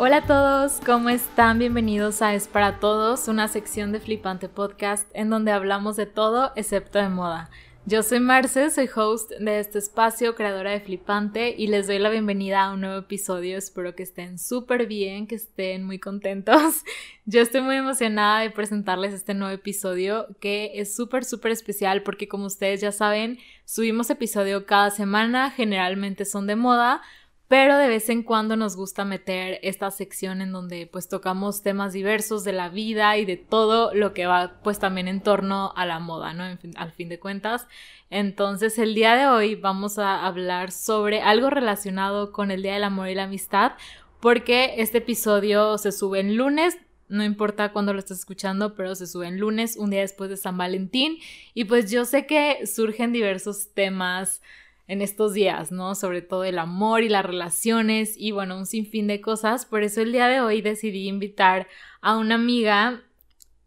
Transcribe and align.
Hola 0.00 0.18
a 0.18 0.26
todos, 0.26 0.80
¿cómo 0.86 1.08
están? 1.08 1.58
Bienvenidos 1.58 2.22
a 2.22 2.32
Es 2.32 2.46
para 2.46 2.78
Todos, 2.78 3.26
una 3.26 3.48
sección 3.48 3.90
de 3.90 3.98
Flipante 3.98 4.48
Podcast 4.48 5.10
en 5.12 5.28
donde 5.28 5.50
hablamos 5.50 5.96
de 5.96 6.06
todo 6.06 6.52
excepto 6.54 7.00
de 7.00 7.08
moda. 7.08 7.50
Yo 7.84 8.04
soy 8.04 8.20
Marce, 8.20 8.70
soy 8.70 8.88
host 8.94 9.32
de 9.40 9.58
este 9.58 9.80
espacio, 9.80 10.36
creadora 10.36 10.70
de 10.70 10.80
Flipante, 10.80 11.52
y 11.58 11.66
les 11.66 11.88
doy 11.88 11.98
la 11.98 12.10
bienvenida 12.10 12.62
a 12.62 12.74
un 12.74 12.82
nuevo 12.82 12.98
episodio. 12.98 13.58
Espero 13.58 13.96
que 13.96 14.04
estén 14.04 14.38
súper 14.38 14.86
bien, 14.86 15.26
que 15.26 15.34
estén 15.34 15.82
muy 15.82 15.98
contentos. 15.98 16.84
Yo 17.24 17.40
estoy 17.40 17.62
muy 17.62 17.74
emocionada 17.74 18.42
de 18.42 18.50
presentarles 18.50 19.12
este 19.12 19.34
nuevo 19.34 19.52
episodio 19.52 20.28
que 20.38 20.72
es 20.74 20.94
súper, 20.94 21.24
súper 21.24 21.50
especial 21.50 22.04
porque 22.04 22.28
como 22.28 22.44
ustedes 22.46 22.80
ya 22.80 22.92
saben, 22.92 23.38
subimos 23.64 24.10
episodio 24.10 24.64
cada 24.64 24.90
semana, 24.90 25.50
generalmente 25.50 26.24
son 26.24 26.46
de 26.46 26.54
moda, 26.54 27.02
pero 27.48 27.78
de 27.78 27.88
vez 27.88 28.10
en 28.10 28.22
cuando 28.22 28.56
nos 28.56 28.76
gusta 28.76 29.06
meter 29.06 29.58
esta 29.62 29.90
sección 29.90 30.42
en 30.42 30.52
donde 30.52 30.86
pues 30.86 31.08
tocamos 31.08 31.62
temas 31.62 31.94
diversos 31.94 32.44
de 32.44 32.52
la 32.52 32.68
vida 32.68 33.16
y 33.16 33.24
de 33.24 33.38
todo 33.38 33.92
lo 33.94 34.12
que 34.12 34.26
va 34.26 34.60
pues 34.62 34.78
también 34.78 35.08
en 35.08 35.22
torno 35.22 35.72
a 35.74 35.86
la 35.86 35.98
moda, 35.98 36.34
¿no? 36.34 36.44
al 36.76 36.92
fin 36.92 37.08
de 37.08 37.18
cuentas. 37.18 37.66
Entonces 38.10 38.78
el 38.78 38.94
día 38.94 39.16
de 39.16 39.26
hoy 39.26 39.54
vamos 39.54 39.98
a 39.98 40.26
hablar 40.26 40.70
sobre 40.72 41.22
algo 41.22 41.48
relacionado 41.48 42.32
con 42.32 42.50
el 42.50 42.62
Día 42.62 42.74
del 42.74 42.84
Amor 42.84 43.08
y 43.08 43.14
la 43.14 43.24
Amistad, 43.24 43.72
porque 44.20 44.74
este 44.78 44.98
episodio 44.98 45.78
se 45.78 45.90
sube 45.90 46.20
en 46.20 46.36
lunes, 46.36 46.76
no 47.08 47.24
importa 47.24 47.72
cuándo 47.72 47.94
lo 47.94 47.98
estés 47.98 48.18
escuchando, 48.18 48.74
pero 48.74 48.94
se 48.94 49.06
sube 49.06 49.26
en 49.26 49.38
lunes, 49.40 49.76
un 49.76 49.88
día 49.88 50.00
después 50.00 50.28
de 50.28 50.36
San 50.36 50.58
Valentín, 50.58 51.16
y 51.54 51.64
pues 51.64 51.90
yo 51.90 52.04
sé 52.04 52.26
que 52.26 52.66
surgen 52.66 53.12
diversos 53.12 53.72
temas 53.72 54.42
en 54.88 55.02
estos 55.02 55.34
días, 55.34 55.70
¿no? 55.70 55.94
Sobre 55.94 56.22
todo 56.22 56.44
el 56.44 56.58
amor 56.58 57.02
y 57.02 57.08
las 57.08 57.24
relaciones 57.24 58.14
y 58.16 58.32
bueno, 58.32 58.56
un 58.56 58.66
sinfín 58.66 59.06
de 59.06 59.20
cosas. 59.20 59.66
Por 59.66 59.82
eso 59.82 60.00
el 60.00 60.12
día 60.12 60.28
de 60.28 60.40
hoy 60.40 60.62
decidí 60.62 61.06
invitar 61.06 61.68
a 62.00 62.16
una 62.16 62.34
amiga, 62.34 63.02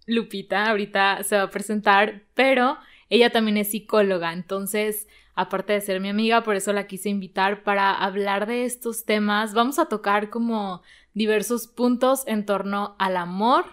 Lupita, 0.08 0.70
ahorita 0.70 1.24
se 1.24 1.38
va 1.38 1.44
a 1.44 1.50
presentar, 1.52 2.24
pero 2.34 2.78
ella 3.10 3.30
también 3.30 3.58
es 3.58 3.70
psicóloga, 3.70 4.34
entonces, 4.34 5.08
aparte 5.36 5.74
de 5.74 5.82
ser 5.82 6.00
mi 6.00 6.10
amiga, 6.10 6.44
por 6.44 6.56
eso 6.56 6.74
la 6.74 6.88
quise 6.88 7.10
invitar 7.10 7.64
para 7.64 7.94
hablar 7.94 8.48
de 8.48 8.66
estos 8.66 9.06
temas. 9.06 9.54
Vamos 9.54 9.80
a 9.80 9.86
tocar 9.86 10.30
como 10.30 10.82
diversos 11.14 11.68
puntos 11.68 12.24
en 12.26 12.46
torno 12.46 12.96
al 12.98 13.16
amor, 13.16 13.66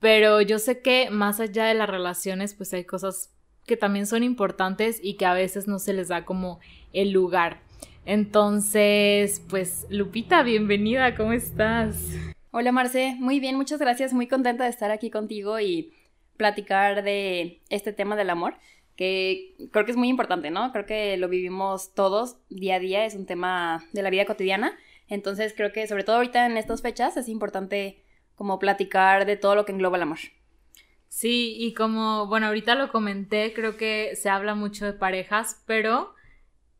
pero 0.00 0.42
yo 0.42 0.58
sé 0.58 0.82
que 0.82 1.08
más 1.10 1.40
allá 1.40 1.64
de 1.64 1.74
las 1.74 1.88
relaciones, 1.88 2.52
pues 2.54 2.74
hay 2.74 2.84
cosas 2.84 3.33
que 3.66 3.76
también 3.76 4.06
son 4.06 4.22
importantes 4.22 5.00
y 5.02 5.14
que 5.14 5.26
a 5.26 5.34
veces 5.34 5.66
no 5.68 5.78
se 5.78 5.92
les 5.92 6.08
da 6.08 6.24
como 6.24 6.60
el 6.92 7.10
lugar. 7.10 7.60
Entonces, 8.06 9.42
pues 9.48 9.86
Lupita, 9.88 10.42
bienvenida, 10.42 11.14
¿cómo 11.14 11.32
estás? 11.32 11.96
Hola 12.50 12.70
Marce, 12.70 13.16
muy 13.18 13.40
bien, 13.40 13.56
muchas 13.56 13.80
gracias, 13.80 14.12
muy 14.12 14.28
contenta 14.28 14.64
de 14.64 14.70
estar 14.70 14.90
aquí 14.90 15.10
contigo 15.10 15.58
y 15.58 15.92
platicar 16.36 17.02
de 17.02 17.62
este 17.70 17.92
tema 17.92 18.14
del 18.14 18.30
amor, 18.30 18.54
que 18.96 19.54
creo 19.72 19.84
que 19.84 19.90
es 19.90 19.96
muy 19.96 20.08
importante, 20.08 20.50
¿no? 20.50 20.70
Creo 20.70 20.86
que 20.86 21.16
lo 21.16 21.28
vivimos 21.28 21.94
todos 21.94 22.36
día 22.50 22.76
a 22.76 22.78
día, 22.78 23.06
es 23.06 23.14
un 23.14 23.26
tema 23.26 23.84
de 23.92 24.02
la 24.02 24.10
vida 24.10 24.26
cotidiana, 24.26 24.76
entonces 25.08 25.54
creo 25.56 25.72
que 25.72 25.86
sobre 25.86 26.04
todo 26.04 26.16
ahorita 26.16 26.46
en 26.46 26.56
estas 26.56 26.82
fechas 26.82 27.16
es 27.16 27.28
importante 27.28 28.02
como 28.34 28.58
platicar 28.58 29.26
de 29.26 29.36
todo 29.36 29.54
lo 29.54 29.64
que 29.64 29.72
engloba 29.72 29.96
el 29.96 30.02
amor. 30.02 30.18
Sí, 31.14 31.54
y 31.60 31.74
como, 31.74 32.26
bueno, 32.26 32.48
ahorita 32.48 32.74
lo 32.74 32.90
comenté, 32.90 33.52
creo 33.54 33.76
que 33.76 34.16
se 34.16 34.28
habla 34.28 34.56
mucho 34.56 34.84
de 34.84 34.94
parejas, 34.94 35.62
pero 35.64 36.12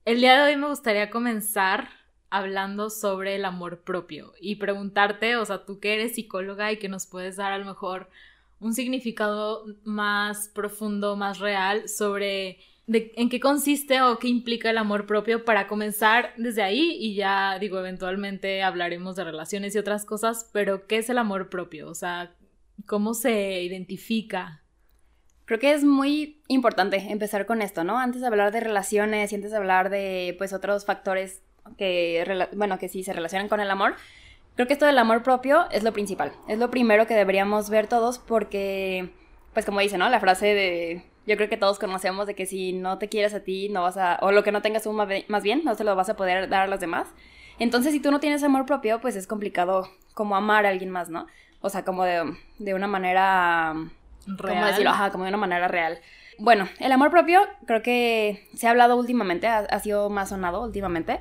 el 0.05 0.21
día 0.21 0.37
de 0.37 0.51
hoy 0.53 0.57
me 0.61 0.67
gustaría 0.67 1.09
comenzar 1.09 1.89
hablando 2.31 2.91
sobre 2.91 3.37
el 3.37 3.45
amor 3.45 3.83
propio 3.85 4.33
y 4.41 4.57
preguntarte, 4.57 5.37
o 5.37 5.45
sea, 5.45 5.65
tú 5.65 5.79
que 5.79 5.95
eres 5.95 6.17
psicóloga 6.17 6.73
y 6.73 6.79
que 6.79 6.89
nos 6.89 7.07
puedes 7.07 7.37
dar 7.37 7.53
a 7.53 7.59
lo 7.59 7.65
mejor 7.65 8.11
un 8.59 8.75
significado 8.75 9.67
más 9.85 10.49
profundo, 10.49 11.15
más 11.15 11.39
real 11.39 11.89
sobre 11.89 12.59
de 12.89 13.13
en 13.15 13.29
qué 13.29 13.39
consiste 13.39 14.03
o 14.03 14.19
qué 14.19 14.27
implica 14.27 14.69
el 14.69 14.79
amor 14.79 15.07
propio 15.07 15.45
para 15.45 15.69
comenzar 15.69 16.35
desde 16.37 16.63
ahí 16.63 16.97
y 17.01 17.15
ya 17.15 17.57
digo, 17.61 17.79
eventualmente 17.79 18.65
hablaremos 18.65 19.15
de 19.15 19.23
relaciones 19.23 19.77
y 19.77 19.79
otras 19.79 20.05
cosas, 20.05 20.51
pero 20.53 20.89
¿qué 20.89 20.99
es 20.99 21.09
el 21.09 21.19
amor 21.19 21.51
propio? 21.51 21.89
O 21.89 21.95
sea, 21.95 22.35
¿Cómo 22.87 23.15
se 23.15 23.63
identifica? 23.63 24.63
Creo 25.47 25.59
que 25.59 25.73
es 25.73 25.85
muy 25.85 26.43
importante 26.49 26.97
empezar 27.11 27.47
con 27.47 27.63
esto, 27.63 27.85
¿no? 27.85 27.99
Antes 27.99 28.21
de 28.21 28.27
hablar 28.27 28.53
de 28.53 28.61
relaciones 28.61 29.33
y 29.33 29.35
antes 29.35 29.51
de 29.51 29.57
hablar 29.57 29.91
de, 29.91 30.35
pues, 30.39 30.53
otros 30.53 30.85
factores 30.85 31.43
que, 31.77 32.49
bueno, 32.57 32.79
que 32.79 32.89
sí 32.89 33.03
se 33.05 33.13
relacionan 33.13 33.49
con 33.49 33.61
el 33.61 33.71
amor, 33.71 33.95
creo 34.55 34.67
que 34.67 34.73
esto 34.73 34.87
del 34.87 34.99
amor 34.99 35.23
propio 35.23 35.67
es 35.71 35.83
lo 35.83 35.93
principal. 35.93 36.33
Es 36.49 36.59
lo 36.59 36.71
primero 36.71 37.07
que 37.07 37.15
deberíamos 37.15 37.71
ver 37.71 37.87
todos 37.87 38.19
porque, 38.19 39.11
pues, 39.53 39.67
como 39.67 39.81
dice, 39.81 39.99
¿no? 39.99 40.09
La 40.09 40.21
frase 40.21 40.47
de, 40.47 41.05
yo 41.27 41.37
creo 41.37 41.49
que 41.49 41.57
todos 41.57 41.79
conocemos 41.79 42.27
de 42.27 42.35
que 42.35 42.47
si 42.47 42.73
no 42.73 42.99
te 42.99 43.09
quieres 43.09 43.35
a 43.35 43.41
ti, 43.41 43.69
no 43.69 43.83
vas 43.83 43.97
a, 43.97 44.19
o 44.23 44.33
lo 44.33 44.45
que 44.45 44.53
no 44.53 44.63
tengas 44.63 44.85
tú 44.85 44.93
más 44.93 45.43
bien, 45.43 45.63
no 45.65 45.75
se 45.75 45.85
lo 45.85 45.95
vas 45.97 46.09
a 46.09 46.17
poder 46.17 46.49
dar 46.49 46.63
a 46.63 46.67
los 46.67 46.81
demás. 46.81 47.09
Entonces, 47.59 47.93
si 47.93 48.01
tú 48.01 48.11
no 48.11 48.21
tienes 48.21 48.43
amor 48.43 48.67
propio, 48.67 49.01
pues 49.01 49.17
es 49.17 49.27
complicado 49.27 49.89
como 50.13 50.37
amar 50.37 50.67
a 50.67 50.71
alguien 50.71 50.91
más, 50.91 51.09
¿no? 51.09 51.27
O 51.65 51.71
sea, 51.71 51.83
como 51.83 52.05
de, 52.05 52.75
una 52.75 52.87
manera... 52.87 53.73
Real. 54.27 54.55
¿Cómo 54.55 54.67
decirlo? 54.67 54.91
Ajá, 54.91 55.11
como 55.11 55.25
de 55.25 55.31
una 55.31 55.39
manera 55.39 55.67
real. 55.67 55.99
Bueno, 56.39 56.69
el 56.79 56.93
amor 56.93 57.11
propio 57.11 57.41
creo 57.67 57.83
que 57.83 58.47
se 58.55 58.67
ha 58.67 58.71
hablado 58.71 58.99
últimamente, 58.99 59.47
ha, 59.47 59.81
sido 59.81 60.11
más 60.11 60.29
sonado 60.29 60.63
últimamente, 60.63 61.21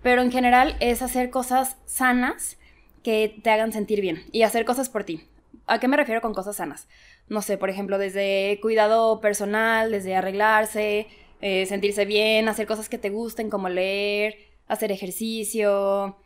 pero 0.00 0.22
en 0.22 0.30
general 0.30 0.76
es 0.78 1.02
hacer 1.02 1.30
cosas 1.30 1.78
sanas 1.84 2.58
que 3.02 3.40
te 3.42 3.50
hagan 3.50 3.72
sentir 3.72 4.00
bien 4.00 4.22
y 4.30 4.42
hacer 4.42 4.64
cosas 4.64 4.88
por 4.88 5.02
ti. 5.02 5.26
¿A 5.66 5.80
qué 5.80 5.88
me 5.88 5.96
refiero 5.96 6.20
con 6.20 6.32
cosas 6.32 6.54
sanas? 6.54 6.86
No 7.28 7.42
sé, 7.42 7.58
por 7.58 7.68
ejemplo, 7.68 7.98
desde 7.98 8.60
cuidado 8.62 9.20
personal, 9.20 9.90
desde 9.90 10.14
arreglarse, 10.14 11.08
eh, 11.40 11.66
sentirse 11.66 12.04
bien, 12.04 12.48
hacer 12.48 12.68
cosas 12.68 12.88
que 12.88 12.98
te 12.98 13.10
gusten 13.10 13.50
como 13.50 13.68
leer, 13.68 14.36
hacer 14.68 14.92
ejercicio, 14.92 16.16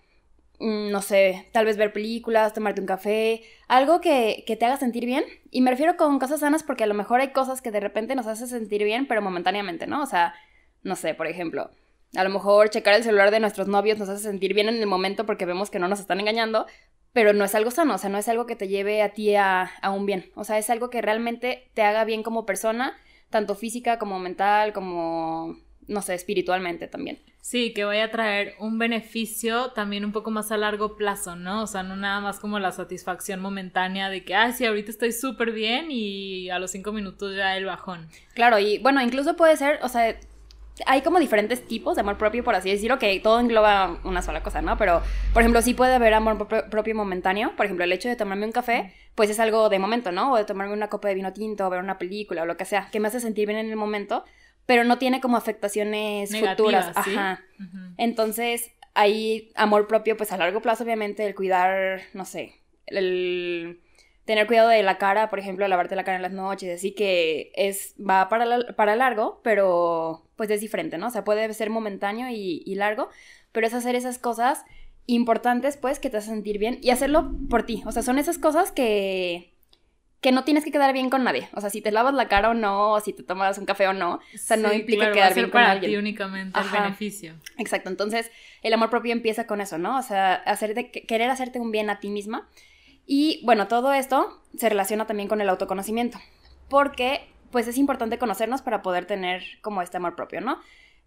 no 0.60 1.02
sé, 1.02 1.48
tal 1.52 1.66
vez 1.66 1.76
ver 1.76 1.92
películas, 1.92 2.54
tomarte 2.54 2.80
un 2.80 2.86
café, 2.86 3.42
algo 3.68 4.00
que, 4.00 4.44
te 4.46 4.64
haga 4.64 4.76
sentir 4.76 5.04
bien. 5.06 5.24
Y 5.50 5.60
me 5.60 5.70
refiero 5.70 5.96
con 5.96 6.18
cosas 6.18 6.40
sanas 6.40 6.62
porque 6.62 6.84
a 6.84 6.86
lo 6.86 6.94
mejor 6.94 7.20
hay 7.20 7.32
cosas 7.32 7.62
que 7.62 7.70
de 7.70 7.80
repente 7.80 8.14
nos 8.14 8.26
hacen 8.26 8.48
sentir 8.48 8.84
bien, 8.84 9.06
pero 9.06 9.22
momentáneamente, 9.22 9.86
¿no? 9.86 10.02
O 10.02 10.06
sea, 10.06 10.34
no 10.82 10.96
sé, 10.96 11.14
por 11.14 11.26
ejemplo, 11.26 11.70
a 12.14 12.24
lo 12.24 12.30
mejor 12.30 12.70
checar 12.70 12.94
el 12.94 13.04
celular 13.04 13.30
de 13.30 13.40
nuestros 13.40 13.68
novios 13.68 13.98
nos 13.98 14.08
hace 14.08 14.22
sentir 14.22 14.54
bien 14.54 14.68
en 14.68 14.76
el 14.76 14.86
momento 14.86 15.26
porque 15.26 15.46
vemos 15.46 15.70
que 15.70 15.78
no 15.78 15.88
nos 15.88 16.00
están 16.00 16.20
engañando, 16.20 16.66
pero 17.12 17.32
no 17.32 17.44
es 17.44 17.54
algo 17.54 17.70
sano, 17.70 17.94
o 17.94 17.98
sea, 17.98 18.10
no 18.10 18.18
es 18.18 18.28
algo 18.28 18.46
que 18.46 18.56
te 18.56 18.68
lleve 18.68 19.02
a 19.02 19.12
ti 19.12 19.34
a, 19.34 19.70
a 19.82 19.90
un 19.90 20.06
bien, 20.06 20.30
o 20.34 20.44
sea, 20.44 20.58
es 20.58 20.70
algo 20.70 20.90
que 20.90 21.02
realmente 21.02 21.70
te 21.74 21.82
haga 21.82 22.04
bien 22.04 22.22
como 22.22 22.46
persona, 22.46 22.96
tanto 23.30 23.54
física 23.54 23.98
como 23.98 24.18
mental, 24.18 24.72
como, 24.72 25.56
no 25.88 26.02
sé, 26.02 26.14
espiritualmente 26.14 26.88
también. 26.88 27.18
Sí, 27.40 27.72
que 27.72 27.84
vaya 27.84 28.04
a 28.04 28.10
traer 28.10 28.54
un 28.58 28.78
beneficio 28.78 29.70
también 29.70 30.04
un 30.04 30.10
poco 30.10 30.32
más 30.32 30.50
a 30.50 30.56
largo 30.56 30.96
plazo, 30.96 31.36
¿no? 31.36 31.62
O 31.62 31.66
sea, 31.68 31.84
no 31.84 31.94
nada 31.94 32.20
más 32.20 32.40
como 32.40 32.58
la 32.58 32.72
satisfacción 32.72 33.40
momentánea 33.40 34.10
de 34.10 34.24
que, 34.24 34.34
ay, 34.34 34.52
sí, 34.52 34.66
ahorita 34.66 34.90
estoy 34.90 35.12
súper 35.12 35.52
bien 35.52 35.86
y 35.90 36.50
a 36.50 36.58
los 36.58 36.72
cinco 36.72 36.92
minutos 36.92 37.36
ya 37.36 37.56
el 37.56 37.64
bajón. 37.64 38.08
Claro, 38.34 38.58
y 38.58 38.78
bueno, 38.78 39.00
incluso 39.00 39.36
puede 39.36 39.56
ser, 39.56 39.78
o 39.82 39.88
sea, 39.88 40.18
hay 40.84 41.00
como 41.00 41.18
diferentes 41.18 41.66
tipos 41.66 41.94
de 41.94 42.02
amor 42.02 42.18
propio, 42.18 42.44
por 42.44 42.54
así 42.54 42.70
decirlo, 42.70 42.98
que 42.98 43.18
todo 43.20 43.40
engloba 43.40 43.98
una 44.04 44.20
sola 44.22 44.42
cosa, 44.42 44.60
¿no? 44.60 44.76
Pero, 44.76 45.00
por 45.32 45.42
ejemplo, 45.42 45.62
sí 45.62 45.72
puede 45.72 45.94
haber 45.94 46.12
amor 46.12 46.48
propio 46.48 46.94
momentáneo. 46.94 47.54
Por 47.56 47.64
ejemplo, 47.64 47.84
el 47.84 47.92
hecho 47.92 48.08
de 48.08 48.16
tomarme 48.16 48.44
un 48.44 48.52
café, 48.52 48.92
pues 49.14 49.30
es 49.30 49.40
algo 49.40 49.68
de 49.68 49.78
momento, 49.78 50.12
¿no? 50.12 50.32
O 50.32 50.36
de 50.36 50.44
tomarme 50.44 50.74
una 50.74 50.88
copa 50.88 51.08
de 51.08 51.14
vino 51.14 51.32
tinto, 51.32 51.66
o 51.66 51.70
ver 51.70 51.80
una 51.80 51.96
película, 51.96 52.42
o 52.42 52.46
lo 52.46 52.56
que 52.56 52.64
sea, 52.66 52.90
que 52.90 53.00
me 53.00 53.08
hace 53.08 53.20
sentir 53.20 53.46
bien 53.46 53.58
en 53.58 53.70
el 53.70 53.76
momento 53.76 54.24
pero 54.66 54.84
no 54.84 54.98
tiene 54.98 55.20
como 55.20 55.36
afectaciones 55.36 56.36
futuras. 56.38 56.92
Ajá. 56.94 57.40
Entonces, 57.96 58.72
hay 58.94 59.52
amor 59.54 59.86
propio, 59.86 60.16
pues 60.16 60.32
a 60.32 60.36
largo 60.36 60.60
plazo, 60.60 60.84
obviamente, 60.84 61.24
el 61.24 61.34
cuidar, 61.34 62.00
no 62.12 62.24
sé, 62.24 62.54
el 62.86 63.80
tener 64.24 64.46
cuidado 64.48 64.68
de 64.68 64.82
la 64.82 64.98
cara, 64.98 65.30
por 65.30 65.38
ejemplo, 65.38 65.66
lavarte 65.68 65.94
la 65.94 66.04
cara 66.04 66.16
en 66.16 66.22
las 66.22 66.32
noches, 66.32 66.78
así 66.78 66.92
que 66.92 67.52
es, 67.54 67.94
va 67.98 68.28
para, 68.28 68.74
para 68.74 68.96
largo, 68.96 69.40
pero 69.44 70.28
pues 70.34 70.50
es 70.50 70.60
diferente, 70.60 70.98
¿no? 70.98 71.06
O 71.06 71.10
sea, 71.10 71.24
puede 71.24 71.52
ser 71.54 71.70
momentáneo 71.70 72.28
y, 72.28 72.62
y 72.66 72.74
largo, 72.74 73.08
pero 73.52 73.66
es 73.66 73.74
hacer 73.74 73.94
esas 73.94 74.18
cosas 74.18 74.64
importantes, 75.06 75.76
pues, 75.76 76.00
que 76.00 76.10
te 76.10 76.16
hacen 76.16 76.34
sentir 76.34 76.58
bien 76.58 76.78
y 76.82 76.90
hacerlo 76.90 77.32
por 77.48 77.62
ti. 77.62 77.82
O 77.86 77.92
sea, 77.92 78.02
son 78.02 78.18
esas 78.18 78.38
cosas 78.38 78.72
que, 78.72 79.54
que 80.20 80.32
no 80.32 80.44
tienes 80.44 80.64
que 80.64 80.72
quedar 80.72 80.92
bien 80.92 81.10
con 81.10 81.24
nadie. 81.24 81.48
O 81.52 81.60
sea, 81.60 81.70
si 81.70 81.80
te 81.80 81.90
lavas 81.90 82.14
la 82.14 82.28
cara 82.28 82.50
o 82.50 82.54
no, 82.54 82.92
o 82.92 83.00
si 83.00 83.12
te 83.12 83.22
tomas 83.22 83.58
un 83.58 83.66
café 83.66 83.86
o 83.88 83.92
no, 83.92 84.14
o 84.14 84.38
sea, 84.38 84.56
no 84.56 84.72
implica 84.72 85.12
quedar 85.12 85.34
bien 85.34 85.50
con 85.50 85.62
alguien. 85.62 85.92
Ti 85.92 85.96
únicamente 85.96 86.58
el 86.58 86.68
beneficio. 86.68 87.34
Exacto. 87.58 87.90
Entonces, 87.90 88.30
el 88.62 88.72
amor 88.72 88.90
propio 88.90 89.12
empieza 89.12 89.46
con 89.46 89.60
eso, 89.60 89.78
¿no? 89.78 89.98
O 89.98 90.02
sea, 90.02 90.34
hacer 90.34 90.74
de, 90.74 90.90
querer 90.90 91.30
hacerte 91.30 91.60
un 91.60 91.70
bien 91.70 91.90
a 91.90 92.00
ti 92.00 92.08
misma. 92.08 92.48
Y 93.06 93.40
bueno, 93.44 93.68
todo 93.68 93.92
esto 93.92 94.42
se 94.56 94.68
relaciona 94.68 95.06
también 95.06 95.28
con 95.28 95.40
el 95.40 95.48
autoconocimiento. 95.48 96.18
Porque, 96.68 97.28
pues, 97.52 97.68
es 97.68 97.78
importante 97.78 98.18
conocernos 98.18 98.62
para 98.62 98.82
poder 98.82 99.04
tener 99.06 99.44
como 99.60 99.82
este 99.82 99.98
amor 99.98 100.16
propio, 100.16 100.40
¿no? 100.40 100.58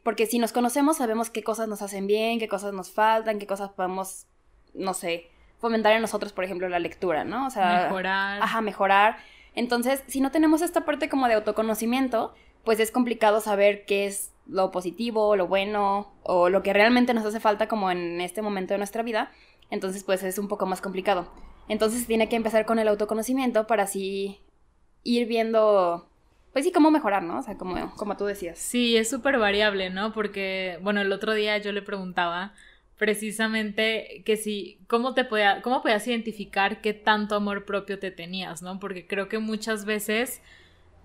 Porque 0.03 0.27
si 0.27 0.39
nos 0.39 0.53
conocemos, 0.53 0.97
sabemos 0.97 1.29
qué 1.29 1.43
cosas 1.43 1.67
nos 1.67 1.81
hacen 1.81 2.07
bien, 2.07 2.39
qué 2.39 2.47
cosas 2.47 2.73
nos 2.73 2.91
faltan, 2.91 3.37
qué 3.37 3.47
cosas 3.47 3.71
podemos, 3.71 4.27
no 4.73 4.93
sé, 4.93 5.29
fomentar 5.59 5.93
en 5.93 6.01
nosotros, 6.01 6.33
por 6.33 6.43
ejemplo, 6.43 6.67
la 6.69 6.79
lectura, 6.79 7.23
¿no? 7.23 7.47
O 7.47 7.49
sea, 7.49 7.83
mejorar. 7.83 8.41
Ajá, 8.41 8.61
mejorar. 8.61 9.17
Entonces, 9.53 10.03
si 10.07 10.21
no 10.21 10.31
tenemos 10.31 10.61
esta 10.61 10.85
parte 10.85 11.09
como 11.09 11.27
de 11.27 11.35
autoconocimiento, 11.35 12.33
pues 12.63 12.79
es 12.79 12.91
complicado 12.91 13.41
saber 13.41 13.85
qué 13.85 14.05
es 14.05 14.31
lo 14.47 14.71
positivo, 14.71 15.35
lo 15.35 15.47
bueno 15.47 16.11
o 16.23 16.49
lo 16.49 16.63
que 16.63 16.73
realmente 16.73 17.13
nos 17.13 17.25
hace 17.25 17.39
falta 17.39 17.67
como 17.67 17.91
en 17.91 18.21
este 18.21 18.41
momento 18.41 18.73
de 18.73 18.79
nuestra 18.79 19.03
vida. 19.03 19.31
Entonces, 19.69 20.03
pues 20.03 20.23
es 20.23 20.39
un 20.39 20.47
poco 20.47 20.65
más 20.65 20.81
complicado. 20.81 21.31
Entonces, 21.67 22.07
tiene 22.07 22.29
que 22.29 22.35
empezar 22.35 22.65
con 22.65 22.79
el 22.79 22.87
autoconocimiento 22.87 23.67
para 23.67 23.83
así 23.83 24.39
ir 25.03 25.27
viendo 25.27 26.09
pues 26.53 26.65
sí, 26.65 26.71
cómo 26.71 26.89
mejorar, 26.89 27.23
¿no? 27.23 27.39
O 27.39 27.43
sea, 27.43 27.57
como, 27.57 27.95
como 27.95 28.17
tú 28.17 28.25
decías. 28.25 28.57
Sí, 28.57 28.97
es 28.97 29.09
súper 29.09 29.37
variable, 29.37 29.89
¿no? 29.89 30.13
Porque, 30.13 30.79
bueno, 30.81 31.01
el 31.01 31.11
otro 31.11 31.33
día 31.33 31.57
yo 31.59 31.71
le 31.71 31.81
preguntaba 31.81 32.53
precisamente 32.99 34.21
que 34.25 34.37
si, 34.37 34.77
¿cómo 34.87 35.15
te 35.15 35.25
podía, 35.25 35.63
cómo 35.63 35.81
podías 35.81 36.07
identificar 36.07 36.81
qué 36.81 36.93
tanto 36.93 37.33
amor 37.33 37.65
propio 37.65 37.97
te 37.97 38.11
tenías, 38.11 38.61
¿no? 38.61 38.79
Porque 38.79 39.07
creo 39.07 39.27
que 39.27 39.39
muchas 39.39 39.85
veces, 39.85 40.43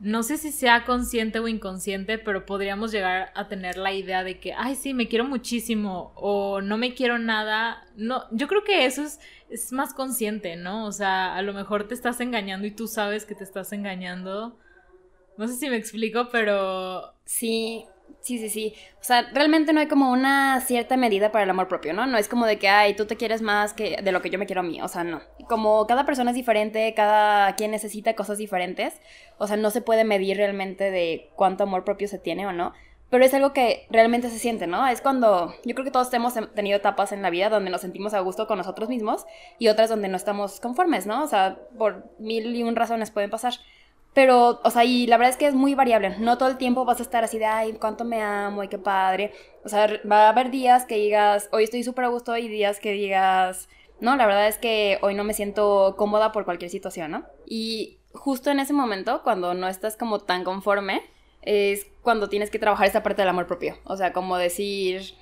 no 0.01 0.23
sé 0.23 0.37
si 0.37 0.53
sea 0.53 0.85
consciente 0.85 1.39
o 1.39 1.49
inconsciente, 1.49 2.19
pero 2.19 2.45
podríamos 2.45 2.93
llegar 2.93 3.33
a 3.35 3.49
tener 3.49 3.79
la 3.79 3.95
idea 3.95 4.23
de 4.25 4.39
que, 4.41 4.53
ay, 4.53 4.75
sí, 4.75 4.93
me 4.93 5.09
quiero 5.09 5.25
muchísimo 5.25 6.13
o 6.17 6.61
no 6.61 6.77
me 6.77 6.93
quiero 6.93 7.19
nada. 7.19 7.87
No, 7.97 8.25
yo 8.33 8.49
creo 8.49 8.65
que 8.65 8.85
eso 8.85 9.03
es, 9.05 9.21
es 9.49 9.73
más 9.73 9.95
consciente, 9.95 10.57
¿no? 10.57 10.85
O 10.85 10.93
sea, 10.93 11.35
a 11.35 11.43
lo 11.43 11.55
mejor 11.55 11.89
te 11.89 11.95
estás 11.95 12.21
engañando 12.21 12.67
y 12.67 12.73
tú 12.73 12.89
sabes 12.89 13.25
que 13.25 13.35
te 13.35 13.45
estás 13.45 13.73
engañando 13.73 14.59
no 15.37 15.49
sé 15.49 15.55
si 15.55 15.69
me 15.69 15.77
explico, 15.77 16.29
pero... 16.31 17.13
Sí, 17.25 17.87
sí, 18.25 18.39
sí, 18.39 18.49
sí. 18.49 18.75
O 19.01 19.05
sea, 19.05 19.29
realmente 19.35 19.75
no 19.75 19.81
hay 19.81 19.87
como 19.87 20.11
una 20.11 20.61
cierta 20.63 20.97
medida 20.97 21.31
para 21.31 21.45
el 21.45 21.51
amor 21.51 21.69
propio, 21.69 21.93
¿no? 21.93 22.07
No 22.07 22.17
es 22.17 22.27
como 22.27 22.47
de 22.47 22.59
que, 22.59 22.69
ay, 22.69 22.95
tú 22.95 23.05
te 23.07 23.17
quieres 23.17 23.43
más 23.43 23.75
que 23.75 23.99
de 24.03 24.13
lo 24.13 24.23
que 24.23 24.31
yo 24.31 24.39
me 24.39 24.47
quiero 24.47 24.61
a 24.61 24.65
mí. 24.65 24.81
O 24.81 24.89
sea, 24.89 25.05
no. 25.05 25.21
Como 25.47 25.87
cada 25.87 26.07
persona 26.07 26.31
es 26.31 26.37
diferente, 26.37 26.95
cada 26.95 27.55
quien 27.55 27.71
necesita 27.71 28.15
cosas 28.15 28.39
diferentes. 28.39 28.95
O 29.37 29.47
sea, 29.47 29.59
no 29.59 29.71
se 29.71 29.83
puede 29.83 30.05
medir 30.05 30.39
realmente 30.39 30.91
de 30.91 31.31
cuánto 31.37 31.65
amor 31.65 31.85
propio 31.85 32.09
se 32.09 32.19
tiene 32.19 32.47
o 32.47 32.53
no. 32.53 32.73
Pero 33.11 33.27
es 33.27 33.35
algo 33.35 33.53
que 33.53 33.87
realmente 33.91 34.31
se 34.31 34.39
siente, 34.39 34.67
¿no? 34.67 34.87
Es 34.89 35.03
cuando 35.03 35.55
yo 35.65 35.75
creo 35.75 35.85
que 35.85 35.91
todos 35.91 36.13
hemos 36.15 36.35
tenido 36.55 36.79
etapas 36.79 37.13
en 37.13 37.21
la 37.21 37.31
vida 37.31 37.51
donde 37.51 37.71
nos 37.71 37.83
sentimos 37.83 38.15
a 38.15 38.21
gusto 38.21 38.47
con 38.47 38.57
nosotros 38.57 38.89
mismos 38.89 39.27
y 39.59 39.69
otras 39.69 39.91
donde 39.91 40.09
no 40.09 40.17
estamos 40.17 40.61
conformes, 40.61 41.07
¿no? 41.07 41.23
O 41.23 41.27
sea, 41.27 41.59
por 41.77 42.11
mil 42.19 42.57
y 42.57 42.63
un 42.63 42.75
razones 42.75 43.11
pueden 43.11 43.31
pasar. 43.31 43.53
Pero, 44.15 44.61
o 44.63 44.71
sea, 44.71 44.85
y 44.85 45.07
la 45.09 45.17
verdad 45.17 45.33
es 45.33 45.37
que 45.37 45.47
es 45.47 45.55
muy 45.55 45.75
variable. 45.75 46.17
No 46.19 46.39
todo 46.39 46.49
el 46.49 46.57
tiempo 46.57 46.85
vas 46.85 47.01
a 47.01 47.03
estar 47.03 47.25
así 47.25 47.39
de, 47.39 47.47
ay, 47.47 47.73
cuánto 47.75 48.05
me 48.05 48.23
amo 48.23 48.63
y 48.63 48.69
qué 48.69 48.79
padre. 48.79 49.33
O 49.65 49.69
sea, 49.69 49.89
va 50.11 50.27
a 50.27 50.29
haber 50.29 50.51
días 50.51 50.87
que 50.87 50.95
digas, 50.97 51.49
hoy 51.53 51.65
estoy 51.65 51.83
súper 51.83 52.05
a 52.05 52.09
gusto 52.09 52.37
y 52.37 52.49
días 52.49 52.79
que 52.79 52.93
digas, 52.93 53.69
no, 54.01 54.17
la 54.17 54.27
verdad 54.27 54.47
es 54.47 54.59
que 54.59 54.99
hoy 55.03 55.15
no 55.15 55.25
me 55.25 55.35
siento 55.35 55.97
cómoda 55.99 56.31
por 56.31 56.45
cualquier 56.45 56.71
situación, 56.71 57.11
¿no? 57.11 57.25
Y 57.45 57.99
justo 58.13 58.51
en 58.51 58.61
ese 58.61 58.73
momento, 58.73 59.23
cuando 59.25 59.53
no 59.53 59.67
estás 59.67 59.97
como 59.97 60.21
tan 60.21 60.45
conforme, 60.45 61.03
es 61.43 61.87
cuando 62.03 62.29
tienes 62.29 62.51
que 62.51 62.59
trabajar 62.61 62.87
esa 62.87 63.03
parte 63.03 63.23
del 63.23 63.29
amor 63.29 63.49
propio. 63.49 63.77
O 63.85 63.97
sea, 63.97 64.13
como 64.13 64.37
decir, 64.39 65.15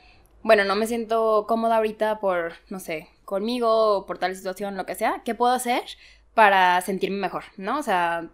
bueno, 0.43 0.65
no 0.65 0.77
me 0.77 0.87
siento 0.87 1.47
cómoda 1.49 1.77
ahorita 1.77 2.21
por, 2.21 2.55
no 2.69 2.79
sé, 2.79 3.09
conmigo 3.25 3.97
o 3.97 4.07
por 4.07 4.19
tal 4.19 4.37
situación, 4.37 4.77
lo 4.77 4.85
que 4.85 4.95
sea. 4.95 5.23
¿Qué 5.25 5.35
puedo 5.35 5.53
hacer 5.53 5.83
para 6.35 6.81
sentirme 6.83 7.17
mejor, 7.19 7.45
¿no? 7.57 7.79
O 7.79 7.83
sea, 7.83 8.29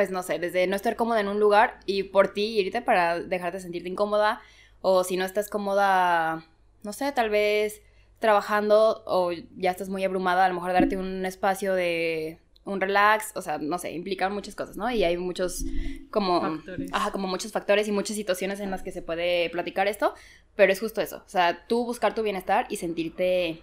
pues 0.00 0.10
no 0.10 0.22
sé, 0.22 0.38
desde 0.38 0.66
no 0.66 0.76
estar 0.76 0.96
cómoda 0.96 1.20
en 1.20 1.28
un 1.28 1.38
lugar 1.38 1.78
y 1.84 2.04
por 2.04 2.32
ti 2.32 2.58
irte 2.58 2.80
para 2.80 3.20
dejarte 3.20 3.58
de 3.58 3.62
sentirte 3.62 3.86
incómoda 3.86 4.40
o 4.80 5.04
si 5.04 5.18
no 5.18 5.26
estás 5.26 5.50
cómoda, 5.50 6.46
no 6.82 6.94
sé, 6.94 7.12
tal 7.12 7.28
vez 7.28 7.82
trabajando 8.18 9.02
o 9.04 9.30
ya 9.58 9.70
estás 9.70 9.90
muy 9.90 10.02
abrumada, 10.02 10.46
a 10.46 10.48
lo 10.48 10.54
mejor 10.54 10.72
darte 10.72 10.96
un 10.96 11.26
espacio 11.26 11.74
de 11.74 12.38
un 12.64 12.80
relax, 12.80 13.32
o 13.36 13.42
sea, 13.42 13.58
no 13.58 13.76
sé, 13.76 13.92
implican 13.92 14.32
muchas 14.32 14.54
cosas, 14.54 14.78
¿no? 14.78 14.90
Y 14.90 15.04
hay 15.04 15.18
muchos 15.18 15.66
como 16.10 16.40
factores. 16.40 16.90
Ajá, 16.94 17.10
como 17.10 17.28
muchos 17.28 17.52
factores 17.52 17.86
y 17.86 17.92
muchas 17.92 18.16
situaciones 18.16 18.58
en 18.60 18.70
las 18.70 18.82
que 18.82 18.92
se 18.92 19.02
puede 19.02 19.50
platicar 19.50 19.86
esto, 19.86 20.14
pero 20.56 20.72
es 20.72 20.80
justo 20.80 21.02
eso, 21.02 21.18
o 21.26 21.28
sea, 21.28 21.66
tú 21.66 21.84
buscar 21.84 22.14
tu 22.14 22.22
bienestar 22.22 22.66
y 22.70 22.76
sentirte 22.76 23.62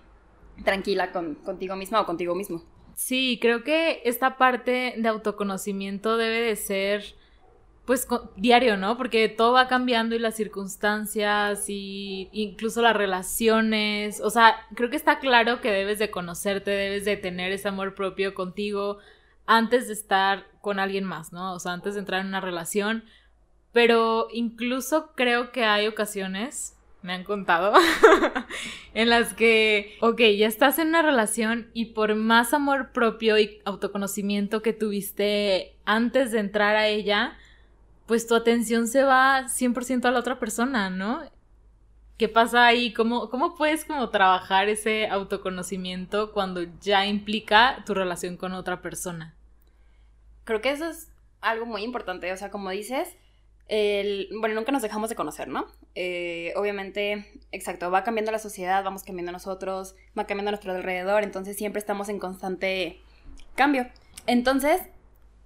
tranquila 0.64 1.12
con, 1.12 1.34
contigo 1.34 1.76
misma 1.76 2.00
o 2.02 2.06
contigo 2.06 2.36
mismo. 2.36 2.62
Sí, 2.98 3.38
creo 3.40 3.64
que 3.64 4.02
esta 4.06 4.38
parte 4.38 4.96
de 4.98 5.08
autoconocimiento 5.08 6.18
debe 6.18 6.42
de 6.42 6.56
ser 6.56 7.04
pues 7.86 8.08
diario, 8.36 8.76
¿no? 8.76 8.98
Porque 8.98 9.30
todo 9.30 9.54
va 9.54 9.68
cambiando 9.68 10.16
y 10.16 10.20
las 10.20 10.36
circunstancias 10.36 11.66
y 11.70 12.28
incluso 12.34 12.82
las 12.82 12.96
relaciones, 12.96 14.20
o 14.20 14.32
sea, 14.32 14.56
creo 14.74 14.90
que 14.90 14.96
está 14.96 15.20
claro 15.20 15.62
que 15.62 15.72
debes 15.72 16.00
de 16.00 16.10
conocerte, 16.10 16.72
debes 16.72 17.06
de 17.06 17.18
tener 17.18 17.52
ese 17.52 17.68
amor 17.68 17.94
propio 17.94 18.34
contigo 18.34 18.98
antes 19.46 19.88
de 19.88 19.94
estar 19.94 20.48
con 20.62 20.80
alguien 20.80 21.04
más, 21.06 21.32
¿no? 21.32 21.54
O 21.54 21.60
sea, 21.60 21.74
antes 21.74 21.94
de 21.94 22.00
entrar 22.00 22.22
en 22.22 22.28
una 22.28 22.42
relación, 22.42 23.04
pero 23.74 24.28
incluso 24.34 25.12
creo 25.16 25.52
que 25.52 25.66
hay 25.66 25.86
ocasiones 25.88 26.77
me 27.02 27.14
han 27.14 27.24
contado, 27.24 27.74
en 28.94 29.10
las 29.10 29.34
que, 29.34 29.98
ok, 30.02 30.20
ya 30.38 30.48
estás 30.48 30.80
en 30.80 30.90
una 30.90 31.02
relación 31.02 31.70
y 31.74 31.86
por 31.86 32.16
más 32.16 32.54
amor 32.54 32.92
propio 32.92 33.38
y 33.38 33.62
autoconocimiento 33.66 34.62
que 34.62 34.74
tuviste 34.74 35.76
antes 35.86 36.32
de 36.32 36.40
entrar 36.40 36.76
a 36.76 36.88
ella, 36.88 37.38
pues 38.08 38.28
tu 38.28 38.36
atención 38.36 38.88
se 38.88 39.04
va 39.04 39.44
100% 39.48 40.06
a 40.06 40.12
la 40.12 40.20
otra 40.20 40.40
persona, 40.40 40.90
¿no? 40.90 41.22
¿Qué 42.18 42.28
pasa 42.28 42.66
ahí? 42.66 42.94
¿Cómo, 42.94 43.30
¿Cómo 43.30 43.56
puedes 43.56 43.86
como 43.86 44.10
trabajar 44.10 44.70
ese 44.70 45.08
autoconocimiento 45.08 46.32
cuando 46.32 46.64
ya 46.82 47.06
implica 47.06 47.84
tu 47.86 47.94
relación 47.94 48.38
con 48.38 48.54
otra 48.54 48.82
persona? 48.82 49.36
Creo 50.44 50.62
que 50.62 50.72
eso 50.72 50.86
es 50.88 51.12
algo 51.42 51.68
muy 51.68 51.84
importante, 51.84 52.32
o 52.32 52.38
sea, 52.38 52.50
como 52.50 52.72
dices, 52.72 53.16
el, 53.68 54.30
bueno, 54.40 54.56
nunca 54.56 54.72
nos 54.72 54.82
dejamos 54.82 55.10
de 55.10 55.16
conocer, 55.16 55.48
¿no? 55.48 55.68
Eh, 55.96 56.54
obviamente, 56.56 57.26
exacto, 57.52 57.92
va 57.92 58.04
cambiando 58.04 58.32
la 58.32 58.40
sociedad, 58.40 58.84
vamos 58.84 59.04
cambiando 59.04 59.32
nosotros, 59.32 59.96
va 60.18 60.26
cambiando 60.26 60.52
nuestro 60.52 60.74
alrededor, 60.74 61.24
entonces 61.24 61.58
siempre 61.58 61.80
estamos 61.80 62.10
en 62.10 62.20
constante 62.20 63.02
cambio. 63.56 63.88
Entonces, 64.26 64.82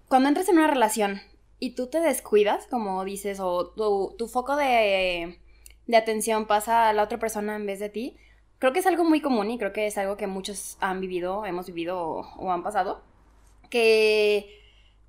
cuando 0.08 0.30
entras 0.30 0.50
en 0.50 0.58
una 0.58 0.68
relación 0.68 1.22
y 1.60 1.72
tú 1.76 1.88
te 1.88 2.00
descuidas, 2.00 2.68
como 2.68 3.04
dices, 3.06 3.40
o 3.40 3.70
tu, 3.70 4.16
tu 4.18 4.28
foco 4.28 4.56
de, 4.56 5.40
de 5.88 5.98
atención 5.98 6.46
pasa 6.46 6.90
a 6.90 6.94
la 6.94 7.04
otra 7.04 7.18
persona 7.18 7.56
en 7.56 7.66
vez 7.66 7.80
de 7.80 7.90
ti, 7.90 8.18
creo 8.60 8.74
que 8.74 8.80
es 8.80 8.86
algo 8.86 9.04
muy 9.04 9.22
común 9.22 9.50
y 9.50 9.58
creo 9.58 9.74
que 9.74 9.88
es 9.88 9.98
algo 9.98 10.18
que 10.18 10.28
muchos 10.28 10.78
han 10.80 11.02
vivido, 11.02 11.46
hemos 11.48 11.66
vivido 11.66 12.00
o 12.38 12.52
han 12.52 12.62
pasado, 12.62 13.02
que 13.72 14.61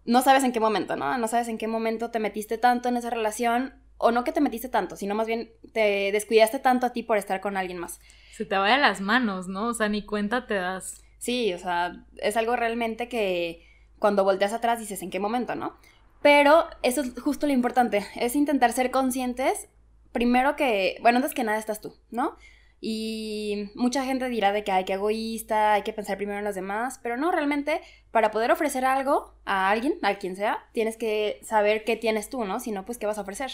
no 0.04 0.22
sabes 0.22 0.44
en 0.44 0.52
qué 0.52 0.60
momento, 0.60 0.96
¿no? 0.96 1.16
No 1.18 1.28
sabes 1.28 1.48
en 1.48 1.58
qué 1.58 1.68
momento 1.68 2.10
te 2.10 2.18
metiste 2.18 2.58
tanto 2.58 2.88
en 2.88 2.96
esa 2.96 3.10
relación 3.10 3.74
o 3.98 4.10
no 4.10 4.24
que 4.24 4.32
te 4.32 4.40
metiste 4.40 4.68
tanto, 4.68 4.96
sino 4.96 5.14
más 5.14 5.26
bien 5.26 5.50
te 5.72 6.10
descuidaste 6.12 6.58
tanto 6.58 6.86
a 6.86 6.92
ti 6.92 7.02
por 7.02 7.18
estar 7.18 7.40
con 7.40 7.56
alguien 7.56 7.78
más. 7.78 8.00
Se 8.32 8.44
te 8.44 8.56
vaya 8.56 8.78
las 8.78 9.00
manos, 9.00 9.46
¿no? 9.46 9.68
O 9.68 9.74
sea, 9.74 9.88
ni 9.88 10.04
cuenta 10.04 10.46
te 10.46 10.54
das. 10.54 11.02
Sí, 11.18 11.54
o 11.54 11.58
sea, 11.58 12.04
es 12.16 12.36
algo 12.36 12.56
realmente 12.56 13.08
que 13.08 13.64
cuando 14.00 14.24
volteas 14.24 14.52
atrás 14.52 14.80
dices 14.80 15.02
en 15.02 15.10
qué 15.10 15.20
momento, 15.20 15.54
¿no? 15.54 15.76
Pero 16.20 16.66
eso 16.82 17.02
es 17.02 17.20
justo 17.20 17.46
lo 17.46 17.52
importante, 17.52 18.04
es 18.16 18.34
intentar 18.34 18.72
ser 18.72 18.90
conscientes, 18.90 19.68
primero 20.10 20.56
que, 20.56 20.98
bueno, 21.02 21.18
antes 21.18 21.34
que 21.34 21.44
nada 21.44 21.58
estás 21.58 21.80
tú, 21.80 21.96
¿no? 22.10 22.36
Y 22.84 23.70
mucha 23.76 24.04
gente 24.04 24.28
dirá 24.28 24.50
de 24.50 24.64
que 24.64 24.72
hay 24.72 24.84
que 24.84 24.94
egoísta, 24.94 25.74
hay 25.74 25.82
que 25.82 25.92
pensar 25.92 26.16
primero 26.16 26.40
en 26.40 26.44
los 26.44 26.56
demás, 26.56 26.98
pero 27.00 27.16
no, 27.16 27.30
realmente 27.30 27.80
para 28.10 28.32
poder 28.32 28.50
ofrecer 28.50 28.84
algo 28.84 29.32
a 29.44 29.70
alguien, 29.70 29.94
a 30.02 30.16
quien 30.16 30.34
sea, 30.34 30.66
tienes 30.72 30.96
que 30.96 31.38
saber 31.44 31.84
qué 31.84 31.96
tienes 31.96 32.28
tú, 32.28 32.44
¿no? 32.44 32.58
Si 32.58 32.72
no, 32.72 32.84
pues 32.84 32.98
qué 32.98 33.06
vas 33.06 33.18
a 33.18 33.20
ofrecer. 33.20 33.52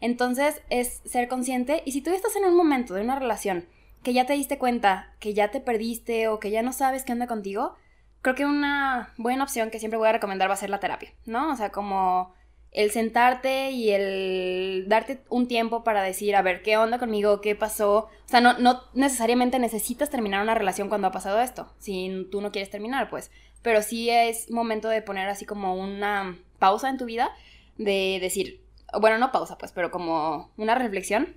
Entonces 0.00 0.62
es 0.70 1.02
ser 1.04 1.28
consciente 1.28 1.82
y 1.84 1.92
si 1.92 2.00
tú 2.00 2.10
estás 2.10 2.34
en 2.36 2.46
un 2.46 2.56
momento 2.56 2.94
de 2.94 3.02
una 3.02 3.18
relación 3.18 3.66
que 4.02 4.14
ya 4.14 4.24
te 4.24 4.32
diste 4.32 4.56
cuenta 4.56 5.14
que 5.20 5.34
ya 5.34 5.50
te 5.50 5.60
perdiste 5.60 6.28
o 6.28 6.40
que 6.40 6.50
ya 6.50 6.62
no 6.62 6.72
sabes 6.72 7.04
qué 7.04 7.12
onda 7.12 7.26
contigo, 7.26 7.74
creo 8.22 8.34
que 8.34 8.46
una 8.46 9.12
buena 9.18 9.44
opción 9.44 9.70
que 9.70 9.78
siempre 9.78 9.98
voy 9.98 10.08
a 10.08 10.12
recomendar 10.12 10.48
va 10.48 10.54
a 10.54 10.56
ser 10.56 10.70
la 10.70 10.80
terapia, 10.80 11.12
¿no? 11.26 11.52
O 11.52 11.56
sea, 11.56 11.70
como 11.70 12.32
el 12.72 12.90
sentarte 12.92 13.70
y 13.70 13.90
el 13.90 14.84
darte 14.88 15.22
un 15.28 15.48
tiempo 15.48 15.82
para 15.82 16.02
decir, 16.02 16.36
a 16.36 16.42
ver, 16.42 16.62
¿qué 16.62 16.76
onda 16.76 16.98
conmigo? 16.98 17.40
¿Qué 17.40 17.56
pasó? 17.56 18.08
O 18.24 18.28
sea, 18.28 18.40
no, 18.40 18.58
no 18.58 18.82
necesariamente 18.94 19.58
necesitas 19.58 20.10
terminar 20.10 20.42
una 20.42 20.54
relación 20.54 20.88
cuando 20.88 21.08
ha 21.08 21.12
pasado 21.12 21.40
esto, 21.40 21.72
si 21.78 22.28
tú 22.30 22.40
no 22.40 22.52
quieres 22.52 22.70
terminar, 22.70 23.10
pues. 23.10 23.30
Pero 23.62 23.82
sí 23.82 24.08
es 24.08 24.50
momento 24.50 24.88
de 24.88 25.02
poner 25.02 25.28
así 25.28 25.44
como 25.44 25.74
una 25.74 26.38
pausa 26.58 26.88
en 26.88 26.96
tu 26.96 27.06
vida, 27.06 27.30
de 27.76 28.18
decir, 28.20 28.64
bueno, 29.00 29.18
no 29.18 29.32
pausa, 29.32 29.58
pues, 29.58 29.72
pero 29.72 29.90
como 29.90 30.52
una 30.56 30.74
reflexión, 30.76 31.36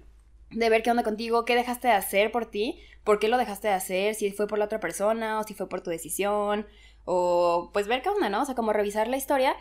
de 0.51 0.69
ver 0.69 0.83
qué 0.83 0.91
onda 0.91 1.03
contigo, 1.03 1.45
qué 1.45 1.55
dejaste 1.55 1.87
de 1.87 1.95
hacer 1.95 2.31
por 2.31 2.45
ti, 2.45 2.79
por 3.03 3.17
qué 3.17 3.27
lo 3.27 3.37
dejaste 3.37 3.69
de 3.69 3.73
hacer, 3.73 4.13
si 4.13 4.31
fue 4.31 4.47
por 4.47 4.59
la 4.59 4.65
otra 4.65 4.79
persona 4.79 5.39
o 5.39 5.43
si 5.43 5.55
fue 5.55 5.67
por 5.67 5.81
tu 5.81 5.89
decisión, 5.89 6.67
o 7.05 7.71
pues 7.73 7.87
ver 7.87 8.03
qué 8.03 8.09
onda, 8.09 8.29
¿no? 8.29 8.43
O 8.43 8.45
sea, 8.45 8.53
como 8.55 8.71
revisar 8.71 9.07
la 9.07 9.17
historia 9.17 9.55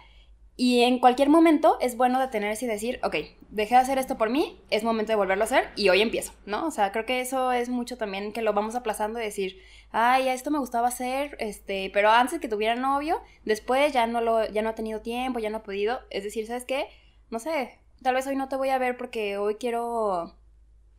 Y 0.54 0.82
en 0.82 0.98
cualquier 0.98 1.30
momento 1.30 1.78
es 1.80 1.96
bueno 1.96 2.20
detenerse 2.20 2.66
y 2.66 2.68
decir, 2.68 3.00
ok, 3.02 3.16
dejé 3.48 3.74
de 3.74 3.80
hacer 3.80 3.98
esto 3.98 4.18
por 4.18 4.28
mí, 4.28 4.60
es 4.68 4.84
momento 4.84 5.10
de 5.10 5.16
volverlo 5.16 5.44
a 5.44 5.46
hacer 5.46 5.70
y 5.76 5.88
hoy 5.88 6.02
empiezo, 6.02 6.34
¿no? 6.44 6.66
O 6.66 6.70
sea, 6.70 6.92
creo 6.92 7.06
que 7.06 7.20
eso 7.20 7.52
es 7.52 7.70
mucho 7.70 7.96
también 7.96 8.32
que 8.32 8.42
lo 8.42 8.52
vamos 8.52 8.74
aplazando 8.74 9.18
y 9.18 9.24
decir, 9.24 9.58
ay, 9.92 10.28
esto 10.28 10.50
me 10.50 10.58
gustaba 10.58 10.88
hacer, 10.88 11.36
este, 11.40 11.90
pero 11.94 12.10
antes 12.10 12.38
que 12.38 12.48
tuviera 12.48 12.74
novio, 12.74 13.22
después 13.44 13.94
ya 13.94 14.06
no 14.06 14.20
lo, 14.20 14.46
ya 14.50 14.60
no 14.60 14.68
ha 14.68 14.74
tenido 14.74 15.00
tiempo, 15.00 15.38
ya 15.38 15.48
no 15.48 15.58
ha 15.58 15.62
podido. 15.62 16.00
Es 16.10 16.22
decir, 16.22 16.46
¿sabes 16.46 16.66
qué? 16.66 16.86
No 17.30 17.38
sé, 17.38 17.78
tal 18.02 18.14
vez 18.14 18.26
hoy 18.26 18.36
no 18.36 18.48
te 18.48 18.56
voy 18.56 18.68
a 18.68 18.78
ver 18.78 18.98
porque 18.98 19.38
hoy 19.38 19.54
quiero 19.54 20.36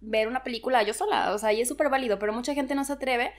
ver 0.02 0.28
una 0.28 0.44
película 0.44 0.82
yo 0.84 0.96
sola, 0.96 1.32
o 1.32 1.38
sea, 1.38 1.54
y 1.54 1.62
es 1.62 1.68
súper 1.68 1.90
válido, 1.90 2.18
pero 2.18 2.34
mucha 2.34 2.56
gente 2.56 2.74
no 2.74 2.86
se 2.86 2.94
atreve 2.94 3.32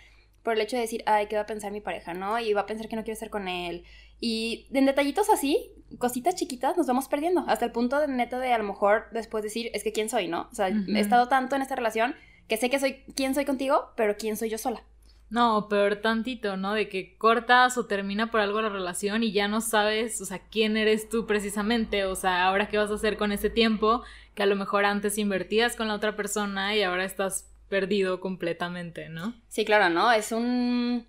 por 0.45 0.53
el 0.53 0.61
hecho 0.61 0.77
de 0.77 0.83
decir, 0.83 1.03
ay, 1.07 1.27
¿qué 1.27 1.37
va 1.37 1.43
a 1.43 1.47
pensar 1.47 1.73
mi 1.73 1.81
pareja, 1.81 2.15
no? 2.15 2.39
Y 2.39 2.53
va 2.53 2.61
a 2.61 2.67
pensar 2.67 2.89
que 2.89 2.97
no 2.97 3.03
quiero 3.03 3.15
estar 3.15 3.31
con 3.31 3.49
él. 3.49 3.85
Y 4.21 4.67
en 4.73 4.87
detallitos 4.87 5.29
así, 5.31 5.71
cositas 5.99 6.35
chiquitas, 6.35 6.77
nos 6.77 6.87
vamos 6.87 7.09
perdiendo, 7.09 7.45
hasta 7.47 7.65
el 7.65 7.73
punto 7.73 8.01
de 8.01 8.09
neta 8.09 8.39
de 8.39 8.53
a 8.53 8.59
lo 8.59 8.65
mejor 8.65 9.07
después 9.13 9.45
decir, 9.45 9.71
es 9.75 9.85
que 9.85 9.93
quién 9.93 10.09
soy, 10.09 10.29
¿no? 10.29 10.49
O 10.51 10.55
sea, 10.55 10.69
he 10.69 11.01
estado 11.01 11.29
tanto 11.29 11.57
en 11.57 11.63
esta 11.63 11.77
relación 11.77 12.15
que 12.49 12.57
sé 12.57 12.71
que 12.71 12.79
soy 12.79 13.03
quién 13.15 13.35
soy 13.35 13.45
contigo, 13.45 13.93
pero 13.97 14.17
quién 14.17 14.37
soy 14.37 14.51
yo 14.51 14.59
sola. 14.59 14.83
No, 15.31 15.69
peor 15.69 15.97
tantito, 15.97 16.57
¿no? 16.57 16.75
De 16.75 16.89
que 16.89 17.17
cortas 17.17 17.77
o 17.79 17.87
termina 17.87 18.31
por 18.31 18.41
algo 18.41 18.61
la 18.61 18.69
relación 18.69 19.23
y 19.23 19.33
ya 19.33 19.49
no 19.49 19.61
sabes, 19.61 20.21
o 20.21 20.27
sea, 20.27 20.41
quién 20.51 20.77
eres 20.77 21.09
tú 21.09 21.27
precisamente, 21.27 22.05
o 22.05 22.15
sea, 22.15 22.47
ahora 22.47 22.69
qué 22.69 22.79
vas 22.79 22.91
a 22.91 22.95
hacer 22.95 23.17
con 23.17 23.33
ese 23.33 23.51
tiempo 23.51 24.03
que 24.35 24.43
a 24.43 24.47
lo 24.47 24.57
mejor 24.57 24.85
antes 24.85 25.19
invertías 25.19 25.77
con 25.77 25.89
la 25.89 25.95
otra 25.95 26.15
persona 26.15 26.77
y 26.77 26.83
ahora 26.83 27.05
estás 27.05 27.51
perdido 27.69 28.21
completamente, 28.21 29.09
¿no? 29.09 29.35
Sí, 29.49 29.65
claro, 29.65 29.89
¿no? 29.89 30.13
Es 30.13 30.31
un... 30.31 31.07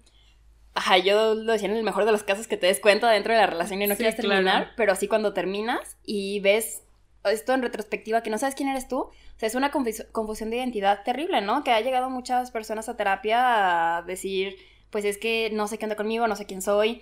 Ajá, 0.75 0.98
yo 0.98 1.36
lo 1.36 1.53
decía 1.53 1.70
en 1.70 1.75
el 1.75 1.84
mejor 1.84 2.05
de 2.05 2.12
los 2.12 2.24
casos 2.24 2.48
que 2.48 2.58
te 2.58 2.67
des 2.67 2.79
cuenta 2.79 3.10
dentro 3.10 3.34
de 3.34 3.39
la 3.39 3.48
relación 3.48 3.82
y 3.82 3.88
no 3.88 3.96
quieres 3.96 4.17
terminar, 4.17 4.74
pero 4.75 4.96
sí 4.96 5.08
cuando 5.08 5.34
terminas 5.34 5.98
y 6.05 6.41
ves 6.41 6.84
esto 7.24 7.53
en 7.53 7.62
retrospectiva 7.62 8.22
que 8.22 8.29
no 8.29 8.38
sabes 8.38 8.55
quién 8.55 8.67
eres 8.70 8.88
tú, 8.88 9.00
o 9.00 9.13
sea, 9.38 9.48
es 9.48 9.55
una 9.55 9.72
confusión 9.72 10.50
de 10.50 10.58
identidad 10.58 11.03
terrible, 11.03 11.41
¿no? 11.41 11.63
Que 11.63 11.72
ha 11.72 11.82
llegado 11.82 12.10
muchas 12.10 12.51
personas 12.51 12.89
a 12.89 12.98
terapia 12.98 13.98
a 13.98 14.01
decir, 14.03 14.58
pues 14.89 15.05
es 15.05 15.17
que 15.17 15.50
no 15.51 15.67
sé 15.67 15.77
qué 15.77 15.86
onda 15.86 15.96
conmigo, 15.96 16.27
no 16.27 16.36
sé 16.36 16.46
quién 16.46 16.62
soy. 16.62 17.01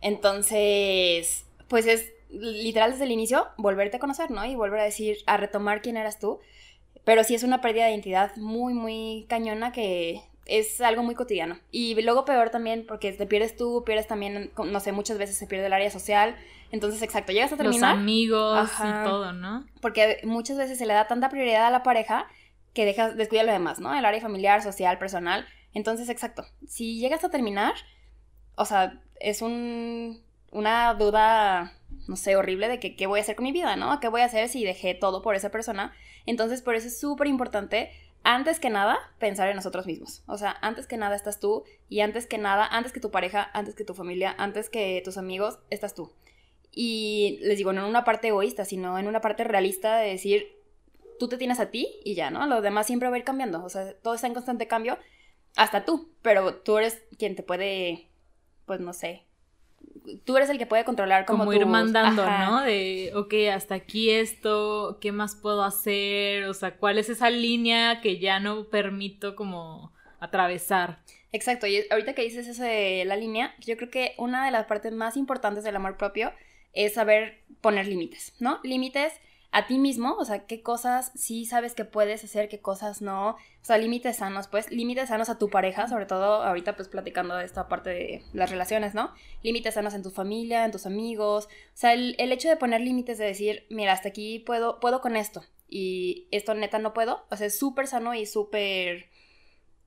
Entonces, 0.00 1.46
pues 1.68 1.86
es 1.86 2.12
literal 2.28 2.90
desde 2.90 3.04
el 3.04 3.12
inicio 3.12 3.48
volverte 3.56 3.98
a 3.98 4.00
conocer, 4.00 4.30
¿no? 4.30 4.44
Y 4.44 4.56
volver 4.56 4.80
a 4.80 4.84
decir, 4.84 5.18
a 5.26 5.36
retomar 5.36 5.80
quién 5.80 5.96
eras 5.96 6.18
tú. 6.18 6.40
Pero 7.04 7.24
sí 7.24 7.34
es 7.34 7.42
una 7.42 7.60
pérdida 7.60 7.84
de 7.84 7.92
identidad 7.92 8.36
muy, 8.36 8.74
muy 8.74 9.26
cañona 9.28 9.72
que 9.72 10.22
es 10.46 10.80
algo 10.80 11.02
muy 11.02 11.14
cotidiano. 11.14 11.58
Y 11.70 12.00
luego 12.02 12.24
peor 12.24 12.50
también 12.50 12.84
porque 12.86 13.12
te 13.12 13.26
pierdes 13.26 13.56
tú, 13.56 13.84
pierdes 13.84 14.06
también, 14.06 14.52
no 14.56 14.80
sé, 14.80 14.92
muchas 14.92 15.18
veces 15.18 15.36
se 15.36 15.46
pierde 15.46 15.66
el 15.66 15.72
área 15.72 15.90
social. 15.90 16.36
Entonces, 16.70 17.02
exacto, 17.02 17.32
llegas 17.32 17.52
a 17.52 17.56
terminar. 17.56 17.94
Los 17.94 18.00
amigos 18.00 18.70
y 18.78 19.04
todo, 19.04 19.32
¿no? 19.32 19.66
Porque 19.80 20.20
muchas 20.24 20.56
veces 20.56 20.78
se 20.78 20.86
le 20.86 20.94
da 20.94 21.06
tanta 21.06 21.28
prioridad 21.28 21.66
a 21.66 21.70
la 21.70 21.82
pareja 21.82 22.26
que 22.72 22.84
dejas, 22.84 23.16
descuida 23.16 23.44
lo 23.44 23.52
demás, 23.52 23.78
¿no? 23.78 23.94
El 23.94 24.04
área 24.04 24.20
familiar, 24.20 24.62
social, 24.62 24.98
personal. 24.98 25.46
Entonces, 25.74 26.08
exacto, 26.08 26.44
si 26.66 26.98
llegas 26.98 27.24
a 27.24 27.30
terminar, 27.30 27.74
o 28.56 28.64
sea, 28.64 29.00
es 29.20 29.42
un, 29.42 30.22
una 30.50 30.94
duda, 30.94 31.72
no 32.08 32.16
sé, 32.16 32.36
horrible 32.36 32.68
de 32.68 32.80
que 32.80 32.96
qué 32.96 33.06
voy 33.06 33.20
a 33.20 33.22
hacer 33.22 33.36
con 33.36 33.44
mi 33.44 33.52
vida, 33.52 33.76
¿no? 33.76 34.00
¿Qué 34.00 34.08
voy 34.08 34.22
a 34.22 34.26
hacer 34.26 34.48
si 34.48 34.64
dejé 34.64 34.94
todo 34.94 35.22
por 35.22 35.34
esa 35.34 35.50
persona? 35.50 35.92
Entonces, 36.26 36.62
por 36.62 36.74
eso 36.74 36.88
es 36.88 36.98
súper 36.98 37.26
importante 37.26 37.90
antes 38.24 38.60
que 38.60 38.70
nada, 38.70 38.98
pensar 39.18 39.48
en 39.48 39.56
nosotros 39.56 39.86
mismos. 39.86 40.22
O 40.26 40.38
sea, 40.38 40.56
antes 40.60 40.86
que 40.86 40.96
nada 40.96 41.16
estás 41.16 41.40
tú 41.40 41.64
y 41.88 42.00
antes 42.00 42.26
que 42.26 42.38
nada, 42.38 42.66
antes 42.66 42.92
que 42.92 43.00
tu 43.00 43.10
pareja, 43.10 43.50
antes 43.52 43.74
que 43.74 43.84
tu 43.84 43.94
familia, 43.94 44.34
antes 44.38 44.70
que 44.70 45.02
tus 45.04 45.18
amigos, 45.18 45.58
estás 45.70 45.94
tú. 45.94 46.12
Y 46.70 47.38
les 47.42 47.58
digo, 47.58 47.72
no 47.72 47.82
en 47.82 47.90
una 47.90 48.04
parte 48.04 48.28
egoísta, 48.28 48.64
sino 48.64 48.98
en 48.98 49.06
una 49.06 49.20
parte 49.20 49.44
realista 49.44 49.96
de 49.96 50.10
decir, 50.10 50.56
tú 51.18 51.28
te 51.28 51.36
tienes 51.36 51.60
a 51.60 51.70
ti 51.70 52.00
y 52.04 52.14
ya, 52.14 52.30
¿no? 52.30 52.46
Lo 52.46 52.62
demás 52.62 52.86
siempre 52.86 53.08
va 53.08 53.16
a 53.16 53.18
ir 53.18 53.24
cambiando. 53.24 53.64
O 53.64 53.68
sea, 53.68 53.94
todo 54.00 54.14
está 54.14 54.26
en 54.26 54.34
constante 54.34 54.66
cambio, 54.66 54.98
hasta 55.56 55.84
tú. 55.84 56.10
Pero 56.22 56.56
tú 56.56 56.78
eres 56.78 57.02
quien 57.18 57.36
te 57.36 57.42
puede, 57.42 58.08
pues 58.66 58.80
no 58.80 58.92
sé, 58.92 59.26
tú 60.24 60.36
eres 60.36 60.50
el 60.50 60.58
que 60.58 60.66
puede 60.66 60.84
controlar 60.84 61.24
como, 61.24 61.40
como 61.40 61.52
ir 61.52 61.66
mandando, 61.66 62.24
¿no? 62.24 62.62
De, 62.62 63.12
ok, 63.14 63.34
hasta 63.52 63.74
aquí 63.74 64.10
esto, 64.10 64.98
¿qué 65.00 65.12
más 65.12 65.36
puedo 65.36 65.64
hacer? 65.64 66.44
O 66.44 66.54
sea, 66.54 66.76
¿cuál 66.76 66.98
es 66.98 67.08
esa 67.08 67.30
línea 67.30 68.00
que 68.00 68.18
ya 68.18 68.40
no 68.40 68.64
permito 68.64 69.36
como 69.36 69.92
atravesar? 70.20 71.00
Exacto, 71.32 71.66
y 71.66 71.84
ahorita 71.90 72.14
que 72.14 72.22
dices 72.22 72.46
eso 72.46 72.62
de 72.62 73.04
la 73.06 73.16
línea, 73.16 73.54
yo 73.58 73.76
creo 73.76 73.90
que 73.90 74.14
una 74.18 74.44
de 74.44 74.50
las 74.50 74.66
partes 74.66 74.92
más 74.92 75.16
importantes 75.16 75.64
del 75.64 75.76
amor 75.76 75.96
propio 75.96 76.32
es 76.74 76.94
saber 76.94 77.42
poner 77.60 77.86
límites, 77.86 78.34
¿no? 78.38 78.60
Límites 78.62 79.14
a 79.54 79.66
ti 79.66 79.78
mismo, 79.78 80.14
o 80.14 80.24
sea, 80.24 80.46
qué 80.46 80.62
cosas 80.62 81.12
sí 81.14 81.44
sabes 81.44 81.74
que 81.74 81.84
puedes 81.84 82.24
hacer, 82.24 82.48
qué 82.48 82.60
cosas 82.60 83.02
no, 83.02 83.32
o 83.32 83.36
sea, 83.60 83.76
límites 83.76 84.16
sanos, 84.16 84.48
pues, 84.48 84.70
límites 84.70 85.10
sanos 85.10 85.28
a 85.28 85.38
tu 85.38 85.50
pareja, 85.50 85.88
sobre 85.88 86.06
todo 86.06 86.42
ahorita 86.42 86.74
pues 86.74 86.88
platicando 86.88 87.36
de 87.36 87.44
esta 87.44 87.68
parte 87.68 87.90
de 87.90 88.22
las 88.32 88.50
relaciones, 88.50 88.94
¿no? 88.94 89.12
Límites 89.42 89.74
sanos 89.74 89.92
en 89.92 90.02
tu 90.02 90.10
familia, 90.10 90.64
en 90.64 90.70
tus 90.72 90.86
amigos, 90.86 91.46
o 91.46 91.48
sea, 91.74 91.92
el, 91.92 92.16
hecho 92.18 92.48
de 92.48 92.56
poner 92.56 92.80
límites, 92.80 93.18
de 93.18 93.26
decir, 93.26 93.66
mira, 93.68 93.92
hasta 93.92 94.08
aquí 94.08 94.38
puedo, 94.38 94.80
puedo 94.80 95.02
con 95.02 95.16
esto, 95.16 95.44
y 95.68 96.28
esto 96.30 96.54
neta 96.54 96.78
no 96.78 96.94
puedo, 96.94 97.26
o 97.30 97.36
sea, 97.36 97.46
es 97.46 97.58
súper 97.58 97.86
sano 97.86 98.14
y 98.14 98.24
súper 98.24 99.10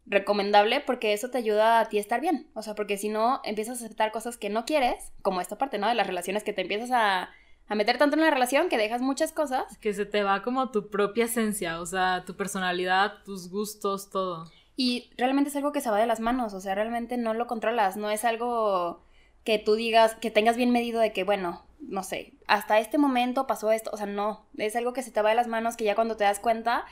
recomendable 0.05 0.81
porque 0.81 1.13
eso 1.13 1.31
te 1.31 1.39
ayuda 1.39 1.79
a 1.79 1.89
ti 1.89 1.97
a 1.97 2.01
estar 2.01 2.21
bien, 2.21 2.51
o 2.53 2.61
sea, 2.61 2.75
porque 2.75 2.99
si 2.99 3.09
no 3.09 3.41
empiezas 3.43 3.81
a 3.81 3.85
aceptar 3.85 4.11
cosas 4.11 4.37
que 4.37 4.51
no 4.51 4.63
quieres, 4.65 5.11
como 5.23 5.41
esta 5.41 5.57
parte, 5.57 5.79
¿no? 5.79 5.87
De 5.87 5.95
las 5.95 6.05
relaciones 6.05 6.43
que 6.43 6.53
te 6.53 6.61
empiezas 6.61 6.91
a 6.93 7.31
a 7.67 7.75
meter 7.75 7.97
tanto 7.97 8.15
en 8.15 8.21
la 8.21 8.31
relación 8.31 8.69
que 8.69 8.77
dejas 8.77 9.01
muchas 9.01 9.31
cosas. 9.31 9.77
Que 9.79 9.93
se 9.93 10.05
te 10.05 10.23
va 10.23 10.41
como 10.41 10.71
tu 10.71 10.89
propia 10.89 11.25
esencia, 11.25 11.81
o 11.81 11.85
sea, 11.85 12.23
tu 12.25 12.35
personalidad, 12.35 13.23
tus 13.23 13.49
gustos, 13.49 14.09
todo. 14.09 14.51
Y 14.75 15.09
realmente 15.17 15.49
es 15.49 15.55
algo 15.55 15.71
que 15.71 15.81
se 15.81 15.89
va 15.89 15.99
de 15.99 16.05
las 16.05 16.19
manos, 16.19 16.53
o 16.53 16.59
sea, 16.59 16.75
realmente 16.75 17.17
no 17.17 17.33
lo 17.33 17.47
controlas, 17.47 17.95
no 17.95 18.11
es 18.11 18.25
algo 18.25 19.01
que 19.43 19.57
tú 19.57 19.75
digas, 19.75 20.15
que 20.15 20.31
tengas 20.31 20.57
bien 20.57 20.71
medido 20.71 20.99
de 20.99 21.13
que, 21.13 21.23
bueno, 21.23 21.63
no 21.79 22.03
sé, 22.03 22.33
hasta 22.47 22.79
este 22.79 22.97
momento 22.97 23.47
pasó 23.47 23.71
esto, 23.71 23.91
o 23.93 23.97
sea, 23.97 24.05
no, 24.05 24.45
es 24.57 24.75
algo 24.75 24.91
que 24.91 25.03
se 25.03 25.11
te 25.11 25.21
va 25.21 25.29
de 25.29 25.35
las 25.35 25.47
manos 25.47 25.77
que 25.77 25.85
ya 25.85 25.95
cuando 25.95 26.17
te 26.17 26.23
das 26.25 26.39
cuenta 26.39 26.85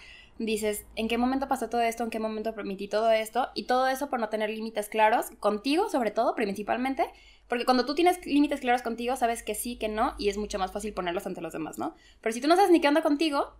dices, 0.46 0.86
¿en 0.96 1.08
qué 1.08 1.18
momento 1.18 1.48
pasó 1.48 1.70
todo 1.70 1.82
esto? 1.82 2.04
¿En 2.04 2.10
qué 2.10 2.20
momento 2.20 2.56
permití 2.56 2.88
todo 2.88 3.12
esto? 3.12 3.50
Y 3.54 3.64
todo 3.64 3.88
eso 3.88 4.10
por 4.10 4.20
no 4.20 4.30
tener 4.30 4.50
límites 4.50 4.90
claros, 4.90 5.32
contigo 5.40 5.90
sobre 5.90 6.12
todo, 6.12 6.36
principalmente, 6.36 7.06
porque 7.48 7.66
cuando 7.66 7.86
tú 7.86 7.96
tienes 7.96 8.26
límites 8.26 8.62
claros 8.62 8.82
contigo, 8.82 9.16
sabes 9.16 9.44
que 9.44 9.56
sí, 9.56 9.78
que 9.78 9.90
no, 9.90 10.16
y 10.18 10.30
es 10.30 10.38
mucho 10.38 10.60
más 10.60 10.72
fácil 10.72 10.94
ponerlos 10.94 11.26
ante 11.26 11.42
los 11.42 11.54
demás, 11.54 11.78
¿no? 11.78 11.96
Pero 12.22 12.34
si 12.34 12.42
tú 12.42 12.48
no 12.48 12.56
sabes 12.56 12.72
ni 12.72 12.82
qué 12.82 12.88
onda 12.88 13.02
contigo, 13.02 13.54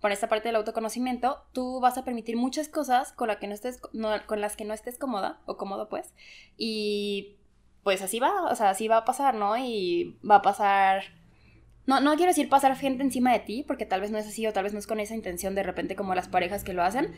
por 0.00 0.12
esta 0.12 0.28
parte 0.28 0.48
del 0.48 0.56
autoconocimiento, 0.56 1.42
tú 1.52 1.80
vas 1.80 1.96
a 1.98 2.04
permitir 2.04 2.36
muchas 2.36 2.68
cosas 2.68 3.12
con, 3.12 3.28
la 3.28 3.38
que 3.38 3.46
no 3.46 3.54
estés, 3.54 3.80
con 4.26 4.40
las 4.40 4.56
que 4.56 4.64
no 4.64 4.74
estés 4.74 4.98
cómoda, 4.98 5.40
o 5.46 5.56
cómodo 5.56 5.88
pues, 5.88 6.12
y 6.56 7.36
pues 7.82 8.02
así 8.02 8.18
va, 8.18 8.44
o 8.50 8.54
sea, 8.56 8.70
así 8.70 8.88
va 8.88 8.98
a 8.98 9.04
pasar, 9.04 9.34
¿no? 9.36 9.56
Y 9.56 10.18
va 10.28 10.36
a 10.36 10.42
pasar 10.42 11.04
no, 11.86 12.00
no 12.00 12.16
quiero 12.16 12.30
decir 12.30 12.48
pasar 12.48 12.76
gente 12.76 13.02
encima 13.02 13.32
de 13.32 13.40
ti, 13.40 13.64
porque 13.66 13.86
tal 13.86 14.00
vez 14.00 14.10
no 14.10 14.18
es 14.18 14.26
así 14.26 14.46
o 14.46 14.52
tal 14.52 14.64
vez 14.64 14.72
no 14.72 14.78
es 14.78 14.86
con 14.86 15.00
esa 15.00 15.14
intención 15.14 15.54
de 15.54 15.62
repente 15.62 15.96
como 15.96 16.14
las 16.14 16.28
parejas 16.28 16.64
que 16.64 16.72
lo 16.72 16.82
hacen, 16.82 17.12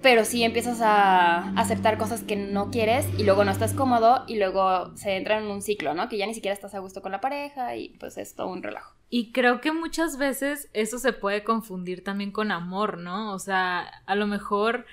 pero 0.00 0.24
sí 0.24 0.42
empiezas 0.42 0.80
a 0.82 1.50
aceptar 1.58 1.96
cosas 1.96 2.22
que 2.22 2.36
no 2.36 2.70
quieres 2.70 3.06
y 3.18 3.24
luego 3.24 3.44
no 3.44 3.50
estás 3.50 3.72
cómodo 3.72 4.24
y 4.26 4.36
luego 4.36 4.94
se 4.96 5.16
entra 5.16 5.38
en 5.38 5.44
un 5.44 5.62
ciclo, 5.62 5.94
¿no? 5.94 6.08
Que 6.08 6.18
ya 6.18 6.26
ni 6.26 6.34
siquiera 6.34 6.54
estás 6.54 6.74
a 6.74 6.78
gusto 6.78 7.00
con 7.00 7.12
la 7.12 7.20
pareja 7.20 7.76
y 7.76 7.90
pues 8.00 8.18
es 8.18 8.34
todo 8.34 8.48
un 8.48 8.62
relajo. 8.62 8.94
Y 9.08 9.32
creo 9.32 9.60
que 9.60 9.72
muchas 9.72 10.18
veces 10.18 10.68
eso 10.72 10.98
se 10.98 11.12
puede 11.12 11.44
confundir 11.44 12.02
también 12.02 12.32
con 12.32 12.50
amor, 12.50 12.98
¿no? 12.98 13.32
O 13.32 13.38
sea, 13.38 13.86
a 14.06 14.14
lo 14.14 14.26
mejor 14.26 14.86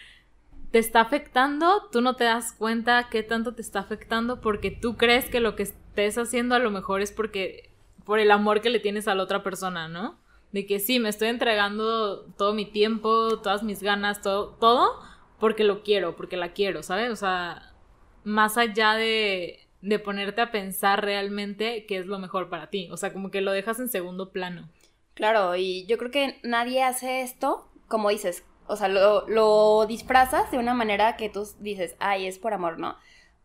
te 0.71 0.79
está 0.79 1.01
afectando, 1.01 1.89
tú 1.91 2.01
no 2.01 2.15
te 2.15 2.23
das 2.23 2.53
cuenta 2.53 3.07
qué 3.09 3.23
tanto 3.23 3.53
te 3.53 3.61
está 3.61 3.79
afectando 3.79 4.39
porque 4.39 4.71
tú 4.71 4.95
crees 4.95 5.25
que 5.25 5.39
lo 5.39 5.55
que 5.55 5.63
estés 5.63 6.17
haciendo 6.17 6.55
a 6.55 6.59
lo 6.59 6.71
mejor 6.71 7.01
es 7.01 7.11
porque 7.11 7.70
por 8.11 8.19
el 8.19 8.31
amor 8.31 8.59
que 8.59 8.69
le 8.69 8.81
tienes 8.81 9.07
a 9.07 9.15
la 9.15 9.23
otra 9.23 9.41
persona, 9.41 9.87
¿no? 9.87 10.19
De 10.51 10.65
que 10.65 10.81
sí, 10.81 10.99
me 10.99 11.07
estoy 11.07 11.29
entregando 11.29 12.25
todo 12.37 12.53
mi 12.53 12.65
tiempo, 12.65 13.39
todas 13.39 13.63
mis 13.63 13.81
ganas, 13.81 14.21
todo, 14.21 14.49
todo, 14.59 14.99
porque 15.39 15.63
lo 15.63 15.81
quiero, 15.81 16.17
porque 16.17 16.35
la 16.35 16.51
quiero, 16.51 16.83
¿sabes? 16.83 17.09
O 17.09 17.15
sea, 17.15 17.71
más 18.25 18.57
allá 18.57 18.95
de, 18.95 19.65
de 19.81 19.97
ponerte 19.97 20.41
a 20.41 20.51
pensar 20.51 21.05
realmente 21.05 21.85
qué 21.85 21.99
es 21.99 22.05
lo 22.05 22.19
mejor 22.19 22.49
para 22.49 22.69
ti. 22.69 22.89
O 22.91 22.97
sea, 22.97 23.13
como 23.13 23.31
que 23.31 23.39
lo 23.39 23.53
dejas 23.53 23.79
en 23.79 23.87
segundo 23.87 24.33
plano. 24.33 24.67
Claro, 25.13 25.55
y 25.55 25.85
yo 25.85 25.97
creo 25.97 26.11
que 26.11 26.37
nadie 26.43 26.83
hace 26.83 27.21
esto, 27.21 27.71
como 27.87 28.09
dices, 28.09 28.43
o 28.67 28.75
sea, 28.75 28.89
lo, 28.89 29.25
lo 29.29 29.85
disfrazas 29.85 30.51
de 30.51 30.57
una 30.57 30.73
manera 30.73 31.15
que 31.15 31.29
tú 31.29 31.47
dices, 31.59 31.95
ay, 31.99 32.27
es 32.27 32.39
por 32.39 32.53
amor, 32.53 32.77
¿no? 32.77 32.97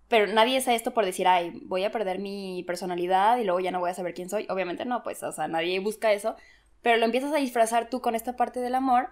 Pero 0.08 0.32
nadie 0.32 0.58
hace 0.58 0.74
esto 0.74 0.94
por 0.94 1.04
decir, 1.04 1.26
ay, 1.26 1.60
voy 1.64 1.84
a 1.84 1.90
perder 1.90 2.18
mi 2.18 2.62
personalidad 2.64 3.38
y 3.38 3.44
luego 3.44 3.60
ya 3.60 3.72
no 3.72 3.80
voy 3.80 3.90
a 3.90 3.94
saber 3.94 4.14
quién 4.14 4.28
soy. 4.28 4.46
Obviamente 4.48 4.84
no, 4.84 5.02
pues, 5.02 5.22
o 5.22 5.32
sea, 5.32 5.48
nadie 5.48 5.80
busca 5.80 6.12
eso. 6.12 6.36
Pero 6.82 6.98
lo 6.98 7.04
empiezas 7.04 7.32
a 7.32 7.38
disfrazar 7.38 7.90
tú 7.90 8.00
con 8.00 8.14
esta 8.14 8.36
parte 8.36 8.60
del 8.60 8.76
amor, 8.76 9.08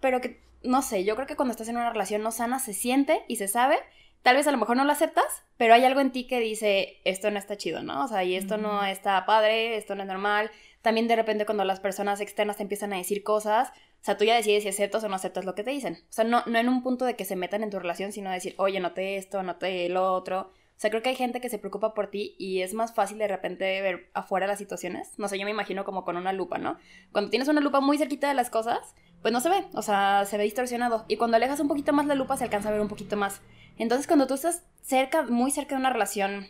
pero 0.00 0.20
que, 0.20 0.42
no 0.62 0.82
sé, 0.82 1.04
yo 1.04 1.14
creo 1.14 1.28
que 1.28 1.36
cuando 1.36 1.52
estás 1.52 1.68
en 1.68 1.76
una 1.76 1.90
relación 1.90 2.22
no 2.22 2.32
sana 2.32 2.58
se 2.58 2.72
siente 2.72 3.22
y 3.28 3.36
se 3.36 3.46
sabe. 3.46 3.78
Tal 4.22 4.36
vez 4.36 4.46
a 4.46 4.52
lo 4.52 4.58
mejor 4.58 4.76
no 4.76 4.84
lo 4.84 4.92
aceptas, 4.92 5.44
pero 5.56 5.74
hay 5.74 5.84
algo 5.84 6.00
en 6.00 6.12
ti 6.12 6.26
que 6.26 6.38
dice, 6.40 7.00
esto 7.04 7.30
no 7.30 7.38
está 7.38 7.56
chido, 7.56 7.82
¿no? 7.82 8.04
O 8.04 8.08
sea, 8.08 8.22
y 8.24 8.36
esto 8.36 8.56
no 8.56 8.84
está 8.84 9.24
padre, 9.26 9.76
esto 9.76 9.94
no 9.94 10.02
es 10.02 10.08
normal. 10.08 10.50
También 10.82 11.08
de 11.08 11.16
repente 11.16 11.46
cuando 11.46 11.64
las 11.64 11.80
personas 11.80 12.20
externas 12.20 12.56
te 12.56 12.62
empiezan 12.62 12.92
a 12.92 12.96
decir 12.96 13.22
cosas, 13.22 13.70
o 13.70 14.04
sea, 14.04 14.16
tú 14.16 14.24
ya 14.24 14.34
decides 14.34 14.64
si 14.64 14.68
aceptas 14.68 15.04
o 15.04 15.08
no 15.08 15.14
aceptas 15.14 15.44
lo 15.44 15.54
que 15.54 15.62
te 15.62 15.70
dicen. 15.70 15.98
O 16.10 16.12
sea, 16.12 16.24
no, 16.24 16.42
no 16.46 16.58
en 16.58 16.68
un 16.68 16.82
punto 16.82 17.04
de 17.04 17.14
que 17.14 17.24
se 17.24 17.36
metan 17.36 17.62
en 17.62 17.70
tu 17.70 17.78
relación, 17.78 18.12
sino 18.12 18.30
decir, 18.30 18.54
oye, 18.58 18.80
noté 18.80 19.16
esto, 19.16 19.42
noté 19.42 19.88
lo 19.88 20.12
otro. 20.12 20.50
O 20.76 20.80
sea, 20.82 20.90
creo 20.90 21.02
que 21.02 21.10
hay 21.10 21.14
gente 21.14 21.40
que 21.40 21.48
se 21.48 21.58
preocupa 21.58 21.94
por 21.94 22.08
ti 22.08 22.34
y 22.38 22.62
es 22.62 22.74
más 22.74 22.92
fácil 22.92 23.16
de 23.18 23.28
repente 23.28 23.80
ver 23.80 24.10
afuera 24.14 24.48
las 24.48 24.58
situaciones. 24.58 25.16
No 25.16 25.28
sé, 25.28 25.38
yo 25.38 25.44
me 25.44 25.52
imagino 25.52 25.84
como 25.84 26.04
con 26.04 26.16
una 26.16 26.32
lupa, 26.32 26.58
¿no? 26.58 26.76
Cuando 27.12 27.30
tienes 27.30 27.46
una 27.46 27.60
lupa 27.60 27.78
muy 27.78 27.96
cerquita 27.96 28.26
de 28.26 28.34
las 28.34 28.50
cosas, 28.50 28.96
pues 29.20 29.32
no 29.32 29.40
se 29.40 29.48
ve, 29.48 29.64
o 29.74 29.82
sea, 29.82 30.24
se 30.26 30.36
ve 30.36 30.42
distorsionado. 30.42 31.04
Y 31.06 31.16
cuando 31.16 31.36
alejas 31.36 31.60
un 31.60 31.68
poquito 31.68 31.92
más 31.92 32.06
la 32.06 32.16
lupa, 32.16 32.36
se 32.36 32.42
alcanza 32.42 32.68
a 32.68 32.72
ver 32.72 32.80
un 32.80 32.88
poquito 32.88 33.16
más. 33.16 33.40
Entonces, 33.78 34.08
cuando 34.08 34.26
tú 34.26 34.34
estás 34.34 34.64
cerca, 34.82 35.22
muy 35.22 35.52
cerca 35.52 35.76
de 35.76 35.80
una 35.80 35.92
relación, 35.92 36.48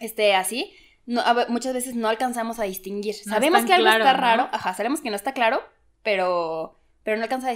este, 0.00 0.34
así, 0.34 0.74
no, 1.06 1.22
muchas 1.48 1.74
veces 1.74 1.94
no 1.94 2.08
alcanzamos 2.08 2.58
a 2.58 2.64
distinguir. 2.64 3.14
sabemos 3.14 3.64
que 3.64 3.74
algo 3.74 3.88
está 3.88 4.14
raro, 4.14 4.48
ajá, 4.52 4.74
sabemos 4.74 5.00
que 5.00 5.10
no 5.10 5.16
está 5.16 5.32
claro, 5.32 5.62
pero, 6.02 6.80
pero 7.02 7.16
no 7.16 7.22
alcanza 7.22 7.48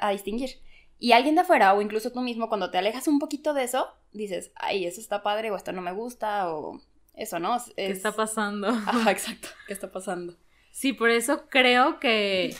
a, 0.00 0.10
distinguir. 0.10 0.50
Y 0.98 1.12
alguien 1.12 1.34
de 1.34 1.42
afuera, 1.42 1.74
o 1.74 1.82
incluso 1.82 2.10
tú 2.12 2.20
mismo, 2.20 2.48
cuando 2.48 2.70
te 2.70 2.78
alejas 2.78 3.06
un 3.08 3.18
poquito 3.18 3.52
de 3.54 3.64
eso, 3.64 3.88
dices, 4.12 4.52
ay, 4.54 4.86
eso 4.86 5.00
está 5.00 5.22
padre, 5.22 5.50
o 5.50 5.56
esto 5.56 5.72
no 5.72 5.82
me 5.82 5.92
gusta, 5.92 6.54
o 6.54 6.80
eso, 7.14 7.38
¿no? 7.38 7.58
¿Qué 7.74 7.90
está 7.90 8.12
pasando? 8.12 8.68
Ajá, 8.86 9.10
exacto, 9.10 9.48
¿qué 9.66 9.72
está 9.72 9.90
pasando? 9.90 10.34
Sí, 10.70 10.92
por 10.92 11.10
eso 11.10 11.48
creo 11.48 11.98
que 11.98 12.54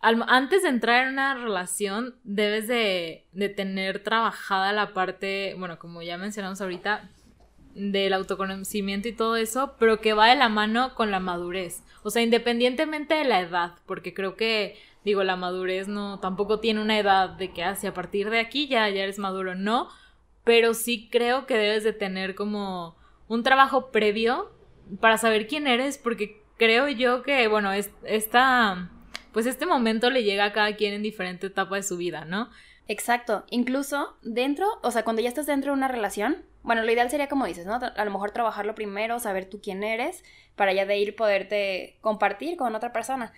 antes 0.00 0.62
de 0.62 0.68
entrar 0.68 1.06
en 1.06 1.14
una 1.14 1.34
relación, 1.34 2.16
debes 2.22 2.68
de, 2.68 3.26
de 3.32 3.48
tener 3.48 4.02
trabajada 4.02 4.72
la 4.72 4.92
parte, 4.92 5.54
bueno, 5.58 5.78
como 5.78 6.02
ya 6.02 6.16
mencionamos 6.16 6.60
ahorita, 6.60 7.10
del 7.78 8.12
autoconocimiento 8.12 9.08
y 9.08 9.12
todo 9.12 9.36
eso, 9.36 9.74
pero 9.78 10.00
que 10.00 10.12
va 10.12 10.28
de 10.28 10.36
la 10.36 10.48
mano 10.48 10.94
con 10.94 11.10
la 11.10 11.20
madurez. 11.20 11.84
O 12.02 12.10
sea, 12.10 12.22
independientemente 12.22 13.14
de 13.14 13.24
la 13.24 13.40
edad, 13.40 13.74
porque 13.86 14.12
creo 14.12 14.36
que, 14.36 14.76
digo, 15.04 15.22
la 15.22 15.36
madurez 15.36 15.88
no, 15.88 16.18
tampoco 16.18 16.58
tiene 16.58 16.82
una 16.82 16.98
edad 16.98 17.30
de 17.30 17.52
que 17.52 17.62
hacia 17.62 17.90
ah, 17.90 17.92
a 17.92 17.94
partir 17.94 18.30
de 18.30 18.40
aquí 18.40 18.66
ya, 18.66 18.88
ya 18.88 19.04
eres 19.04 19.18
maduro, 19.18 19.54
no, 19.54 19.88
pero 20.44 20.74
sí 20.74 21.08
creo 21.10 21.46
que 21.46 21.54
debes 21.54 21.84
de 21.84 21.92
tener 21.92 22.34
como 22.34 22.96
un 23.28 23.42
trabajo 23.42 23.90
previo 23.90 24.50
para 25.00 25.18
saber 25.18 25.46
quién 25.46 25.66
eres, 25.66 25.98
porque 25.98 26.42
creo 26.56 26.88
yo 26.88 27.22
que, 27.22 27.46
bueno, 27.46 27.72
es, 27.72 27.90
esta, 28.04 28.90
pues 29.32 29.46
este 29.46 29.66
momento 29.66 30.10
le 30.10 30.24
llega 30.24 30.46
a 30.46 30.52
cada 30.52 30.74
quien 30.74 30.94
en 30.94 31.02
diferente 31.02 31.46
etapa 31.46 31.76
de 31.76 31.82
su 31.82 31.96
vida, 31.96 32.24
¿no? 32.24 32.50
Exacto, 32.90 33.44
incluso 33.50 34.16
dentro, 34.22 34.66
o 34.82 34.90
sea, 34.90 35.04
cuando 35.04 35.20
ya 35.20 35.28
estás 35.28 35.44
dentro 35.44 35.72
de 35.72 35.76
una 35.76 35.88
relación, 35.88 36.42
bueno, 36.62 36.82
lo 36.82 36.90
ideal 36.90 37.10
sería 37.10 37.28
como 37.28 37.44
dices, 37.44 37.66
¿no? 37.66 37.74
A 37.74 38.04
lo 38.04 38.10
mejor 38.10 38.30
trabajarlo 38.30 38.74
primero, 38.74 39.20
saber 39.20 39.44
tú 39.44 39.60
quién 39.62 39.84
eres, 39.84 40.24
para 40.56 40.72
ya 40.72 40.86
de 40.86 40.96
ir 40.96 41.14
poderte 41.14 41.98
compartir 42.00 42.56
con 42.56 42.74
otra 42.74 42.90
persona. 42.92 43.34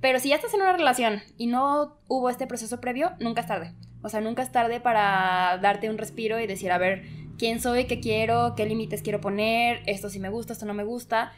Pero 0.00 0.18
si 0.18 0.30
ya 0.30 0.34
estás 0.34 0.52
en 0.52 0.62
una 0.62 0.72
relación 0.72 1.22
y 1.36 1.46
no 1.46 1.96
hubo 2.08 2.28
este 2.28 2.48
proceso 2.48 2.80
previo, 2.80 3.12
nunca 3.20 3.42
es 3.42 3.46
tarde. 3.46 3.72
O 4.02 4.08
sea, 4.08 4.20
nunca 4.20 4.42
es 4.42 4.50
tarde 4.50 4.80
para 4.80 5.58
darte 5.62 5.90
un 5.90 5.98
respiro 5.98 6.40
y 6.40 6.48
decir, 6.48 6.72
a 6.72 6.78
ver, 6.78 7.04
quién 7.38 7.60
soy, 7.60 7.86
qué 7.86 8.00
quiero, 8.00 8.54
qué 8.56 8.66
límites 8.66 9.02
quiero 9.02 9.20
poner, 9.20 9.80
esto 9.86 10.10
sí 10.10 10.18
me 10.18 10.28
gusta, 10.28 10.52
esto 10.52 10.66
no 10.66 10.74
me 10.74 10.84
gusta. 10.84 11.32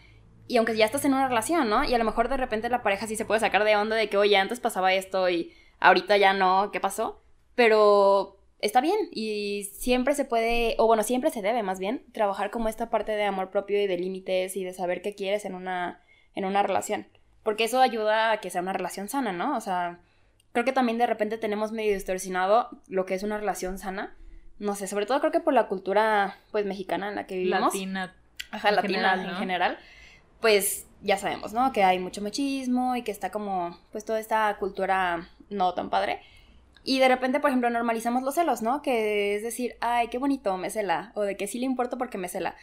Y 0.48 0.56
aunque 0.56 0.76
ya 0.76 0.86
estás 0.86 1.04
en 1.04 1.12
una 1.12 1.28
relación, 1.28 1.68
¿no? 1.68 1.84
Y 1.84 1.92
a 1.92 1.98
lo 1.98 2.04
mejor 2.04 2.30
de 2.30 2.38
repente 2.38 2.70
la 2.70 2.82
pareja 2.82 3.06
sí 3.06 3.16
se 3.16 3.26
puede 3.26 3.40
sacar 3.40 3.64
de 3.64 3.76
onda 3.76 3.96
de 3.96 4.08
que, 4.08 4.16
oye, 4.16 4.38
antes 4.38 4.60
pasaba 4.60 4.94
esto 4.94 5.28
y 5.28 5.52
ahorita 5.78 6.16
ya 6.16 6.32
no, 6.32 6.70
¿qué 6.72 6.80
pasó? 6.80 7.22
Pero 7.60 8.38
está 8.60 8.80
bien 8.80 8.96
y 9.12 9.64
siempre 9.74 10.14
se 10.14 10.24
puede, 10.24 10.76
o 10.78 10.86
bueno, 10.86 11.02
siempre 11.02 11.30
se 11.30 11.42
debe 11.42 11.62
más 11.62 11.78
bien, 11.78 12.06
trabajar 12.14 12.50
como 12.50 12.70
esta 12.70 12.88
parte 12.88 13.12
de 13.12 13.24
amor 13.24 13.50
propio 13.50 13.78
y 13.82 13.86
de 13.86 13.98
límites 13.98 14.56
y 14.56 14.64
de 14.64 14.72
saber 14.72 15.02
qué 15.02 15.14
quieres 15.14 15.44
en 15.44 15.54
una, 15.54 16.00
en 16.34 16.46
una 16.46 16.62
relación. 16.62 17.06
Porque 17.42 17.64
eso 17.64 17.82
ayuda 17.82 18.32
a 18.32 18.40
que 18.40 18.48
sea 18.48 18.62
una 18.62 18.72
relación 18.72 19.10
sana, 19.10 19.32
¿no? 19.32 19.58
O 19.58 19.60
sea, 19.60 20.00
creo 20.52 20.64
que 20.64 20.72
también 20.72 20.96
de 20.96 21.06
repente 21.06 21.36
tenemos 21.36 21.70
medio 21.70 21.92
distorsionado 21.92 22.70
lo 22.88 23.04
que 23.04 23.12
es 23.12 23.22
una 23.24 23.36
relación 23.36 23.76
sana. 23.76 24.16
No 24.58 24.74
sé, 24.74 24.86
sobre 24.86 25.04
todo 25.04 25.20
creo 25.20 25.32
que 25.32 25.40
por 25.40 25.52
la 25.52 25.68
cultura, 25.68 26.38
pues, 26.52 26.64
mexicana 26.64 27.10
en 27.10 27.14
la 27.14 27.26
que 27.26 27.36
vivimos. 27.36 27.74
Latina. 27.74 28.16
Ajá, 28.52 28.70
latina 28.70 29.22
en 29.22 29.36
general. 29.36 29.78
Pues 30.40 30.86
ya 31.02 31.18
sabemos, 31.18 31.52
¿no? 31.52 31.72
Que 31.72 31.84
hay 31.84 31.98
mucho 31.98 32.22
machismo 32.22 32.96
y 32.96 33.02
que 33.02 33.12
está 33.12 33.30
como, 33.30 33.78
pues, 33.92 34.06
toda 34.06 34.18
esta 34.18 34.56
cultura 34.58 35.28
no 35.50 35.74
tan 35.74 35.90
padre. 35.90 36.22
Y 36.82 36.98
de 36.98 37.08
repente, 37.08 37.40
por 37.40 37.50
ejemplo, 37.50 37.70
normalizamos 37.70 38.22
los 38.22 38.34
celos, 38.34 38.62
¿no? 38.62 38.82
Que 38.82 39.36
es 39.36 39.42
decir, 39.42 39.76
ay, 39.80 40.08
qué 40.08 40.18
bonito, 40.18 40.56
me 40.56 40.70
cela. 40.70 41.12
O 41.14 41.22
de 41.22 41.36
que 41.36 41.46
sí 41.46 41.58
le 41.58 41.66
importa 41.66 41.98
porque 41.98 42.18
me 42.18 42.28
cela. 42.28 42.56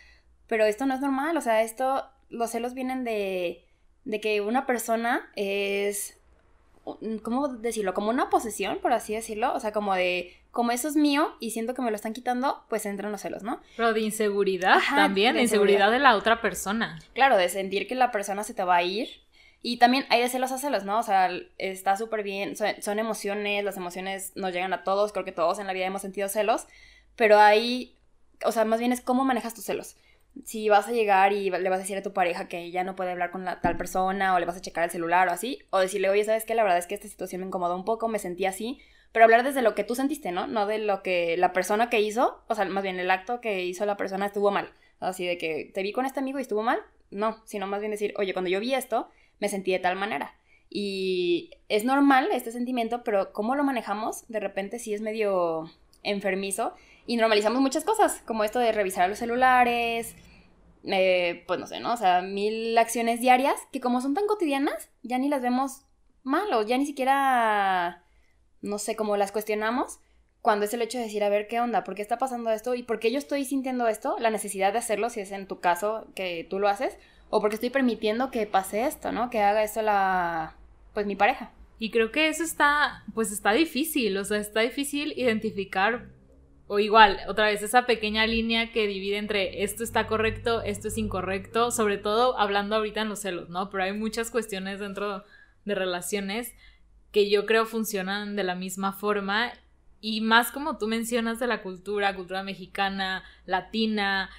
Pero 0.47 0.65
esto 0.65 0.85
no 0.85 0.93
es 0.93 1.01
normal, 1.01 1.37
o 1.37 1.41
sea, 1.41 1.61
esto, 1.61 2.05
los 2.29 2.51
celos 2.51 2.73
vienen 2.73 3.03
de, 3.03 3.65
de 4.05 4.21
que 4.21 4.41
una 4.41 4.65
persona 4.65 5.29
es, 5.35 6.17
¿cómo 7.21 7.49
decirlo? 7.49 7.93
Como 7.93 8.09
una 8.09 8.29
posesión, 8.29 8.79
por 8.79 8.93
así 8.93 9.13
decirlo. 9.13 9.53
O 9.53 9.59
sea, 9.59 9.71
como 9.71 9.93
de, 9.93 10.33
como 10.51 10.71
eso 10.71 10.87
es 10.87 10.95
mío 10.95 11.35
y 11.39 11.51
siento 11.51 11.73
que 11.73 11.81
me 11.81 11.91
lo 11.91 11.95
están 11.95 12.13
quitando, 12.13 12.63
pues 12.69 12.85
entran 12.85 13.11
los 13.11 13.21
celos, 13.21 13.43
¿no? 13.43 13.61
Pero 13.75 13.93
de 13.93 14.01
inseguridad 14.01 14.79
también, 14.89 15.35
de 15.35 15.43
inseguridad 15.43 15.91
de 15.91 15.99
la 15.99 16.15
otra 16.15 16.41
persona. 16.41 16.97
Claro, 17.13 17.37
de 17.37 17.49
sentir 17.49 17.87
que 17.87 17.95
la 17.95 18.11
persona 18.11 18.43
se 18.43 18.53
te 18.53 18.63
va 18.63 18.77
a 18.77 18.83
ir 18.83 19.26
y 19.61 19.77
también 19.77 20.05
hay 20.09 20.21
de 20.21 20.29
celos 20.29 20.51
a 20.51 20.57
celos, 20.57 20.85
¿no? 20.85 20.99
O 20.99 21.03
sea, 21.03 21.29
está 21.57 21.97
súper 21.97 22.23
bien, 22.23 22.55
son, 22.55 22.99
emociones, 22.99 23.63
las 23.63 23.77
emociones 23.77 24.33
nos 24.35 24.53
llegan 24.53 24.73
a 24.73 24.83
todos, 24.83 25.11
creo 25.11 25.25
que 25.25 25.31
todos 25.31 25.59
en 25.59 25.67
la 25.67 25.73
vida 25.73 25.85
hemos 25.85 26.01
sentido 26.01 26.29
celos, 26.29 26.67
pero 27.15 27.39
hay, 27.39 27.95
o 28.45 28.51
sea, 28.51 28.65
más 28.65 28.79
bien 28.79 28.91
es 28.91 29.01
cómo 29.01 29.25
manejas 29.25 29.53
tus 29.53 29.65
celos. 29.65 29.97
Si 30.45 30.69
vas 30.69 30.87
a 30.87 30.91
llegar 30.91 31.33
y 31.33 31.49
le 31.49 31.69
vas 31.69 31.79
a 31.79 31.81
decir 31.81 31.97
a 31.97 32.03
tu 32.03 32.13
pareja 32.13 32.47
que 32.47 32.69
ya 32.69 32.83
no 32.83 32.95
puede 32.95 33.11
hablar 33.11 33.31
con 33.31 33.43
la, 33.43 33.59
tal 33.59 33.75
persona, 33.75 34.35
o 34.35 34.39
le 34.39 34.45
vas 34.45 34.57
a 34.57 34.61
checar 34.61 34.83
el 34.83 34.91
celular 34.91 35.27
o 35.27 35.31
así, 35.31 35.59
o 35.71 35.79
decirle, 35.79 36.09
oye, 36.09 36.23
¿sabes 36.23 36.45
qué? 36.45 36.53
La 36.53 36.63
verdad 36.63 36.77
es 36.77 36.85
que 36.85 36.93
esta 36.93 37.07
situación 37.07 37.41
me 37.41 37.47
incomodó 37.47 37.75
un 37.75 37.85
poco, 37.85 38.07
me 38.07 38.19
sentí 38.19 38.45
así, 38.45 38.79
pero 39.11 39.25
hablar 39.25 39.43
desde 39.43 39.63
lo 39.63 39.73
que 39.73 39.83
tú 39.83 39.95
sentiste, 39.95 40.31
¿no? 40.31 40.45
No 40.45 40.67
de 40.67 40.77
lo 40.77 41.01
que 41.01 41.37
la 41.37 41.53
persona 41.53 41.89
que 41.89 42.01
hizo, 42.01 42.43
o 42.47 42.53
sea, 42.53 42.65
más 42.65 42.83
bien 42.83 42.99
el 42.99 43.09
acto 43.09 43.41
que 43.41 43.65
hizo 43.65 43.85
la 43.87 43.97
persona 43.97 44.27
estuvo 44.27 44.51
mal. 44.51 44.71
Así 44.99 45.25
de 45.25 45.39
que 45.39 45.71
te 45.73 45.81
vi 45.81 45.91
con 45.91 46.05
este 46.05 46.19
amigo 46.19 46.37
y 46.37 46.43
estuvo 46.43 46.61
mal, 46.61 46.79
no, 47.09 47.41
sino 47.45 47.65
más 47.65 47.79
bien 47.79 47.91
decir, 47.91 48.13
oye, 48.17 48.33
cuando 48.33 48.49
yo 48.49 48.59
vi 48.59 48.75
esto, 48.75 49.09
me 49.39 49.49
sentí 49.49 49.71
de 49.71 49.79
tal 49.79 49.95
manera. 49.95 50.33
Y 50.69 51.51
es 51.69 51.85
normal 51.85 52.29
este 52.31 52.51
sentimiento, 52.51 53.03
pero 53.03 53.31
cómo 53.31 53.55
lo 53.55 53.63
manejamos, 53.63 54.27
de 54.27 54.39
repente 54.39 54.79
sí 54.79 54.93
es 54.93 55.01
medio 55.01 55.71
enfermizo 56.03 56.73
y 57.05 57.15
normalizamos 57.17 57.61
muchas 57.61 57.83
cosas, 57.83 58.21
como 58.25 58.43
esto 58.43 58.59
de 58.59 58.71
revisar 58.71 59.09
los 59.09 59.19
celulares, 59.19 60.15
eh, 60.83 61.43
pues 61.47 61.59
no 61.59 61.67
sé, 61.67 61.79
¿no? 61.79 61.93
O 61.93 61.97
sea, 61.97 62.21
mil 62.21 62.77
acciones 62.77 63.21
diarias 63.21 63.55
que 63.71 63.79
como 63.79 64.01
son 64.01 64.13
tan 64.13 64.27
cotidianas, 64.27 64.89
ya 65.03 65.17
ni 65.17 65.29
las 65.29 65.41
vemos 65.41 65.81
mal 66.23 66.51
o 66.53 66.63
ya 66.63 66.77
ni 66.77 66.85
siquiera, 66.85 68.03
no 68.61 68.77
sé, 68.77 68.95
cómo 68.95 69.15
las 69.17 69.31
cuestionamos 69.31 69.99
cuando 70.41 70.65
es 70.65 70.73
el 70.73 70.81
hecho 70.81 70.97
de 70.97 71.05
decir, 71.05 71.23
a 71.23 71.29
ver, 71.29 71.47
¿qué 71.47 71.59
onda? 71.59 71.83
¿Por 71.83 71.95
qué 71.95 72.01
está 72.01 72.17
pasando 72.17 72.51
esto? 72.51 72.73
¿Y 72.75 72.83
por 72.83 72.99
qué 72.99 73.11
yo 73.11 73.17
estoy 73.17 73.43
sintiendo 73.43 73.87
esto? 73.87 74.15
La 74.19 74.29
necesidad 74.29 74.71
de 74.71 74.79
hacerlo, 74.79 75.09
si 75.09 75.19
es 75.19 75.31
en 75.31 75.47
tu 75.47 75.59
caso 75.59 76.07
que 76.15 76.47
tú 76.49 76.59
lo 76.59 76.69
haces, 76.69 76.97
o 77.29 77.41
porque 77.41 77.55
estoy 77.55 77.69
permitiendo 77.69 78.31
que 78.31 78.45
pase 78.45 78.85
esto, 78.85 79.11
¿no? 79.11 79.29
Que 79.29 79.41
haga 79.41 79.63
esto 79.63 79.81
la, 79.81 80.55
pues 80.93 81.05
mi 81.05 81.15
pareja. 81.15 81.51
Y 81.79 81.91
creo 81.91 82.11
que 82.11 82.27
eso 82.27 82.43
está, 82.43 83.03
pues 83.13 83.31
está 83.31 83.51
difícil, 83.53 84.17
o 84.17 84.23
sea, 84.23 84.37
está 84.39 84.61
difícil 84.61 85.13
identificar, 85.15 86.07
o 86.67 86.79
igual, 86.79 87.19
otra 87.27 87.45
vez, 87.45 87.61
esa 87.61 87.85
pequeña 87.85 88.25
línea 88.25 88.71
que 88.71 88.87
divide 88.87 89.17
entre 89.17 89.63
esto 89.63 89.83
está 89.83 90.07
correcto, 90.07 90.63
esto 90.63 90.87
es 90.87 90.97
incorrecto, 90.97 91.71
sobre 91.71 91.97
todo 91.97 92.37
hablando 92.39 92.75
ahorita 92.75 93.01
en 93.01 93.09
los 93.09 93.19
celos, 93.19 93.49
¿no? 93.49 93.69
Pero 93.69 93.83
hay 93.83 93.93
muchas 93.93 94.31
cuestiones 94.31 94.79
dentro 94.79 95.23
de 95.65 95.75
relaciones 95.75 96.53
que 97.11 97.29
yo 97.29 97.45
creo 97.45 97.65
funcionan 97.65 98.35
de 98.35 98.43
la 98.43 98.55
misma 98.55 98.93
forma 98.93 99.53
y 100.01 100.21
más 100.21 100.51
como 100.51 100.77
tú 100.77 100.87
mencionas 100.87 101.39
de 101.39 101.47
la 101.47 101.61
cultura, 101.61 102.15
cultura 102.15 102.43
mexicana, 102.43 103.23
latina, 103.45 104.29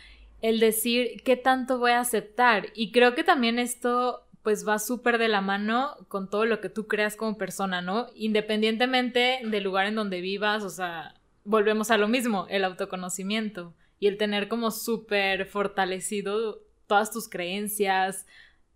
el 0.41 0.61
decir 0.61 1.23
qué 1.25 1.37
tanto 1.37 1.79
voy 1.79 1.93
a 1.93 2.01
aceptar. 2.01 2.67
Y 2.75 2.93
creo 2.93 3.15
que 3.15 3.25
también 3.25 3.59
esto 3.59 4.25
pues 4.43 4.67
va 4.67 4.79
súper 4.79 5.19
de 5.19 5.29
la 5.29 5.41
mano 5.41 5.97
con 6.09 6.31
todo 6.31 6.47
lo 6.47 6.61
que 6.61 6.69
tú 6.69 6.87
creas 6.87 7.17
como 7.17 7.37
persona, 7.37 7.83
¿no? 7.83 8.07
Independientemente 8.15 9.41
del 9.45 9.65
lugar 9.65 9.87
en 9.87 9.97
donde 9.97 10.21
vivas, 10.21 10.63
o 10.63 10.71
sea, 10.71 11.15
volvemos 11.45 11.91
a 11.91 11.99
lo 11.99 12.09
mismo, 12.09 12.47
el 12.49 12.65
autoconocimiento 12.65 13.75
y 14.01 14.07
el 14.07 14.17
tener 14.17 14.49
como 14.49 14.71
súper 14.71 15.47
fortalecido 15.47 16.63
todas 16.87 17.11
tus 17.11 17.29
creencias, 17.29 18.27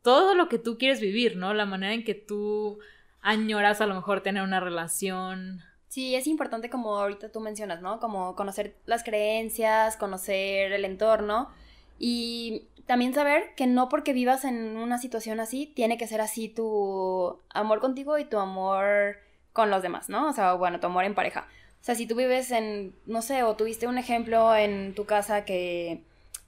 todo 0.03 0.35
lo 0.35 0.49
que 0.49 0.59
tú 0.59 0.79
quieres 0.79 1.01
vivir, 1.01 1.37
¿no? 1.37 1.55
La 1.55 1.65
manera 1.65 1.95
en 1.95 2.05
que 2.05 2.15
tú 2.15 2.81
añoras 3.21 3.81
a 3.81 3.87
lo 3.87 3.95
mejor 3.95 4.21
tener 4.21 4.43
una 4.43 4.61
relación, 4.61 5.63
Sí, 5.93 6.15
es 6.15 6.27
importante 6.27 6.71
como 6.71 6.97
ahorita 6.97 7.31
tú 7.31 7.41
mencionas, 7.41 7.83
¿no? 7.83 8.01
Como 8.01 8.35
conocer 8.35 8.75
las 8.87 9.05
creencias, 9.05 9.99
conocer 9.99 10.73
el 10.73 10.87
entorno 10.87 11.51
y 11.99 12.67
también 12.87 13.13
saber 13.13 13.55
que 13.57 13.67
no 13.67 13.91
porque 13.91 14.15
vivas 14.15 14.47
en 14.47 14.79
una 14.79 14.97
situación 14.97 15.39
así, 15.39 15.67
tiene 15.67 15.99
que 15.99 16.07
ser 16.07 16.23
así 16.23 16.49
tu 16.49 17.39
amor 17.51 17.81
contigo 17.81 18.17
y 18.17 18.25
tu 18.25 18.39
amor 18.39 19.19
con 19.53 19.69
los 19.69 19.83
demás, 19.83 20.09
¿no? 20.09 20.31
O 20.31 20.33
sea, 20.33 20.55
bueno, 20.55 20.81
tu 20.81 20.87
amor 20.87 21.05
en 21.05 21.15
pareja. 21.15 21.47
O 21.83 21.85
sea, 21.85 21.95
si 21.95 22.07
tú 22.07 22.15
vives 22.17 22.53
en, 22.53 22.97
no 23.05 23.21
sé, 23.21 23.43
o 23.43 23.55
tuviste 23.55 23.87
un 23.87 23.99
ejemplo 23.99 24.57
en 24.57 24.95
tu 24.95 25.05
casa 25.05 25.45
que 25.45 26.05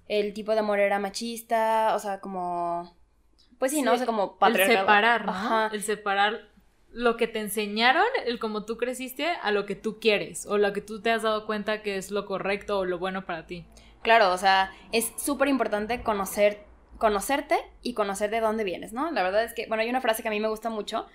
el 0.08 0.32
tipo 0.32 0.52
de 0.52 0.60
amor 0.60 0.78
era 0.78 0.98
machista, 0.98 1.94
o 1.94 1.98
sea, 1.98 2.18
como 2.18 2.96
pues 3.58 3.72
sí, 3.72 3.82
¿no? 3.82 3.92
O 3.92 3.96
sea, 3.98 4.06
como 4.06 4.38
El 4.40 4.56
separar, 4.56 5.26
¿no? 5.26 5.66
El 5.70 5.82
separar 5.82 6.53
lo 6.94 7.16
que 7.16 7.26
te 7.26 7.40
enseñaron, 7.40 8.04
el 8.24 8.38
cómo 8.38 8.64
tú 8.64 8.76
creciste, 8.76 9.26
a 9.42 9.50
lo 9.50 9.66
que 9.66 9.74
tú 9.74 9.98
quieres, 9.98 10.46
o 10.46 10.58
lo 10.58 10.72
que 10.72 10.80
tú 10.80 11.02
te 11.02 11.10
has 11.10 11.22
dado 11.22 11.44
cuenta 11.44 11.82
que 11.82 11.96
es 11.96 12.12
lo 12.12 12.24
correcto 12.24 12.78
o 12.78 12.84
lo 12.84 12.98
bueno 12.98 13.26
para 13.26 13.46
ti. 13.46 13.66
Claro, 14.02 14.32
o 14.32 14.38
sea, 14.38 14.72
es 14.92 15.12
súper 15.16 15.48
importante 15.48 16.02
conocer, 16.02 16.64
conocerte 16.98 17.56
y 17.82 17.94
conocer 17.94 18.30
de 18.30 18.40
dónde 18.40 18.62
vienes, 18.62 18.92
¿no? 18.92 19.10
La 19.10 19.24
verdad 19.24 19.42
es 19.42 19.52
que, 19.54 19.66
bueno, 19.66 19.82
hay 19.82 19.90
una 19.90 20.00
frase 20.00 20.22
que 20.22 20.28
a 20.28 20.30
mí 20.30 20.38
me 20.38 20.48
gusta 20.48 20.70
mucho, 20.70 21.06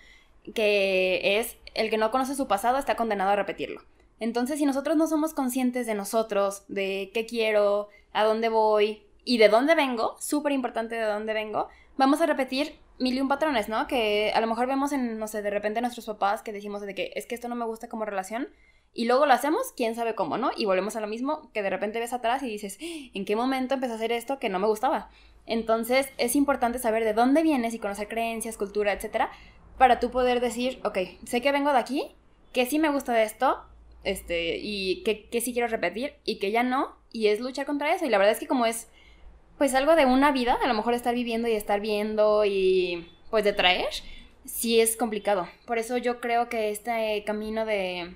que 0.53 1.39
es, 1.39 1.55
el 1.75 1.89
que 1.89 1.97
no 1.97 2.11
conoce 2.11 2.35
su 2.35 2.47
pasado 2.47 2.77
está 2.77 2.95
condenado 2.95 3.31
a 3.31 3.35
repetirlo. 3.37 3.81
Entonces, 4.19 4.59
si 4.59 4.65
nosotros 4.65 4.97
no 4.97 5.07
somos 5.07 5.33
conscientes 5.33 5.87
de 5.87 5.95
nosotros, 5.95 6.63
de 6.67 7.09
qué 7.13 7.25
quiero, 7.25 7.87
a 8.11 8.25
dónde 8.25 8.49
voy 8.49 9.03
y 9.23 9.37
de 9.37 9.47
dónde 9.47 9.75
vengo, 9.75 10.17
súper 10.19 10.51
importante 10.51 10.95
de 10.95 11.05
dónde 11.05 11.33
vengo, 11.33 11.69
vamos 11.95 12.19
a 12.19 12.25
repetir 12.25 12.75
mil 12.99 13.15
y 13.15 13.21
un 13.21 13.27
patrones, 13.27 13.69
¿no? 13.69 13.87
Que 13.87 14.31
a 14.33 14.41
lo 14.41 14.47
mejor 14.47 14.67
vemos 14.67 14.91
en, 14.91 15.17
no 15.17 15.27
sé, 15.27 15.41
de 15.41 15.49
repente 15.49 15.81
nuestros 15.81 16.05
papás 16.05 16.43
que 16.43 16.51
decimos 16.51 16.81
de 16.81 16.93
que 16.93 17.11
es 17.15 17.25
que 17.25 17.35
esto 17.35 17.47
no 17.47 17.55
me 17.55 17.65
gusta 17.65 17.87
como 17.87 18.05
relación 18.05 18.49
y 18.93 19.05
luego 19.05 19.25
lo 19.25 19.33
hacemos, 19.33 19.73
quién 19.77 19.95
sabe 19.95 20.15
cómo, 20.15 20.37
¿no? 20.37 20.51
Y 20.55 20.65
volvemos 20.65 20.95
a 20.95 21.01
lo 21.01 21.07
mismo 21.07 21.51
que 21.53 21.61
de 21.61 21.69
repente 21.69 21.99
ves 21.99 22.13
atrás 22.13 22.43
y 22.43 22.47
dices, 22.47 22.77
¿en 22.81 23.23
qué 23.25 23.35
momento 23.35 23.75
empecé 23.75 23.93
a 23.93 23.95
hacer 23.95 24.11
esto 24.11 24.39
que 24.39 24.49
no 24.49 24.59
me 24.59 24.67
gustaba? 24.67 25.09
Entonces 25.45 26.09
es 26.17 26.35
importante 26.35 26.79
saber 26.79 27.03
de 27.03 27.13
dónde 27.13 27.43
vienes 27.43 27.73
y 27.73 27.79
conocer 27.79 28.07
creencias, 28.07 28.57
cultura, 28.57 28.93
etcétera, 28.93 29.31
para 29.77 29.99
tú 29.99 30.11
poder 30.11 30.41
decir, 30.41 30.79
ok, 30.83 30.97
sé 31.25 31.41
que 31.41 31.51
vengo 31.51 31.71
de 31.71 31.79
aquí, 31.79 32.15
que 32.51 32.65
sí 32.65 32.79
me 32.79 32.89
gusta 32.89 33.13
de 33.13 33.23
esto, 33.23 33.63
este, 34.03 34.57
y 34.57 35.03
que, 35.03 35.29
que 35.29 35.41
sí 35.41 35.53
quiero 35.53 35.67
repetir, 35.67 36.15
y 36.25 36.39
que 36.39 36.51
ya 36.51 36.63
no, 36.63 36.97
y 37.11 37.27
es 37.27 37.39
luchar 37.39 37.65
contra 37.65 37.93
eso. 37.93 38.05
Y 38.05 38.09
la 38.09 38.17
verdad 38.17 38.33
es 38.33 38.39
que 38.39 38.47
como 38.47 38.65
es 38.65 38.89
pues 39.59 39.75
algo 39.75 39.95
de 39.97 40.05
una 40.05 40.31
vida, 40.31 40.57
a 40.63 40.67
lo 40.67 40.73
mejor 40.73 40.93
estar 40.93 41.13
viviendo 41.13 41.49
y 41.49 41.51
estar 41.51 41.81
viendo 41.81 42.45
y 42.45 43.11
pues 43.29 43.43
de 43.43 43.53
traer, 43.53 43.89
sí 44.45 44.79
es 44.79 44.95
complicado. 44.95 45.49
Por 45.67 45.77
eso 45.77 45.97
yo 45.97 46.21
creo 46.21 46.47
que 46.47 46.71
este 46.71 47.23
camino 47.25 47.65
de, 47.65 48.15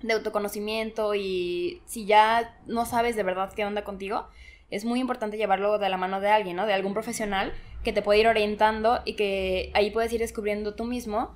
de 0.00 0.12
autoconocimiento 0.12 1.16
y 1.16 1.82
si 1.86 2.06
ya 2.06 2.56
no 2.66 2.86
sabes 2.86 3.16
de 3.16 3.24
verdad 3.24 3.52
qué 3.52 3.64
onda 3.64 3.82
contigo, 3.82 4.28
es 4.70 4.84
muy 4.84 5.00
importante 5.00 5.36
llevarlo 5.36 5.78
de 5.78 5.88
la 5.88 5.96
mano 5.96 6.20
de 6.20 6.30
alguien, 6.30 6.54
¿no? 6.54 6.66
De 6.66 6.72
algún 6.72 6.94
profesional 6.94 7.52
que 7.82 7.92
te 7.92 8.02
puede 8.02 8.20
ir 8.20 8.28
orientando 8.28 9.00
y 9.04 9.14
que 9.14 9.72
ahí 9.74 9.90
puedes 9.90 10.12
ir 10.12 10.20
descubriendo 10.20 10.76
tú 10.76 10.84
mismo 10.84 11.34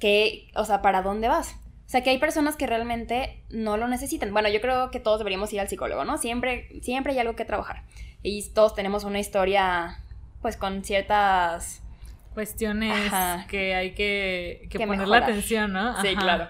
que, 0.00 0.50
o 0.56 0.64
sea, 0.64 0.82
para 0.82 1.00
dónde 1.02 1.28
vas. 1.28 1.56
O 1.94 1.96
sea, 1.96 2.02
que 2.02 2.10
hay 2.10 2.18
personas 2.18 2.56
que 2.56 2.66
realmente 2.66 3.44
no 3.50 3.76
lo 3.76 3.86
necesitan. 3.86 4.32
Bueno, 4.32 4.48
yo 4.48 4.60
creo 4.60 4.90
que 4.90 4.98
todos 4.98 5.20
deberíamos 5.20 5.52
ir 5.52 5.60
al 5.60 5.68
psicólogo, 5.68 6.04
¿no? 6.04 6.18
Siempre, 6.18 6.68
siempre 6.82 7.12
hay 7.12 7.20
algo 7.20 7.36
que 7.36 7.44
trabajar. 7.44 7.84
Y 8.20 8.50
todos 8.50 8.74
tenemos 8.74 9.04
una 9.04 9.20
historia, 9.20 10.00
pues, 10.42 10.56
con 10.56 10.82
ciertas... 10.82 11.84
Cuestiones 12.32 13.12
que 13.46 13.76
hay 13.76 13.94
que, 13.94 14.66
que, 14.70 14.84
poner 14.88 15.06
la 15.06 15.18
atención, 15.18 15.72
¿no? 15.72 16.02
Sí, 16.02 16.16
claro. 16.16 16.48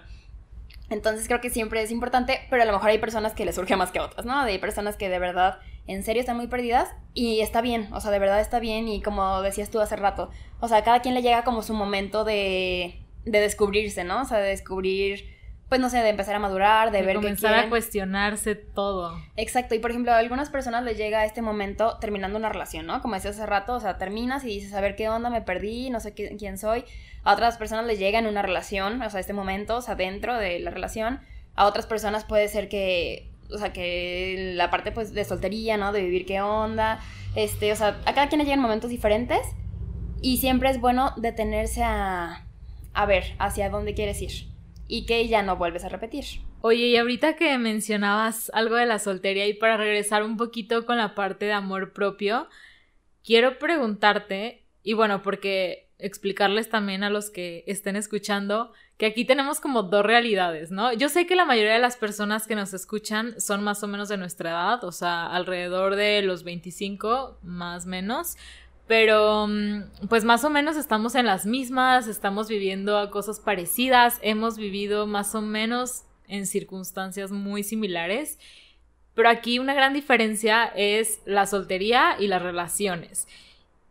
Entonces 0.89 1.29
creo 1.29 1.43
que 1.43 1.51
siempre 1.51 1.83
es 1.83 1.91
importante, 1.91 2.41
pero 2.49 2.63
a 2.63 2.65
lo 2.65 2.73
mejor 2.73 2.89
hay 2.89 2.97
personas 2.97 3.35
que 3.35 3.45
les 3.45 3.55
surge 3.55 3.77
más 3.77 3.91
que 3.91 4.01
otras, 4.01 4.25
¿no? 4.25 4.39
Hay 4.39 4.57
personas 4.57 4.97
que 4.97 5.11
de 5.11 5.19
verdad, 5.19 5.59
en 5.87 6.05
serio, 6.05 6.21
están 6.21 6.39
muy 6.39 6.47
perdidas 6.47 6.89
y 7.13 7.41
está 7.41 7.61
bien, 7.61 7.93
o 7.93 8.01
sea, 8.01 8.11
de 8.11 8.19
verdad 8.19 8.41
está 8.41 8.61
bien 8.61 8.89
y 8.89 9.03
como 9.03 9.43
decías 9.43 9.71
tú 9.71 9.79
hace 9.81 9.97
rato, 9.97 10.31
o 10.61 10.69
sea, 10.69 10.79
a 10.79 10.85
cada 10.85 11.01
quien 11.01 11.15
le 11.15 11.21
llega 11.21 11.45
como 11.45 11.61
su 11.61 11.75
momento 11.75 12.25
de, 12.25 12.99
de 13.27 13.41
descubrirse, 13.41 14.05
¿no? 14.05 14.23
O 14.23 14.25
sea, 14.25 14.39
de 14.39 14.49
descubrir, 14.49 15.34
pues 15.75 15.81
no 15.81 15.91
sé, 15.91 15.99
de 16.05 16.09
empezar 16.09 16.37
a 16.37 16.39
madurar, 16.39 16.93
de, 16.93 17.03
ver 17.03 17.17
comenzar 17.17 17.53
a 17.53 17.69
cuestionarse 17.69 18.55
todo. 18.55 19.21
Exacto, 19.35 19.75
y 19.75 19.81
por 19.81 19.91
ejemplo, 19.91 20.13
a 20.13 20.19
algunas 20.19 20.49
personas 20.49 20.85
les 20.85 20.97
llega 20.97 21.25
este 21.25 21.43
momento 21.43 21.99
terminando 21.99 22.39
una 22.39 22.49
relación, 22.49 22.87
¿no? 22.87 23.03
Como 23.03 23.17
decía 23.17 23.33
hace 23.33 23.45
rato, 23.45 23.75
o 23.75 23.81
sea, 23.81 23.99
terminas 23.99 24.45
y 24.45 24.47
dices, 24.47 24.73
a 24.73 24.81
ver 24.81 24.95
qué 24.95 25.09
onda, 25.09 25.31
me 25.31 25.43
perdí, 25.43 25.91
no 25.91 25.99
sé 25.99 26.15
quién 26.15 26.59
soy. 26.59 26.85
A 27.25 27.33
otras 27.33 27.57
personas 27.57 27.87
les 27.87 27.99
llega 27.99 28.21
en 28.21 28.29
una 28.29 28.41
relación, 28.41 29.03
o 29.03 29.11
sea, 29.11 29.19
este 29.19 29.33
momento, 29.33 29.79
o 29.79 29.83
sea, 29.83 29.97
dentro 29.97 30.39
de 30.39 30.61
la 30.61 30.71
relación. 30.71 31.19
A 31.57 31.67
otras 31.67 31.87
personas 31.87 32.25
puede 32.25 32.47
ser 32.47 32.69
que, 32.69 33.33
o 33.53 33.59
sea, 33.59 33.73
que 33.73 34.53
la 34.55 34.71
parte 34.71 34.93
pues 34.93 35.13
de 35.13 35.25
soltería, 35.25 35.77
¿no? 35.77 35.91
De 35.91 36.03
vivir 36.03 36.25
qué 36.25 36.41
onda. 36.41 37.01
Este, 37.35 37.73
o 37.73 37.77
sea, 37.77 38.01
a 38.07 38.15
cada 38.15 38.29
quien 38.29 38.39
le 38.39 38.45
llegan 38.45 38.61
momentos 38.61 38.91
diferentes 38.91 39.41
y 40.23 40.37
siempre 40.37 40.71
es 40.71 40.81
bueno 40.81 41.15
detenerse 41.17 41.83
a 41.83 42.47
a 42.97 43.07
ver 43.07 43.25
hacia 43.41 43.71
dónde 43.71 43.93
quieres 43.95 44.23
ir 44.23 44.54
y 44.89 45.07
que 45.07 45.27
ya 45.29 45.43
no 45.43 45.57
vuelves 45.57 45.85
a 45.85 45.89
repetir. 45.89 46.25
Oye, 46.61 46.87
y 46.87 46.97
ahorita 46.97 47.37
que 47.37 47.57
mencionabas 47.59 48.51
algo 48.55 48.77
de 48.77 48.87
la 48.87 48.99
soltería 48.99 49.47
y 49.47 49.55
para 49.55 49.77
regresar 49.77 50.23
un 50.23 50.37
poquito 50.37 50.87
con 50.87 50.99
la 50.99 51.15
parte 51.15 51.47
de 51.47 51.53
amor 51.53 51.93
propio, 51.93 52.49
quiero 53.25 53.59
preguntarte, 53.59 54.65
y 54.83 54.93
bueno, 54.93 55.23
porque 55.23 55.89
explicarles 55.99 56.69
también 56.69 57.05
a 57.05 57.11
los 57.11 57.31
que 57.31 57.65
estén 57.67 57.97
escuchando 57.97 58.73
que 58.99 59.07
aquí 59.07 59.25
tenemos 59.25 59.61
como 59.61 59.85
dos 59.85 60.05
realidades, 60.05 60.71
¿no? 60.71 60.93
Yo 60.93 61.09
sé 61.09 61.27
que 61.27 61.35
la 61.35 61.45
mayoría 61.45 61.73
de 61.73 61.79
las 61.81 61.97
personas 61.97 62.47
que 62.47 62.55
nos 62.55 62.75
escuchan 62.75 63.41
son 63.41 63.65
más 63.65 63.83
o 63.83 63.89
menos 63.89 64.09
de 64.09 64.17
nuestra 64.17 64.51
edad, 64.51 64.85
o 64.85 64.93
sea, 64.93 65.27
alrededor 65.27 65.97
de 65.97 66.23
los 66.23 66.45
25, 66.45 67.39
más 67.43 67.87
o 67.87 67.89
menos, 67.89 68.37
pero 68.87 69.47
mm, 69.47 70.07
pues 70.09 70.25
más 70.25 70.45
o 70.45 70.51
menos 70.51 70.77
estamos 70.77 71.15
en 71.15 71.27
las 71.27 71.47
mismas, 71.47 72.07
estamos 72.07 72.49
viviendo 72.49 73.11
cosas 73.11 73.41
parecidas, 73.41 74.19
hemos 74.23 74.57
vivido 74.57 75.07
más 75.07 75.35
o 75.35 75.41
menos 75.41 76.05
en 76.29 76.47
circunstancias 76.47 77.31
muy 77.33 77.63
similares, 77.63 78.39
pero 79.15 79.29
aquí 79.29 79.59
una 79.59 79.75
gran 79.75 79.95
diferencia 79.95 80.65
es 80.75 81.21
la 81.25 81.47
soltería 81.47 82.17
y 82.19 82.27
las 82.27 82.43
relaciones. 82.43 83.29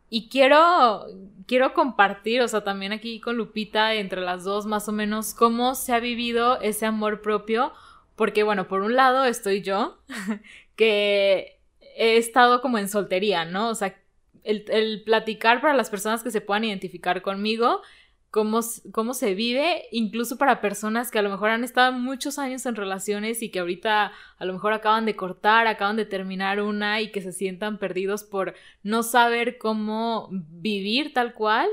Y 0.10 0.27
quiero, 0.29 1.08
quiero 1.47 1.73
compartir, 1.73 2.41
o 2.41 2.47
sea, 2.47 2.63
también 2.63 2.91
aquí 2.91 3.19
con 3.19 3.36
Lupita, 3.36 3.95
entre 3.95 4.21
las 4.21 4.43
dos, 4.43 4.67
más 4.67 4.88
o 4.88 4.91
menos, 4.91 5.34
cómo 5.34 5.73
se 5.73 5.93
ha 5.93 5.99
vivido 5.99 6.62
ese 6.62 6.86
amor 6.86 7.21
propio, 7.21 7.73
porque 8.15 8.43
bueno, 8.43 8.67
por 8.67 8.82
un 8.82 8.95
lado 8.95 9.25
estoy 9.25 9.62
yo, 9.62 9.97
que 10.75 11.60
he 11.95 12.17
estado 12.17 12.62
como 12.62 12.77
en 12.77 12.89
soltería, 12.89 13.45
¿no? 13.45 13.69
O 13.69 13.75
sea, 13.75 13.95
el, 14.43 15.03
platicar 15.03 15.62
para 15.62 15.73
las 15.73 15.89
personas 15.89 16.23
que 16.23 16.32
se 16.32 16.41
puedan 16.41 16.65
identificar 16.65 17.21
conmigo, 17.21 17.82
cómo, 18.29 18.62
cómo 18.91 19.13
se 19.13 19.36
vive, 19.36 19.84
incluso 19.91 20.38
para 20.38 20.62
personas 20.62 21.12
que 21.12 21.19
a 21.19 21.21
lo 21.21 21.29
mejor 21.29 21.49
han 21.49 21.63
estado 21.63 21.91
muchos 21.93 22.39
años 22.39 22.65
en 22.65 22.75
relaciones 22.75 23.41
y 23.41 23.49
que 23.49 23.60
ahorita 23.60 24.12
a 24.38 24.45
lo 24.45 24.53
mejor 24.53 24.73
acaban 24.73 25.06
de 25.06 25.15
cortar, 25.15 25.67
acaban 25.67 25.95
de 25.95 26.06
terminar 26.06 26.62
una 26.62 27.01
y 27.01 27.12
que 27.12 27.21
se 27.21 27.32
sientan 27.32 27.77
perdidos 27.77 28.23
por 28.23 28.56
no 28.82 29.03
saber 29.03 29.58
cómo 29.58 30.29
vivir 30.32 31.13
tal 31.13 31.34
cual 31.34 31.69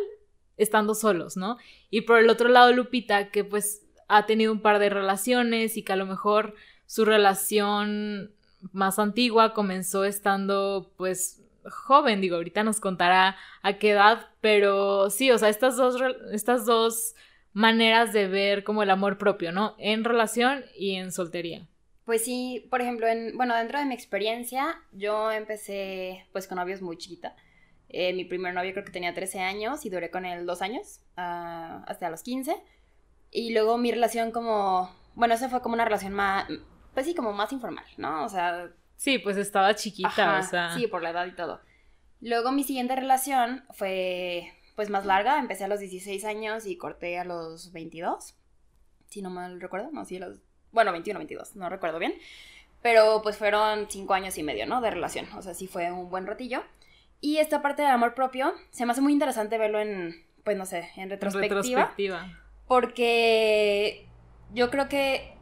estando 0.57 0.95
solos, 0.95 1.37
¿no? 1.37 1.57
Y 1.91 2.03
por 2.03 2.19
el 2.19 2.29
otro 2.29 2.49
lado, 2.49 2.73
Lupita, 2.73 3.31
que 3.31 3.45
pues 3.45 3.83
ha 4.09 4.27
tenido 4.27 4.53
un 4.53 4.61
par 4.61 4.79
de 4.79 4.91
relaciones 4.91 5.77
y 5.77 5.83
que 5.83 5.93
a 5.93 5.97
lo 5.97 6.05
mejor 6.05 6.55
su 6.87 7.05
relación 7.05 8.33
más 8.73 8.99
antigua 8.99 9.55
comenzó 9.55 10.05
estando 10.05 10.93
pues 10.97 11.41
joven, 11.71 12.21
digo, 12.21 12.37
ahorita 12.37 12.63
nos 12.63 12.81
contará 12.81 13.37
a 13.63 13.79
qué 13.79 13.91
edad, 13.91 14.29
pero 14.41 15.11
sí, 15.11 15.31
o 15.31 15.39
sea, 15.39 15.49
estas 15.49 15.77
dos, 15.77 15.97
estas 16.33 16.67
dos 16.67 17.15
maneras 17.53 18.13
de 18.13 18.29
ver 18.29 18.65
como 18.65 18.83
el 18.83 18.91
amor 18.91 19.19
propio, 19.19 19.53
¿no? 19.53 19.75
En 19.79 20.05
relación 20.05 20.65
y 20.77 20.97
en 20.97 21.13
soltería. 21.13 21.67
Pues 22.05 22.25
sí, 22.25 22.67
por 22.71 22.81
ejemplo, 22.81 23.07
en, 23.07 23.37
bueno, 23.37 23.55
dentro 23.57 23.79
de 23.79 23.85
mi 23.85 23.95
experiencia, 23.95 24.81
yo 24.93 25.31
empecé 25.31 26.27
pues 26.33 26.49
con 26.49 26.57
novios 26.57 26.83
muy 26.83 26.97
chiquita. 26.97 27.37
Eh, 27.89 28.13
mi 28.15 28.25
primer 28.25 28.55
novio 28.55 28.73
creo 28.73 28.85
que 28.85 28.93
tenía 28.93 29.15
13 29.15 29.41
años 29.41 29.85
y 29.85 29.91
duré 29.91 30.11
con 30.11 30.25
él 30.25 30.47
dos 30.47 30.63
años, 30.63 31.01
uh, 31.17 31.83
hasta 31.87 32.11
los 32.11 32.23
15. 32.23 32.57
Y 33.31 33.53
luego 33.53 33.79
mi 33.79 33.93
relación 33.93 34.31
como, 34.33 34.91
bueno, 35.15 35.35
esa 35.35 35.49
fue 35.49 35.61
como 35.61 35.75
una 35.75 35.85
relación 35.85 36.13
más, 36.13 36.49
pues 36.95 37.07
sí, 37.07 37.15
como 37.15 37.33
más 37.33 37.53
informal, 37.53 37.85
¿no? 37.97 38.25
O 38.25 38.29
sea, 38.29 38.71
Sí, 39.01 39.19
pues 39.19 39.39
estaba 39.39 39.75
chiquita, 39.75 40.41
o 40.41 40.43
sea. 40.43 40.75
Sí, 40.75 40.87
por 40.87 41.03
la 41.03 41.09
edad 41.09 41.25
y 41.25 41.35
todo. 41.35 41.63
Luego 42.21 42.53
mi 42.53 42.65
siguiente 42.65 42.95
relación 42.95 43.65
fue 43.71 44.53
pues 44.77 44.91
más 44.91 45.07
larga, 45.07 45.39
empecé 45.39 45.65
a 45.65 45.69
los 45.69 45.81
16 45.81 46.23
años 46.27 46.67
y 46.67 46.77
corté 46.77 47.19
a 47.19 47.25
los 47.25 47.73
22. 47.73 48.35
Si 49.09 49.23
no 49.23 49.31
mal 49.31 49.59
recuerdo, 49.59 49.89
no, 49.91 50.05
sí, 50.05 50.19
a 50.19 50.29
los 50.29 50.41
bueno, 50.71 50.93
21, 50.93 51.19
22, 51.19 51.57
no 51.57 51.71
recuerdo 51.71 51.99
bien. 51.99 52.13
Pero 52.83 53.23
pues 53.23 53.39
fueron 53.39 53.87
5 53.89 54.13
años 54.13 54.37
y 54.37 54.43
medio, 54.43 54.67
¿no? 54.67 54.83
De 54.83 54.91
relación, 54.91 55.27
o 55.35 55.41
sea, 55.41 55.55
sí 55.55 55.67
fue 55.67 55.91
un 55.91 56.11
buen 56.11 56.27
ratillo. 56.27 56.63
Y 57.23 57.39
esta 57.39 57.63
parte 57.63 57.81
del 57.81 57.93
amor 57.93 58.13
propio 58.15 58.53
se 58.71 58.85
me 58.85 58.93
hace 58.93 59.01
muy 59.01 59.15
interesante 59.15 59.57
verlo 59.57 59.81
en, 59.81 60.27
pues 60.45 60.59
no 60.59 60.67
sé, 60.67 60.91
en 60.97 61.09
retrospectiva. 61.09 61.63
Retrospectiva. 61.63 62.39
Porque 62.69 64.07
yo 64.53 64.71
creo 64.71 64.91
que, 64.91 65.39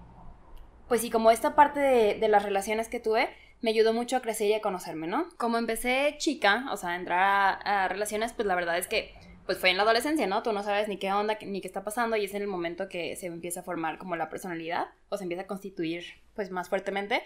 pues 0.86 1.00
sí, 1.00 1.10
como 1.10 1.32
esta 1.32 1.56
parte 1.56 1.80
de, 1.80 2.14
de 2.20 2.28
las 2.28 2.44
relaciones 2.44 2.88
que 2.88 3.00
tuve, 3.00 3.28
me 3.60 3.70
ayudó 3.70 3.92
mucho 3.92 4.16
a 4.16 4.20
crecer 4.20 4.48
y 4.48 4.54
a 4.54 4.60
conocerme, 4.60 5.06
¿no? 5.06 5.28
Como 5.36 5.58
empecé 5.58 6.14
chica, 6.18 6.66
o 6.70 6.76
sea, 6.76 6.90
a 6.90 6.96
entrar 6.96 7.58
a, 7.64 7.88
relaciones, 7.88 8.32
pues 8.32 8.46
la 8.46 8.54
verdad 8.54 8.78
es 8.78 8.86
que 8.86 9.14
pues 9.46 9.58
fue 9.58 9.70
en 9.70 9.78
la 9.78 9.84
adolescencia, 9.84 10.26
¿no? 10.26 10.42
Tú 10.42 10.52
no 10.52 10.62
sabes 10.62 10.88
ni 10.88 10.98
qué 10.98 11.10
onda, 11.10 11.38
ni 11.40 11.62
qué 11.62 11.68
está 11.68 11.82
pasando 11.82 12.16
y 12.16 12.24
es 12.26 12.34
en 12.34 12.42
el 12.42 12.48
momento 12.48 12.88
que 12.88 13.16
se 13.16 13.26
empieza 13.26 13.60
a 13.60 13.62
formar 13.62 13.96
como 13.96 14.14
la 14.14 14.28
personalidad 14.28 14.88
o 15.08 15.16
se 15.16 15.24
empieza 15.24 15.44
a 15.44 15.46
constituir 15.46 16.04
pues 16.34 16.50
más 16.50 16.68
fuertemente. 16.68 17.22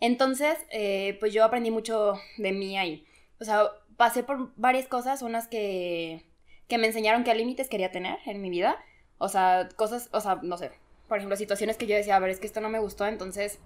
Entonces, 0.00 0.58
eh, 0.70 1.16
pues 1.20 1.32
yo 1.32 1.42
aprendí 1.42 1.70
mucho 1.70 2.20
de 2.36 2.52
mí 2.52 2.76
ahí. 2.76 3.06
O 3.40 3.44
sea, 3.44 3.70
pasé 3.96 4.22
por 4.22 4.52
varias 4.56 4.88
cosas, 4.88 5.22
unas 5.22 5.48
que, 5.48 6.26
que 6.68 6.76
me 6.76 6.86
enseñaron 6.86 7.24
qué 7.24 7.34
límites 7.34 7.70
quería 7.70 7.90
tener 7.90 8.18
en 8.26 8.42
mi 8.42 8.50
vida. 8.50 8.76
O 9.16 9.28
sea, 9.28 9.70
cosas, 9.76 10.10
o 10.12 10.20
sea, 10.20 10.40
no 10.42 10.58
sé, 10.58 10.70
por 11.08 11.18
ejemplo, 11.18 11.36
situaciones 11.36 11.76
que 11.76 11.86
yo 11.86 11.96
decía, 11.96 12.16
a 12.16 12.18
ver, 12.18 12.30
es 12.30 12.40
que 12.40 12.46
esto 12.46 12.60
no 12.60 12.68
me 12.68 12.78
gustó, 12.78 13.06
entonces, 13.06 13.58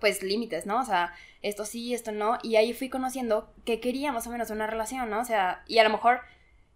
pues 0.00 0.22
límites, 0.22 0.66
¿no? 0.66 0.80
O 0.80 0.84
sea, 0.84 1.14
esto 1.42 1.64
sí, 1.64 1.94
esto 1.94 2.12
no. 2.12 2.38
Y 2.42 2.56
ahí 2.56 2.72
fui 2.72 2.88
conociendo 2.88 3.52
que 3.64 3.80
quería 3.80 4.12
más 4.12 4.26
o 4.26 4.30
menos 4.30 4.50
una 4.50 4.66
relación, 4.66 5.10
¿no? 5.10 5.20
O 5.20 5.24
sea, 5.24 5.62
y 5.66 5.78
a 5.78 5.84
lo 5.84 5.90
mejor 5.90 6.20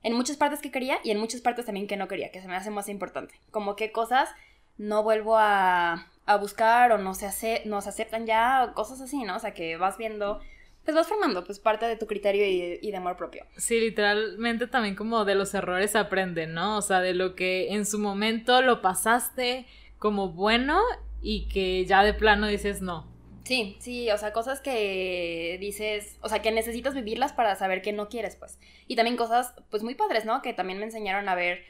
en 0.03 0.13
muchas 0.13 0.37
partes 0.37 0.61
que 0.61 0.71
quería 0.71 0.99
y 1.03 1.11
en 1.11 1.19
muchas 1.19 1.41
partes 1.41 1.65
también 1.65 1.87
que 1.87 1.97
no 1.97 2.09
quería, 2.09 2.31
que 2.31 2.41
se 2.41 2.49
me 2.49 2.57
hace 2.57 2.71
más 2.71 2.89
importante. 2.89 3.35
Como 3.51 3.75
qué 3.75 3.91
cosas 3.91 4.29
no 4.77 5.03
vuelvo 5.03 5.37
a, 5.39 6.07
a 6.27 6.37
buscar 6.37 6.93
o 6.93 6.99
no 6.99 7.15
se, 7.15 7.27
hace, 7.27 7.63
no 7.65 7.81
se 7.81 7.89
aceptan 7.89 8.27
ya, 8.27 8.65
o 8.65 8.75
cosas 8.75 9.01
así, 9.01 9.23
¿no? 9.25 9.37
O 9.37 9.41
sea, 9.41 9.55
que 9.55 9.77
vas 9.77 9.97
viendo 9.97 10.41
pues 10.85 10.95
vas 10.95 11.09
formando 11.09 11.45
pues 11.45 11.59
parte 11.59 11.87
de 11.87 11.97
tu 11.97 12.07
criterio 12.07 12.45
y, 12.47 12.79
y, 12.83 12.91
de 12.91 12.97
amor 12.99 13.17
propio. 13.17 13.47
Sí, 13.57 13.81
literalmente 13.81 14.67
también 14.67 14.95
como 14.95 15.25
de 15.25 15.35
los 15.35 15.55
errores 15.55 15.97
aprenden, 15.97 16.53
¿no? 16.53 16.77
O 16.77 16.83
sea, 16.83 17.01
de 17.01 17.15
lo 17.15 17.35
que 17.35 17.73
en 17.73 17.87
su 17.87 17.99
momento 17.99 18.61
lo 18.61 18.83
pasaste 18.83 19.67
como 19.99 20.29
bueno 20.29 20.83
y 21.23 21.49
que 21.49 21.87
ya 21.87 22.05
de 22.05 22.13
plano 22.13 22.47
dices 22.47 22.83
no. 22.83 23.14
Sí, 23.45 23.77
sí, 23.81 24.11
o 24.11 24.17
sea, 24.17 24.33
cosas 24.33 24.61
que 24.63 25.59
dices, 25.61 26.17
o 26.23 26.31
sea, 26.31 26.41
que 26.41 26.51
necesitas 26.51 26.95
vivirlas 26.95 27.35
para 27.35 27.57
saber 27.57 27.83
que 27.83 27.93
no 27.93 28.09
quieres, 28.09 28.37
pues. 28.37 28.59
Y 28.87 28.97
también 28.97 29.17
cosas, 29.19 29.55
pues 29.71 29.83
muy 29.83 29.95
padres, 29.95 30.25
¿no? 30.25 30.41
Que 30.41 30.55
también 30.55 30.79
me 30.79 30.87
enseñaron 30.87 31.29
a 31.29 31.35
ver 31.35 31.63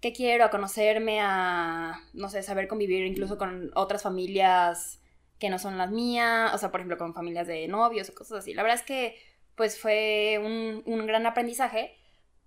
qué 0.00 0.12
quiero, 0.14 0.44
a 0.44 0.50
conocerme, 0.50 1.20
a, 1.20 2.00
no 2.14 2.28
sé, 2.30 2.42
saber 2.42 2.68
convivir 2.68 3.04
incluso 3.06 3.36
con 3.38 3.70
otras 3.74 4.02
familias 4.02 5.02
que 5.38 5.50
no 5.50 5.58
son 5.58 5.76
las 5.78 5.90
mías, 5.90 6.54
o 6.54 6.58
sea, 6.58 6.70
por 6.70 6.80
ejemplo, 6.80 6.96
con 6.98 7.14
familias 7.14 7.46
de 7.46 7.68
novios 7.68 8.08
o 8.10 8.14
cosas 8.14 8.38
así. 8.38 8.54
La 8.54 8.62
verdad 8.62 8.78
es 8.80 8.86
que, 8.86 9.18
pues 9.56 9.78
fue 9.78 10.40
un, 10.42 10.82
un 10.86 11.06
gran 11.06 11.26
aprendizaje, 11.26 11.98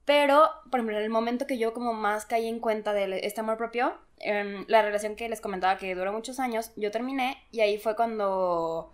pero, 0.05 0.49
por 0.69 0.79
ejemplo, 0.79 0.97
en 0.97 1.03
el 1.03 1.09
momento 1.09 1.47
que 1.47 1.57
yo 1.57 1.73
como 1.73 1.93
más 1.93 2.25
caí 2.25 2.47
en 2.47 2.59
cuenta 2.59 2.93
de 2.93 3.19
este 3.23 3.41
amor 3.41 3.57
propio, 3.57 3.93
em, 4.19 4.65
la 4.67 4.81
relación 4.81 5.15
que 5.15 5.29
les 5.29 5.41
comentaba 5.41 5.77
que 5.77 5.95
duró 5.95 6.11
muchos 6.11 6.39
años, 6.39 6.71
yo 6.75 6.91
terminé 6.91 7.37
y 7.51 7.61
ahí 7.61 7.77
fue 7.77 7.95
cuando 7.95 8.91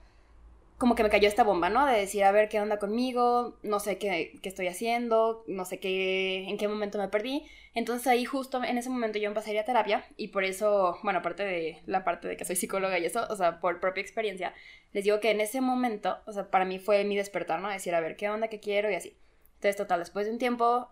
como 0.80 0.96
que 0.96 1.04
me 1.04 1.10
cayó 1.10 1.28
esta 1.28 1.44
bomba, 1.44 1.70
¿no? 1.70 1.86
De 1.86 1.98
decir, 1.98 2.24
a 2.24 2.32
ver 2.32 2.48
qué 2.48 2.62
onda 2.62 2.80
conmigo, 2.80 3.58
no 3.64 3.80
sé 3.82 3.98
qué, 3.98 4.40
qué, 4.42 4.48
estoy 4.50 4.68
haciendo, 4.68 5.44
no 5.46 5.66
sé 5.66 5.80
qué, 5.80 6.48
en 6.48 6.58
qué 6.58 6.70
momento 6.70 6.98
me 6.98 7.10
perdí. 7.10 7.46
Entonces 7.74 8.08
ahí 8.08 8.24
justo 8.24 8.64
en 8.64 8.78
ese 8.78 8.90
momento 8.90 9.20
yo 9.20 9.28
empecé 9.28 9.52
a 9.52 9.54
ir 9.54 9.60
a 9.60 9.66
terapia 9.66 10.06
y 10.16 10.30
por 10.30 10.46
eso, 10.46 10.98
bueno, 11.04 11.20
aparte 11.20 11.44
de 11.44 11.82
la 11.86 12.06
parte 12.06 12.30
de 12.30 12.38
que 12.38 12.46
soy 12.46 12.56
psicóloga 12.56 12.98
y 12.98 13.06
eso, 13.06 13.28
o 13.30 13.36
sea, 13.36 13.60
por 13.60 13.82
propia 13.82 14.02
experiencia, 14.02 14.54
les 14.94 15.04
digo 15.04 15.20
que 15.20 15.32
en 15.32 15.42
ese 15.42 15.60
momento, 15.60 16.18
o 16.26 16.32
sea, 16.32 16.50
para 16.50 16.66
mí 16.66 16.80
fue 16.80 17.04
mi 17.04 17.18
despertar, 17.18 17.60
¿no? 17.60 17.70
Decir, 17.70 17.94
a 17.94 18.00
ver 18.00 18.16
qué 18.16 18.30
onda, 18.30 18.48
qué 18.48 18.62
quiero 18.62 18.90
y 18.90 18.96
así. 18.96 19.18
Entonces, 19.56 19.76
total, 19.76 20.00
después 20.00 20.26
de 20.28 20.32
un 20.32 20.40
tiempo 20.40 20.90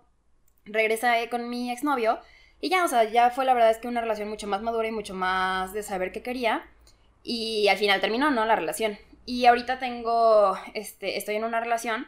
regresé 0.72 1.28
con 1.30 1.50
mi 1.50 1.72
exnovio 1.72 2.20
y 2.60 2.70
ya, 2.70 2.84
o 2.84 2.88
sea, 2.88 3.04
ya 3.04 3.30
fue 3.30 3.46
la 3.46 3.54
verdad 3.54 3.70
es 3.72 3.78
que 3.78 3.88
una 3.88 4.02
relación 4.02 4.30
mucho 4.30 4.48
más 4.48 4.62
madura 4.62 4.88
y 4.88 4.92
mucho 4.92 5.14
más 5.14 5.74
de 5.74 5.84
saber 5.84 6.12
qué 6.12 6.22
quería. 6.24 6.66
Y 7.24 7.68
al 7.68 7.78
final 7.78 8.02
terminó, 8.02 8.32
¿no? 8.32 8.46
La 8.46 8.56
relación. 8.56 8.98
Y 9.26 9.46
ahorita 9.46 9.80
tengo, 9.80 10.58
este, 10.74 11.18
estoy 11.18 11.36
en 11.36 11.44
una 11.44 11.60
relación, 11.60 12.08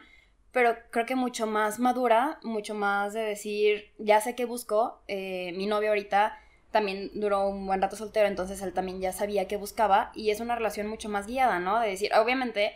pero 0.52 0.76
creo 0.90 1.06
que 1.06 1.14
mucho 1.14 1.46
más 1.46 1.78
madura, 1.78 2.38
mucho 2.42 2.74
más 2.74 3.12
de 3.12 3.20
decir, 3.20 3.90
ya 3.98 4.20
sé 4.20 4.34
qué 4.34 4.44
busco. 4.44 5.00
Eh, 5.06 5.52
mi 5.56 5.66
novio 5.66 5.90
ahorita 5.90 6.38
también 6.72 7.10
duró 7.14 7.48
un 7.48 7.66
buen 7.66 7.82
rato 7.82 7.96
soltero, 7.96 8.26
entonces 8.26 8.62
él 8.62 8.72
también 8.72 9.00
ya 9.00 9.12
sabía 9.12 9.46
qué 9.46 9.56
buscaba. 9.56 10.10
Y 10.14 10.30
es 10.30 10.40
una 10.40 10.56
relación 10.56 10.88
mucho 10.88 11.08
más 11.08 11.26
guiada, 11.26 11.60
¿no? 11.60 11.78
De 11.80 11.88
decir, 11.88 12.12
obviamente 12.14 12.74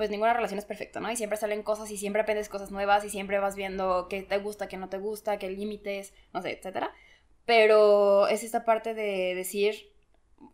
pues 0.00 0.08
ninguna 0.08 0.32
relación 0.32 0.58
es 0.58 0.64
perfecta, 0.64 0.98
¿no? 0.98 1.10
Y 1.10 1.16
siempre 1.16 1.36
salen 1.36 1.62
cosas 1.62 1.90
y 1.90 1.98
siempre 1.98 2.22
aprendes 2.22 2.48
cosas 2.48 2.70
nuevas 2.70 3.04
y 3.04 3.10
siempre 3.10 3.38
vas 3.38 3.54
viendo 3.54 4.08
qué 4.08 4.22
te 4.22 4.38
gusta, 4.38 4.66
qué 4.66 4.78
no 4.78 4.88
te 4.88 4.96
gusta, 4.96 5.38
qué 5.38 5.50
límites, 5.50 6.14
no 6.32 6.40
sé, 6.40 6.52
etcétera. 6.52 6.94
Pero 7.44 8.26
es 8.26 8.42
esta 8.42 8.64
parte 8.64 8.94
de 8.94 9.34
decir, 9.34 9.92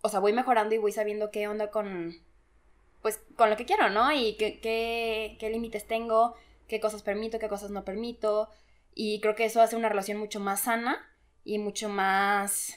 o 0.00 0.08
sea, 0.08 0.18
voy 0.18 0.32
mejorando 0.32 0.74
y 0.74 0.78
voy 0.78 0.90
sabiendo 0.90 1.30
qué 1.30 1.46
onda 1.46 1.70
con, 1.70 2.16
pues, 3.02 3.20
con 3.36 3.48
lo 3.48 3.56
que 3.56 3.66
quiero, 3.66 3.88
¿no? 3.88 4.10
Y 4.10 4.36
qué, 4.36 4.58
qué, 4.58 5.36
qué 5.38 5.48
límites 5.48 5.86
tengo, 5.86 6.34
qué 6.66 6.80
cosas 6.80 7.02
permito, 7.02 7.38
qué 7.38 7.48
cosas 7.48 7.70
no 7.70 7.84
permito. 7.84 8.48
Y 8.96 9.20
creo 9.20 9.36
que 9.36 9.44
eso 9.44 9.60
hace 9.62 9.76
una 9.76 9.88
relación 9.88 10.18
mucho 10.18 10.40
más 10.40 10.62
sana 10.62 11.08
y 11.44 11.60
mucho 11.60 11.88
más 11.88 12.76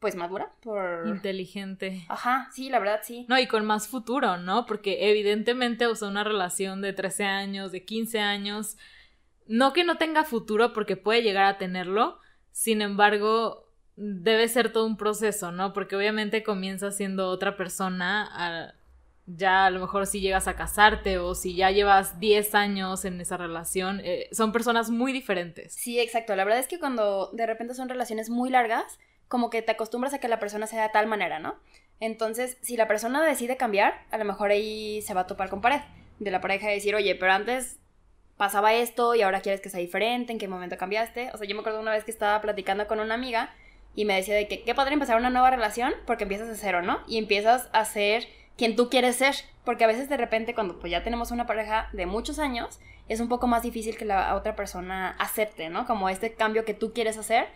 pues 0.00 0.16
madura 0.16 0.50
por 0.62 1.06
inteligente. 1.06 2.04
Ajá, 2.08 2.48
sí, 2.52 2.70
la 2.70 2.78
verdad 2.78 3.00
sí. 3.02 3.26
No, 3.28 3.38
y 3.38 3.46
con 3.46 3.66
más 3.66 3.86
futuro, 3.86 4.38
¿no? 4.38 4.64
Porque 4.66 5.10
evidentemente, 5.10 5.86
o 5.86 5.94
sea, 5.94 6.08
una 6.08 6.24
relación 6.24 6.80
de 6.80 6.94
13 6.94 7.24
años, 7.24 7.70
de 7.70 7.84
15 7.84 8.18
años, 8.18 8.78
no 9.46 9.72
que 9.72 9.84
no 9.84 9.98
tenga 9.98 10.24
futuro 10.24 10.72
porque 10.72 10.96
puede 10.96 11.22
llegar 11.22 11.44
a 11.44 11.58
tenerlo, 11.58 12.18
sin 12.50 12.80
embargo, 12.80 13.68
debe 13.96 14.48
ser 14.48 14.72
todo 14.72 14.86
un 14.86 14.96
proceso, 14.96 15.52
¿no? 15.52 15.74
Porque 15.74 15.96
obviamente 15.96 16.42
comienza 16.42 16.90
siendo 16.90 17.28
otra 17.28 17.58
persona, 17.58 18.74
ya 19.26 19.66
a 19.66 19.70
lo 19.70 19.80
mejor 19.80 20.06
si 20.06 20.20
llegas 20.20 20.48
a 20.48 20.56
casarte 20.56 21.18
o 21.18 21.34
si 21.34 21.54
ya 21.54 21.70
llevas 21.70 22.18
10 22.18 22.54
años 22.54 23.04
en 23.04 23.20
esa 23.20 23.36
relación, 23.36 24.00
eh, 24.02 24.28
son 24.32 24.52
personas 24.52 24.88
muy 24.88 25.12
diferentes. 25.12 25.74
Sí, 25.74 26.00
exacto. 26.00 26.34
La 26.34 26.44
verdad 26.44 26.60
es 26.60 26.68
que 26.68 26.78
cuando 26.78 27.30
de 27.32 27.46
repente 27.46 27.74
son 27.74 27.90
relaciones 27.90 28.30
muy 28.30 28.48
largas, 28.48 28.98
como 29.30 29.48
que 29.48 29.62
te 29.62 29.70
acostumbras 29.70 30.12
a 30.12 30.18
que 30.18 30.26
la 30.26 30.40
persona 30.40 30.66
sea 30.66 30.82
de 30.82 30.88
tal 30.88 31.06
manera, 31.06 31.38
¿no? 31.38 31.54
Entonces, 32.00 32.58
si 32.62 32.76
la 32.76 32.88
persona 32.88 33.24
decide 33.24 33.56
cambiar, 33.56 33.94
a 34.10 34.18
lo 34.18 34.24
mejor 34.24 34.50
ahí 34.50 35.00
se 35.02 35.14
va 35.14 35.20
a 35.20 35.26
topar 35.28 35.48
con 35.48 35.60
pared 35.60 35.80
de 36.18 36.32
la 36.32 36.40
pareja 36.40 36.68
y 36.68 36.74
decir, 36.74 36.96
oye, 36.96 37.14
pero 37.14 37.32
antes 37.32 37.78
pasaba 38.36 38.74
esto 38.74 39.14
y 39.14 39.22
ahora 39.22 39.40
quieres 39.40 39.60
que 39.60 39.70
sea 39.70 39.78
diferente, 39.78 40.32
¿en 40.32 40.40
qué 40.40 40.48
momento 40.48 40.76
cambiaste? 40.76 41.30
O 41.32 41.38
sea, 41.38 41.46
yo 41.46 41.54
me 41.54 41.60
acuerdo 41.60 41.78
una 41.78 41.92
vez 41.92 42.02
que 42.02 42.10
estaba 42.10 42.40
platicando 42.40 42.88
con 42.88 42.98
una 42.98 43.14
amiga 43.14 43.54
y 43.94 44.04
me 44.04 44.16
decía 44.16 44.34
de 44.34 44.48
que 44.48 44.64
qué 44.64 44.74
padre 44.74 44.94
empezar 44.94 45.16
una 45.16 45.30
nueva 45.30 45.50
relación 45.50 45.92
porque 46.06 46.24
empiezas 46.24 46.48
de 46.48 46.56
cero, 46.56 46.82
¿no? 46.82 46.98
Y 47.06 47.16
empiezas 47.18 47.70
a 47.72 47.84
ser 47.84 48.26
quien 48.56 48.74
tú 48.74 48.90
quieres 48.90 49.14
ser, 49.14 49.36
porque 49.64 49.84
a 49.84 49.86
veces 49.86 50.08
de 50.08 50.16
repente 50.16 50.54
cuando 50.54 50.80
pues 50.80 50.90
ya 50.90 51.04
tenemos 51.04 51.30
una 51.30 51.46
pareja 51.46 51.88
de 51.92 52.06
muchos 52.06 52.40
años, 52.40 52.80
es 53.08 53.20
un 53.20 53.28
poco 53.28 53.46
más 53.46 53.62
difícil 53.62 53.96
que 53.96 54.04
la 54.04 54.34
otra 54.34 54.56
persona 54.56 55.14
acepte, 55.20 55.68
¿no? 55.68 55.86
Como 55.86 56.08
este 56.08 56.34
cambio 56.34 56.64
que 56.64 56.74
tú 56.74 56.92
quieres 56.92 57.16
hacer 57.16 57.46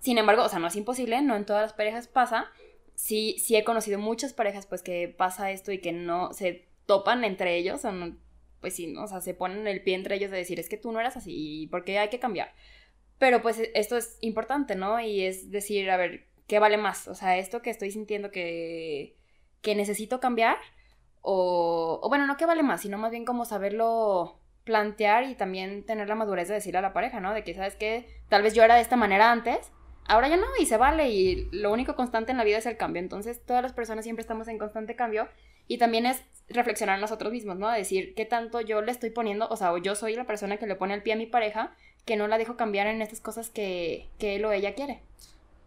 sin 0.00 0.18
embargo, 0.18 0.44
o 0.44 0.48
sea, 0.48 0.58
no 0.58 0.68
es 0.68 0.76
imposible, 0.76 1.20
no 1.22 1.36
en 1.36 1.46
todas 1.46 1.62
las 1.62 1.72
parejas 1.72 2.08
pasa. 2.08 2.46
Sí, 2.94 3.36
sí 3.38 3.56
he 3.56 3.64
conocido 3.64 3.98
muchas 3.98 4.32
parejas 4.32 4.66
pues 4.66 4.82
que 4.82 5.08
pasa 5.08 5.50
esto 5.50 5.72
y 5.72 5.78
que 5.78 5.92
no 5.92 6.32
se 6.32 6.68
topan 6.86 7.24
entre 7.24 7.56
ellos, 7.56 7.84
o 7.84 7.92
no, 7.92 8.16
pues 8.60 8.74
sí, 8.74 8.94
o 8.96 9.06
sea, 9.06 9.20
se 9.20 9.34
ponen 9.34 9.66
el 9.66 9.82
pie 9.82 9.94
entre 9.94 10.16
ellos 10.16 10.30
de 10.30 10.38
decir, 10.38 10.58
es 10.58 10.68
que 10.68 10.76
tú 10.76 10.90
no 10.90 11.00
eras 11.00 11.16
así, 11.16 11.68
¿por 11.70 11.84
qué 11.84 11.98
hay 11.98 12.08
que 12.08 12.18
cambiar? 12.18 12.54
Pero 13.18 13.42
pues 13.42 13.60
esto 13.74 13.96
es 13.96 14.18
importante, 14.20 14.74
¿no? 14.74 15.00
Y 15.00 15.22
es 15.24 15.50
decir, 15.50 15.90
a 15.90 15.96
ver, 15.96 16.26
¿qué 16.46 16.58
vale 16.58 16.76
más? 16.76 17.08
O 17.08 17.14
sea, 17.14 17.36
esto 17.36 17.62
que 17.62 17.70
estoy 17.70 17.90
sintiendo 17.90 18.30
que, 18.30 19.16
que 19.60 19.74
necesito 19.74 20.20
cambiar, 20.20 20.56
o, 21.20 22.00
o 22.02 22.08
bueno, 22.08 22.26
no 22.26 22.36
que 22.36 22.46
vale 22.46 22.62
más, 22.62 22.82
sino 22.82 22.98
más 22.98 23.10
bien 23.10 23.24
como 23.24 23.44
saberlo 23.44 24.40
plantear 24.64 25.24
y 25.24 25.34
también 25.34 25.84
tener 25.84 26.08
la 26.08 26.14
madurez 26.14 26.48
de 26.48 26.54
decirle 26.54 26.78
a 26.78 26.82
la 26.82 26.92
pareja, 26.92 27.20
¿no? 27.20 27.32
De 27.34 27.42
que, 27.44 27.54
¿sabes 27.54 27.76
qué? 27.76 28.06
Tal 28.28 28.42
vez 28.42 28.54
yo 28.54 28.62
era 28.62 28.76
de 28.76 28.82
esta 28.82 28.96
manera 28.96 29.32
antes, 29.32 29.72
ahora 30.08 30.28
ya 30.28 30.36
no, 30.36 30.46
y 30.58 30.66
se 30.66 30.76
vale, 30.76 31.10
y 31.10 31.48
lo 31.52 31.72
único 31.72 31.94
constante 31.94 32.32
en 32.32 32.38
la 32.38 32.44
vida 32.44 32.58
es 32.58 32.66
el 32.66 32.76
cambio. 32.76 33.00
Entonces, 33.00 33.40
todas 33.44 33.62
las 33.62 33.72
personas 33.72 34.04
siempre 34.04 34.22
estamos 34.22 34.48
en 34.48 34.58
constante 34.58 34.96
cambio, 34.96 35.28
y 35.68 35.78
también 35.78 36.06
es 36.06 36.24
reflexionar 36.48 36.98
nosotros 36.98 37.32
mismos, 37.32 37.56
¿no? 37.56 37.70
Decir 37.70 38.14
qué 38.14 38.24
tanto 38.24 38.60
yo 38.60 38.80
le 38.80 38.90
estoy 38.90 39.10
poniendo, 39.10 39.46
o 39.48 39.56
sea, 39.56 39.72
o 39.72 39.78
yo 39.78 39.94
soy 39.94 40.16
la 40.16 40.26
persona 40.26 40.56
que 40.56 40.66
le 40.66 40.74
pone 40.74 40.94
el 40.94 41.02
pie 41.02 41.12
a 41.12 41.16
mi 41.16 41.26
pareja, 41.26 41.76
que 42.06 42.16
no 42.16 42.26
la 42.26 42.38
dejo 42.38 42.56
cambiar 42.56 42.86
en 42.86 43.02
estas 43.02 43.20
cosas 43.20 43.50
que, 43.50 44.08
que 44.18 44.36
él 44.36 44.44
o 44.46 44.52
ella 44.52 44.74
quiere. 44.74 45.02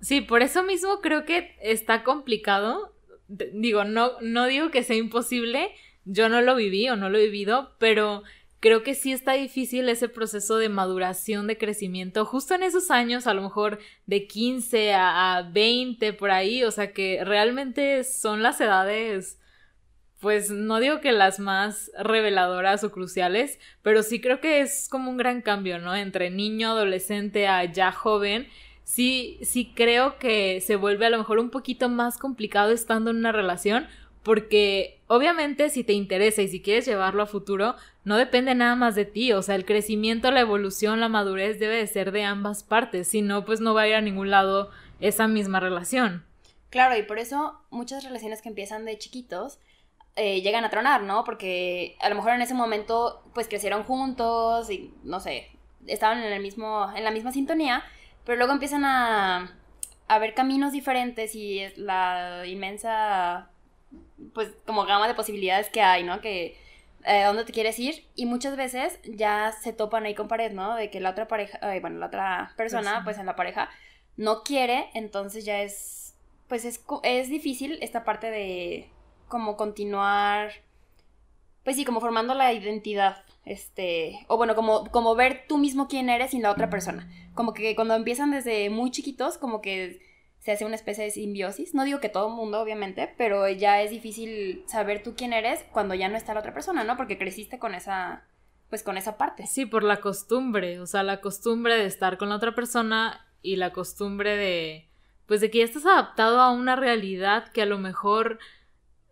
Sí, 0.02 0.22
por 0.22 0.42
eso 0.42 0.64
mismo 0.64 1.00
creo 1.02 1.26
que 1.26 1.56
está 1.62 2.04
complicado. 2.04 2.92
Digo, 3.28 3.84
no, 3.84 4.20
no 4.22 4.48
digo 4.48 4.72
que 4.72 4.84
sea 4.84 4.96
imposible, 4.96 5.70
yo 6.06 6.30
no 6.30 6.42
lo 6.42 6.56
viví 6.56 6.90
o 6.90 6.96
no 6.96 7.10
lo 7.10 7.20
he 7.20 7.26
vivido, 7.26 7.76
pero 7.78 8.24
creo 8.62 8.84
que 8.84 8.96
sí 8.96 9.12
está 9.12 9.34
difícil 9.34 9.90
ese 9.90 10.08
proceso 10.08 10.58
de 10.58 10.70
maduración, 10.70 11.48
de 11.48 11.58
crecimiento, 11.58 12.26
justo 12.26 12.54
en 12.54 12.64
esos 12.64 12.92
años, 12.92 13.28
a 13.28 13.34
lo 13.34 13.42
mejor 13.42 13.80
de 14.06 14.28
15 14.28 14.94
a, 14.94 15.50
20 15.52 16.14
por 16.14 16.32
ahí, 16.32 16.64
o 16.64 16.72
sea 16.72 16.94
que 16.94 17.24
realmente 17.26 18.06
son 18.06 18.42
las 18.42 18.62
edades 18.62 19.40
pues 20.20 20.52
no 20.52 20.80
digo 20.80 21.02
que 21.02 21.12
las 21.12 21.40
más 21.40 21.92
reveladoras 21.98 22.84
o 22.84 22.92
cruciales, 22.92 23.60
pero 23.82 24.04
sí 24.04 24.22
creo 24.22 24.40
que 24.40 24.62
es 24.62 24.88
como 24.88 25.10
un 25.10 25.18
gran 25.18 25.42
cambio, 25.42 25.80
¿no? 25.80 25.96
Entre 25.96 26.30
niño, 26.30 26.70
adolescente 26.70 27.48
a 27.48 27.66
ya 27.66 27.92
joven. 27.92 28.48
Sí, 28.84 29.40
sí 29.42 29.74
creo 29.76 30.20
que 30.20 30.62
se 30.62 30.76
vuelve 30.76 31.08
a 31.08 31.10
lo 31.10 31.18
mejor 31.18 31.40
un 31.40 31.50
poquito 31.50 31.90
más 31.90 32.20
complicado 32.20 32.72
estando 32.72 33.10
en 33.10 33.18
una 33.18 33.32
relación, 33.32 33.88
porque 34.22 35.01
obviamente 35.12 35.70
si 35.70 35.84
te 35.84 35.92
interesa 35.92 36.42
y 36.42 36.48
si 36.48 36.62
quieres 36.62 36.86
llevarlo 36.86 37.22
a 37.22 37.26
futuro, 37.26 37.76
no 38.06 38.16
depende 38.16 38.56
nada 38.56 38.78
más 38.78 38.96
de 38.96 39.04
ti, 39.04 39.34
o 39.34 39.42
sea, 39.42 39.56
el 39.56 39.66
crecimiento, 39.66 40.32
la 40.32 40.40
evolución, 40.40 41.02
la 41.02 41.10
madurez 41.10 41.60
debe 41.60 41.76
de 41.76 41.88
ser 41.88 42.14
de 42.14 42.24
ambas 42.24 42.64
partes, 42.64 43.10
si 43.10 43.22
no, 43.22 43.44
pues 43.44 43.60
no 43.60 43.74
va 43.74 43.82
a 43.82 43.88
ir 43.90 43.96
a 43.96 44.02
ningún 44.02 44.32
lado 44.32 44.72
esa 45.02 45.28
misma 45.28 45.60
relación. 45.60 46.26
Claro, 46.70 46.96
y 46.96 47.04
por 47.04 47.20
eso 47.20 47.60
muchas 47.72 48.06
relaciones 48.06 48.42
que 48.42 48.48
empiezan 48.48 48.86
de 48.86 48.98
chiquitos, 48.98 49.60
eh, 50.16 50.42
llegan 50.42 50.64
a 50.64 50.70
tronar, 50.70 51.04
¿no? 51.04 51.26
Porque 51.26 51.98
a 52.00 52.08
lo 52.08 52.16
mejor 52.16 52.32
en 52.32 52.42
ese 52.42 52.54
momento 52.54 53.22
pues 53.34 53.50
crecieron 53.50 53.84
juntos 53.84 54.70
y 54.70 54.94
no 55.04 55.20
sé, 55.20 55.50
estaban 55.88 56.20
en 56.20 56.32
el 56.32 56.42
mismo 56.42 56.90
en 56.96 57.04
la 57.04 57.12
misma 57.12 57.34
sintonía, 57.34 57.84
pero 58.24 58.38
luego 58.38 58.54
empiezan 58.54 58.86
a 58.86 59.58
a 60.08 60.20
ver 60.20 60.34
caminos 60.34 60.72
diferentes 60.72 61.36
y 61.36 61.64
la 61.76 62.46
inmensa 62.46 63.51
pues 64.34 64.52
como 64.66 64.86
gama 64.86 65.08
de 65.08 65.14
posibilidades 65.14 65.70
que 65.70 65.82
hay, 65.82 66.04
¿no? 66.04 66.22
Que 66.22 66.58
eh, 67.06 67.24
dónde 67.26 67.46
te 67.46 67.54
quieres 67.54 67.80
ir 67.80 68.06
y 68.16 68.26
muchas 68.26 68.56
veces 68.56 69.00
ya 69.04 69.52
se 69.52 69.74
topan 69.74 70.06
ahí 70.06 70.16
con 70.16 70.28
pared, 70.28 70.52
¿no? 70.52 70.76
De 70.76 70.90
que 70.90 71.00
la 71.00 71.12
otra 71.12 71.28
pareja, 71.28 71.58
eh, 71.74 71.80
bueno, 71.80 72.00
la 72.00 72.08
otra 72.08 72.54
persona, 72.58 73.02
pues 73.04 73.18
en 73.18 73.26
la 73.26 73.36
pareja 73.36 73.70
no 74.18 74.44
quiere, 74.44 74.90
entonces 74.94 75.46
ya 75.46 75.62
es, 75.62 76.16
pues 76.48 76.66
es, 76.66 76.84
es 77.04 77.30
difícil 77.30 77.80
esta 77.82 78.04
parte 78.04 78.30
de 78.30 78.90
como 79.28 79.58
continuar, 79.58 80.52
pues 81.64 81.76
sí, 81.76 81.86
como 81.86 82.02
formando 82.02 82.34
la 82.34 82.54
identidad, 82.54 83.24
este, 83.46 84.26
o 84.28 84.38
bueno, 84.38 84.56
como, 84.56 84.86
como 84.92 85.16
ver 85.16 85.46
tú 85.48 85.58
mismo 85.58 85.88
quién 85.88 86.10
eres 86.10 86.32
sin 86.32 86.44
la 86.44 86.52
otra 86.52 86.70
persona. 86.70 87.10
Como 87.34 87.54
que 87.54 87.76
cuando 87.76 87.96
empiezan 87.96 88.32
desde 88.32 88.70
muy 88.70 88.92
chiquitos, 88.92 89.38
como 89.38 89.62
que 89.62 90.02
se 90.42 90.52
hace 90.52 90.66
una 90.66 90.76
especie 90.76 91.04
de 91.04 91.12
simbiosis. 91.12 91.74
No 91.74 91.84
digo 91.84 92.00
que 92.00 92.10
todo 92.10 92.28
el 92.28 92.34
mundo, 92.34 92.60
obviamente, 92.60 93.14
pero 93.18 93.48
ya 93.48 93.82
es 93.82 93.92
difícil 93.92 94.64
saber 94.68 95.04
tú 95.04 95.14
quién 95.16 95.34
eres 95.34 95.64
cuando 95.72 95.94
ya 95.94 96.10
no 96.10 96.18
está 96.18 96.34
la 96.34 96.40
otra 96.40 96.54
persona, 96.54 96.84
¿no? 96.84 96.98
Porque 96.98 97.20
creciste 97.20 97.60
con 97.60 97.76
esa, 97.76 98.24
pues 98.70 98.82
con 98.82 98.98
esa 98.98 99.18
parte. 99.18 99.46
Sí, 99.46 99.68
por 99.68 99.84
la 99.84 100.02
costumbre, 100.02 100.80
o 100.80 100.88
sea, 100.88 101.04
la 101.04 101.22
costumbre 101.22 101.76
de 101.76 101.86
estar 101.86 102.18
con 102.18 102.30
la 102.30 102.36
otra 102.36 102.56
persona 102.56 103.28
y 103.44 103.58
la 103.58 103.72
costumbre 103.72 104.36
de, 104.36 104.88
pues 105.28 105.42
de 105.42 105.52
que 105.52 105.60
ya 105.60 105.66
estás 105.66 105.86
adaptado 105.86 106.42
a 106.42 106.52
una 106.52 106.76
realidad 106.76 107.52
que 107.52 107.62
a 107.62 107.68
lo 107.68 107.78
mejor 107.78 108.40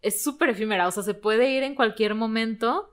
es 0.01 0.23
súper 0.23 0.49
efímera, 0.49 0.87
o 0.87 0.91
sea, 0.91 1.03
se 1.03 1.13
puede 1.13 1.51
ir 1.51 1.61
en 1.61 1.75
cualquier 1.75 2.15
momento, 2.15 2.91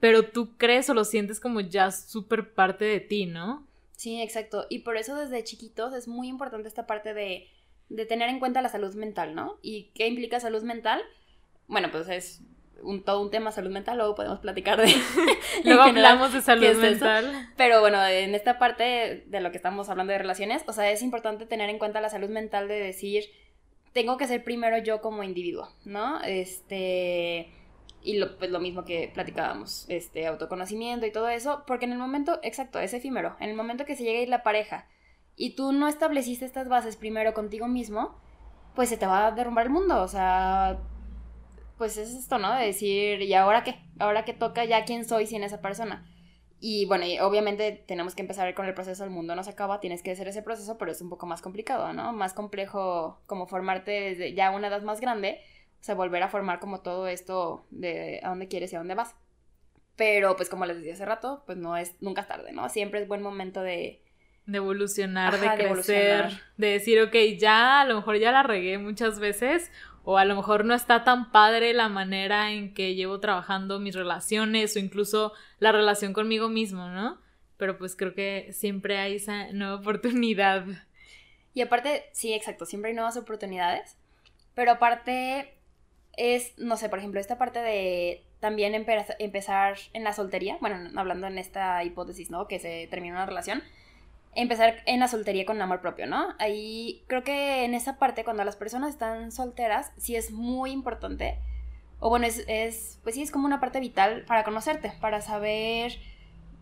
pero 0.00 0.30
tú 0.30 0.56
crees 0.58 0.90
o 0.90 0.94
lo 0.94 1.04
sientes 1.04 1.40
como 1.40 1.60
ya 1.60 1.90
súper 1.90 2.52
parte 2.52 2.84
de 2.84 3.00
ti, 3.00 3.24
¿no? 3.24 3.66
Sí, 3.96 4.20
exacto. 4.20 4.66
Y 4.68 4.80
por 4.80 4.96
eso 4.96 5.14
desde 5.14 5.44
chiquitos 5.44 5.94
es 5.94 6.08
muy 6.08 6.28
importante 6.28 6.68
esta 6.68 6.86
parte 6.86 7.14
de, 7.14 7.48
de 7.88 8.06
tener 8.06 8.28
en 8.28 8.38
cuenta 8.38 8.62
la 8.62 8.68
salud 8.68 8.94
mental, 8.94 9.34
¿no? 9.34 9.58
¿Y 9.62 9.90
qué 9.94 10.06
implica 10.06 10.40
salud 10.40 10.62
mental? 10.62 11.02
Bueno, 11.66 11.90
pues 11.90 12.08
es 12.08 12.42
un, 12.82 13.02
todo 13.04 13.20
un 13.20 13.30
tema 13.30 13.52
salud 13.52 13.70
mental, 13.70 13.98
luego 13.98 14.14
podemos 14.14 14.38
platicar 14.40 14.80
de... 14.80 14.92
luego 15.64 15.82
hablamos 15.82 16.32
de 16.32 16.42
salud 16.42 16.76
mental. 16.76 17.50
Pero 17.56 17.80
bueno, 17.80 18.04
en 18.06 18.34
esta 18.34 18.58
parte 18.58 19.24
de 19.26 19.40
lo 19.40 19.50
que 19.50 19.56
estamos 19.56 19.88
hablando 19.88 20.12
de 20.12 20.18
relaciones, 20.18 20.62
o 20.66 20.72
sea, 20.72 20.90
es 20.90 21.02
importante 21.02 21.46
tener 21.46 21.70
en 21.70 21.78
cuenta 21.78 22.00
la 22.00 22.08
salud 22.08 22.28
mental 22.28 22.68
de 22.68 22.74
decir, 22.74 23.24
tengo 23.92 24.16
que 24.16 24.26
ser 24.26 24.44
primero 24.44 24.78
yo 24.78 25.00
como 25.00 25.22
individuo, 25.22 25.68
¿no? 25.84 26.20
Este 26.22 27.50
y 28.02 28.18
lo, 28.18 28.36
pues 28.36 28.50
lo 28.50 28.60
mismo 28.60 28.84
que 28.84 29.10
platicábamos, 29.14 29.86
este 29.88 30.26
autoconocimiento 30.26 31.06
y 31.06 31.10
todo 31.10 31.28
eso, 31.30 31.64
porque 31.66 31.86
en 31.86 31.92
el 31.92 31.98
momento, 31.98 32.38
exacto, 32.42 32.78
es 32.78 32.92
efímero, 32.92 33.34
en 33.40 33.48
el 33.48 33.56
momento 33.56 33.86
que 33.86 33.96
se 33.96 34.04
llega 34.04 34.18
a 34.18 34.22
ir 34.22 34.28
la 34.28 34.42
pareja 34.42 34.86
y 35.36 35.56
tú 35.56 35.72
no 35.72 35.88
estableciste 35.88 36.44
estas 36.44 36.68
bases 36.68 36.96
primero 36.96 37.34
contigo 37.34 37.68
mismo, 37.68 38.18
pues 38.74 38.88
se 38.88 38.96
te 38.96 39.06
va 39.06 39.26
a 39.26 39.32
derrumbar 39.32 39.66
el 39.66 39.72
mundo, 39.72 40.02
o 40.02 40.08
sea, 40.08 40.78
pues 41.78 41.96
es 41.96 42.14
esto, 42.14 42.38
¿no? 42.38 42.54
De 42.54 42.66
decir, 42.66 43.22
¿y 43.22 43.34
ahora 43.34 43.64
qué? 43.64 43.76
¿Ahora 43.98 44.24
qué 44.24 44.32
toca 44.32 44.64
ya 44.64 44.84
quién 44.84 45.04
soy 45.04 45.26
sin 45.26 45.44
esa 45.44 45.60
persona? 45.60 46.06
Y 46.60 46.86
bueno, 46.86 47.04
obviamente 47.26 47.84
tenemos 47.86 48.14
que 48.14 48.22
empezar 48.22 48.54
con 48.54 48.66
el 48.66 48.74
proceso, 48.74 49.04
el 49.04 49.10
mundo 49.10 49.34
no 49.34 49.44
se 49.44 49.50
acaba, 49.50 49.80
tienes 49.80 50.02
que 50.02 50.12
hacer 50.12 50.28
ese 50.28 50.42
proceso, 50.42 50.78
pero 50.78 50.92
es 50.92 51.00
un 51.02 51.10
poco 51.10 51.26
más 51.26 51.42
complicado, 51.42 51.92
¿no? 51.92 52.12
Más 52.12 52.32
complejo 52.32 53.20
como 53.26 53.46
formarte 53.46 53.90
desde 53.90 54.34
ya 54.34 54.50
una 54.50 54.68
edad 54.68 54.82
más 54.82 55.00
grande, 55.00 55.40
o 55.80 55.84
sea, 55.84 55.94
volver 55.94 56.22
a 56.22 56.28
formar 56.28 56.60
como 56.60 56.80
todo 56.80 57.06
esto 57.08 57.66
de 57.70 58.20
a 58.22 58.30
dónde 58.30 58.48
quieres 58.48 58.72
y 58.72 58.76
a 58.76 58.78
dónde 58.78 58.94
vas. 58.94 59.14
Pero 59.96 60.36
pues 60.36 60.48
como 60.48 60.64
les 60.66 60.78
decía 60.78 60.94
hace 60.94 61.04
rato, 61.04 61.42
pues 61.46 61.58
no 61.58 61.76
es, 61.76 62.00
nunca 62.00 62.22
es 62.22 62.28
tarde, 62.28 62.52
¿no? 62.52 62.68
Siempre 62.68 63.02
es 63.02 63.08
buen 63.08 63.22
momento 63.22 63.60
de... 63.62 64.02
De 64.46 64.58
evolucionar, 64.58 65.40
de 65.40 65.54
crecer, 65.54 66.42
de, 66.56 66.66
decir, 66.66 67.00
ok, 67.00 67.14
ya 67.38 67.80
a 67.80 67.84
lo 67.86 67.96
mejor 67.96 68.18
ya 68.18 68.30
la 68.30 68.42
regué 68.42 68.76
muchas 68.78 69.18
veces 69.18 69.70
o 70.04 70.18
a 70.18 70.26
lo 70.26 70.36
mejor 70.36 70.66
no 70.66 70.74
está 70.74 71.02
tan 71.02 71.32
padre 71.32 71.72
la 71.72 71.88
manera 71.88 72.52
en 72.52 72.74
que 72.74 72.94
llevo 72.94 73.20
trabajando 73.20 73.80
mis 73.80 73.94
relaciones 73.94 74.76
o 74.76 74.78
incluso 74.78 75.32
la 75.58 75.72
relación 75.72 76.12
conmigo 76.12 76.50
mismo, 76.50 76.88
¿no? 76.88 77.18
Pero 77.56 77.78
pues 77.78 77.96
creo 77.96 78.14
que 78.14 78.52
siempre 78.52 78.98
hay 78.98 79.16
esa 79.16 79.50
nueva 79.52 79.76
oportunidad. 79.76 80.66
Y 81.54 81.62
aparte, 81.62 82.04
sí, 82.12 82.34
exacto, 82.34 82.66
siempre 82.66 82.90
hay 82.90 82.94
nuevas 82.94 83.16
oportunidades, 83.16 83.96
pero 84.54 84.72
aparte 84.72 85.54
es, 86.16 86.52
no 86.58 86.76
sé, 86.76 86.88
por 86.88 86.98
ejemplo, 86.98 87.18
esta 87.18 87.38
parte 87.38 87.60
de 87.60 88.24
también 88.40 88.74
empezar 88.74 89.78
en 89.94 90.04
la 90.04 90.12
soltería, 90.12 90.58
bueno, 90.60 90.90
hablando 90.96 91.26
en 91.28 91.38
esta 91.38 91.82
hipótesis, 91.82 92.30
¿no? 92.30 92.46
Que 92.46 92.58
se 92.58 92.88
termina 92.90 93.14
una 93.14 93.26
relación, 93.26 93.62
empezar 94.34 94.76
en 94.86 95.00
la 95.00 95.08
soltería 95.08 95.46
con 95.46 95.60
amor 95.60 95.80
propio, 95.80 96.06
¿no? 96.06 96.34
Ahí 96.38 97.04
creo 97.06 97.24
que 97.24 97.64
en 97.64 97.74
esa 97.74 97.98
parte, 97.98 98.24
cuando 98.24 98.44
las 98.44 98.56
personas 98.56 98.90
están 98.90 99.32
solteras, 99.32 99.92
sí 99.96 100.16
es 100.16 100.30
muy 100.30 100.70
importante, 100.70 101.38
o 102.00 102.10
bueno, 102.10 102.26
es, 102.26 102.44
es 102.48 103.00
pues 103.02 103.14
sí, 103.14 103.22
es 103.22 103.30
como 103.30 103.46
una 103.46 103.60
parte 103.60 103.80
vital 103.80 104.24
para 104.26 104.44
conocerte, 104.44 104.92
para 105.00 105.20
saber 105.20 105.98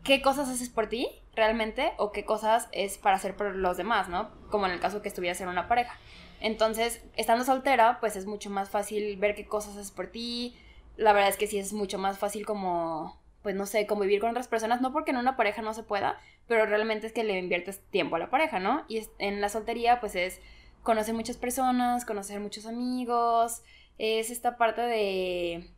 qué 0.04 0.22
cosas 0.22 0.48
haces 0.48 0.68
por 0.68 0.88
ti 0.88 1.08
realmente 1.34 1.92
o 1.96 2.12
qué 2.12 2.24
cosas 2.24 2.68
es 2.72 2.98
para 2.98 3.16
hacer 3.16 3.36
por 3.36 3.54
los 3.54 3.76
demás, 3.76 4.08
¿no? 4.08 4.30
Como 4.50 4.66
en 4.66 4.72
el 4.72 4.80
caso 4.80 5.02
que 5.02 5.08
estuvieras 5.08 5.40
en 5.40 5.48
una 5.48 5.68
pareja. 5.68 5.98
Entonces, 6.40 7.02
estando 7.16 7.44
soltera, 7.44 7.98
pues 8.00 8.16
es 8.16 8.26
mucho 8.26 8.50
más 8.50 8.68
fácil 8.68 9.16
ver 9.16 9.34
qué 9.34 9.46
cosas 9.46 9.76
haces 9.76 9.90
por 9.92 10.08
ti. 10.08 10.56
La 10.96 11.12
verdad 11.12 11.30
es 11.30 11.36
que 11.36 11.46
sí 11.46 11.58
es 11.58 11.72
mucho 11.72 11.98
más 11.98 12.18
fácil 12.18 12.44
como, 12.44 13.18
pues 13.42 13.54
no 13.54 13.64
sé, 13.64 13.86
convivir 13.86 14.20
con 14.20 14.30
otras 14.30 14.48
personas, 14.48 14.80
no 14.80 14.92
porque 14.92 15.12
en 15.12 15.16
una 15.16 15.36
pareja 15.36 15.62
no 15.62 15.72
se 15.72 15.84
pueda, 15.84 16.18
pero 16.52 16.66
realmente 16.66 17.06
es 17.06 17.14
que 17.14 17.24
le 17.24 17.38
inviertes 17.38 17.80
tiempo 17.88 18.16
a 18.16 18.18
la 18.18 18.28
pareja, 18.28 18.58
¿no? 18.58 18.84
Y 18.86 19.00
en 19.18 19.40
la 19.40 19.48
soltería, 19.48 20.00
pues 20.00 20.14
es 20.14 20.38
conocer 20.82 21.14
muchas 21.14 21.38
personas, 21.38 22.04
conocer 22.04 22.40
muchos 22.40 22.66
amigos, 22.66 23.62
es 23.96 24.30
esta 24.30 24.58
parte 24.58 24.82
de, 24.82 25.70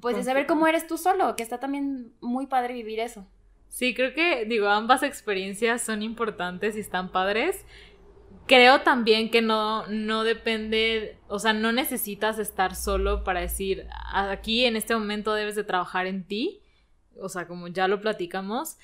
pues 0.00 0.16
de 0.16 0.24
saber 0.24 0.48
cómo 0.48 0.66
eres 0.66 0.88
tú 0.88 0.98
solo, 0.98 1.36
que 1.36 1.44
está 1.44 1.60
también 1.60 2.12
muy 2.20 2.48
padre 2.48 2.74
vivir 2.74 2.98
eso. 2.98 3.24
Sí, 3.68 3.94
creo 3.94 4.14
que, 4.14 4.46
digo, 4.46 4.66
ambas 4.66 5.04
experiencias 5.04 5.82
son 5.82 6.02
importantes 6.02 6.76
y 6.76 6.80
están 6.80 7.12
padres 7.12 7.64
creo 8.46 8.80
también 8.80 9.30
que 9.30 9.42
no, 9.42 9.86
no 9.86 10.24
depende, 10.24 11.18
o 11.28 11.38
sea, 11.38 11.52
no 11.52 11.70
necesitas 11.70 12.40
estar 12.40 12.74
solo 12.74 13.22
para 13.22 13.40
decir, 13.40 13.86
aquí 14.12 14.64
en 14.64 14.74
este 14.74 14.94
momento 14.94 15.34
debes 15.34 15.54
de 15.54 15.64
trabajar 15.64 16.06
en 16.08 16.24
ti, 16.24 16.60
o 17.20 17.28
sea, 17.28 17.46
como 17.46 17.68
ya 17.68 17.88
lo 17.88 18.00
platicamos, 18.00 18.76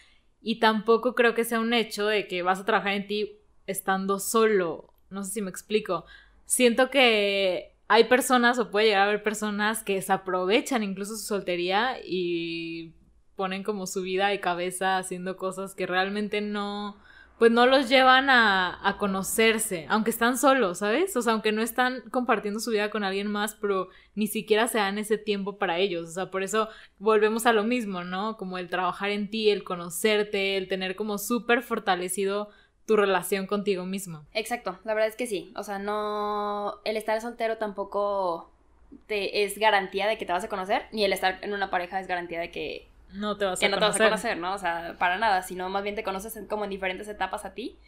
y 0.42 0.58
tampoco 0.58 1.14
creo 1.14 1.34
que 1.34 1.44
sea 1.44 1.60
un 1.60 1.72
hecho 1.72 2.06
de 2.06 2.26
que 2.26 2.42
vas 2.42 2.60
a 2.60 2.64
trabajar 2.64 2.94
en 2.94 3.06
ti 3.06 3.38
estando 3.66 4.18
solo, 4.18 4.92
no 5.10 5.24
sé 5.24 5.32
si 5.32 5.42
me 5.42 5.50
explico, 5.50 6.04
siento 6.46 6.90
que 6.90 7.74
hay 7.88 8.04
personas 8.04 8.58
o 8.58 8.70
puede 8.70 8.86
llegar 8.86 9.02
a 9.02 9.04
haber 9.06 9.22
personas 9.22 9.82
que 9.82 10.00
se 10.00 10.12
aprovechan 10.12 10.82
incluso 10.82 11.16
su 11.16 11.24
soltería 11.24 11.96
y 12.04 12.94
ponen 13.36 13.62
como 13.62 13.86
su 13.86 14.02
vida 14.02 14.32
y 14.32 14.38
cabeza 14.38 14.98
haciendo 14.98 15.36
cosas 15.36 15.74
que 15.74 15.86
realmente 15.86 16.40
no 16.40 16.96
pues 17.40 17.50
no 17.50 17.64
los 17.64 17.88
llevan 17.88 18.28
a, 18.28 18.96
conocerse, 18.98 19.86
aunque 19.88 20.10
están 20.10 20.36
solos, 20.36 20.80
¿sabes? 20.80 21.16
O 21.16 21.22
sea, 21.22 21.32
aunque 21.32 21.52
no 21.52 21.62
están 21.62 22.02
compartiendo 22.10 22.60
su 22.60 22.70
vida 22.70 22.90
con 22.90 23.02
alguien 23.02 23.28
más, 23.28 23.54
pero 23.54 23.88
ni 24.14 24.26
siquiera 24.26 24.68
se 24.68 24.76
dan 24.76 24.98
ese 24.98 25.16
tiempo 25.16 25.56
para 25.56 25.78
ellos. 25.78 26.10
O 26.10 26.12
sea, 26.12 26.30
por 26.30 26.42
eso 26.42 26.68
volvemos 26.98 27.46
a 27.46 27.54
lo 27.54 27.64
mismo, 27.64 28.04
¿no? 28.04 28.36
Como 28.36 28.58
el 28.58 28.68
trabajar 28.68 29.08
en 29.08 29.30
ti, 29.30 29.48
el 29.48 29.64
conocerte, 29.64 30.58
el 30.58 30.68
tener 30.68 30.96
como 30.96 31.16
súper 31.16 31.62
fortalecido 31.62 32.50
tu 32.84 32.94
relación 32.94 33.46
contigo 33.46 33.86
mismo. 33.86 34.26
Exacto, 34.34 34.78
la 34.84 34.92
verdad 34.92 35.08
es 35.08 35.16
que 35.16 35.26
sí. 35.26 35.50
O 35.56 35.62
sea, 35.62 35.78
no. 35.78 36.74
El 36.84 36.98
estar 36.98 37.18
soltero 37.22 37.56
tampoco 37.56 38.52
te 39.06 39.44
es 39.44 39.58
garantía 39.58 40.06
de 40.08 40.18
que 40.18 40.26
te 40.26 40.32
vas 40.32 40.44
a 40.44 40.48
conocer, 40.50 40.88
ni 40.92 41.06
el 41.06 41.14
estar 41.14 41.38
en 41.40 41.54
una 41.54 41.70
pareja 41.70 42.00
es 42.00 42.06
garantía 42.06 42.38
de 42.38 42.50
que 42.50 42.89
no 43.12 43.36
te 43.36 43.44
vas 43.44 43.58
a 43.58 43.60
que 43.60 43.68
no 43.68 43.78
te 43.78 43.84
vas 43.84 44.00
a 44.00 44.04
conocer, 44.04 44.36
¿no? 44.38 44.54
O 44.54 44.58
sea, 44.58 44.96
para 44.98 45.18
nada, 45.18 45.42
sino 45.42 45.68
más 45.68 45.82
bien 45.82 45.94
te 45.94 46.02
conoces 46.02 46.38
como 46.48 46.64
en 46.64 46.70
diferentes 46.70 47.08
etapas 47.08 47.44
a 47.44 47.54
ti. 47.54 47.78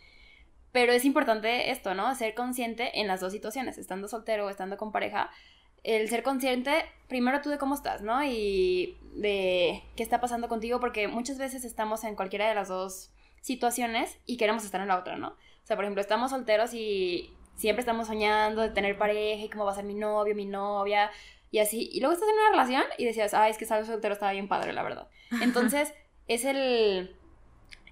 Pero 0.72 0.92
es 0.92 1.04
importante 1.04 1.70
esto, 1.70 1.94
¿no? 1.94 2.14
Ser 2.14 2.34
consciente 2.34 3.00
en 3.00 3.06
las 3.06 3.20
dos 3.20 3.32
situaciones, 3.32 3.76
estando 3.78 4.08
soltero 4.08 4.46
o 4.46 4.50
estando 4.50 4.76
con 4.76 4.90
pareja. 4.90 5.30
El 5.82 6.08
ser 6.08 6.22
consciente, 6.22 6.84
primero 7.08 7.40
tú 7.42 7.50
de 7.50 7.58
cómo 7.58 7.74
estás, 7.74 8.02
¿no? 8.02 8.24
Y 8.24 8.96
de 9.14 9.82
qué 9.96 10.02
está 10.02 10.20
pasando 10.20 10.48
contigo, 10.48 10.80
porque 10.80 11.08
muchas 11.08 11.38
veces 11.38 11.64
estamos 11.64 12.04
en 12.04 12.14
cualquiera 12.14 12.48
de 12.48 12.54
las 12.54 12.68
dos 12.68 13.10
situaciones 13.42 14.18
y 14.24 14.36
queremos 14.36 14.64
estar 14.64 14.80
en 14.80 14.88
la 14.88 14.98
otra, 14.98 15.16
¿no? 15.16 15.28
O 15.28 15.66
sea, 15.66 15.76
por 15.76 15.84
ejemplo, 15.84 16.00
estamos 16.00 16.30
solteros 16.30 16.72
y 16.72 17.34
siempre 17.56 17.80
estamos 17.80 18.06
soñando 18.06 18.62
de 18.62 18.70
tener 18.70 18.96
pareja 18.96 19.44
y 19.44 19.48
cómo 19.50 19.64
va 19.64 19.72
a 19.72 19.74
ser 19.74 19.84
mi 19.84 19.94
novio, 19.94 20.34
mi 20.34 20.46
novia, 20.46 21.10
y 21.52 21.58
así. 21.58 21.88
Y 21.92 22.00
luego 22.00 22.14
estás 22.14 22.28
en 22.28 22.34
una 22.34 22.50
relación 22.50 22.82
y 22.98 23.04
decías, 23.04 23.34
ay, 23.34 23.52
es 23.52 23.58
que 23.58 23.64
estar 23.64 23.84
soltero 23.86 24.14
estaba 24.14 24.32
bien 24.32 24.48
padre, 24.48 24.72
la 24.72 24.82
verdad. 24.82 25.06
Entonces, 25.42 25.92
es 26.26 26.44
el, 26.44 27.14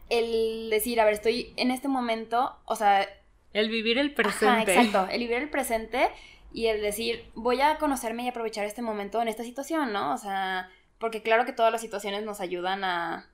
el 0.08 0.70
decir, 0.70 0.98
a 1.00 1.04
ver, 1.04 1.12
estoy 1.12 1.52
en 1.56 1.70
este 1.70 1.86
momento, 1.86 2.58
o 2.64 2.74
sea... 2.74 3.06
El 3.52 3.68
vivir 3.68 3.98
el 3.98 4.14
presente. 4.14 4.72
exacto, 4.72 5.08
el 5.12 5.20
vivir 5.20 5.36
el 5.36 5.50
presente 5.50 6.08
y 6.52 6.66
el 6.66 6.80
decir, 6.80 7.30
voy 7.34 7.60
a 7.60 7.76
conocerme 7.76 8.24
y 8.24 8.28
aprovechar 8.28 8.64
este 8.64 8.80
momento 8.80 9.20
en 9.20 9.28
esta 9.28 9.44
situación, 9.44 9.92
¿no? 9.92 10.14
O 10.14 10.16
sea, 10.16 10.70
porque 10.98 11.22
claro 11.22 11.44
que 11.44 11.52
todas 11.52 11.70
las 11.70 11.82
situaciones 11.82 12.22
nos 12.22 12.40
ayudan 12.40 12.82
a, 12.82 13.28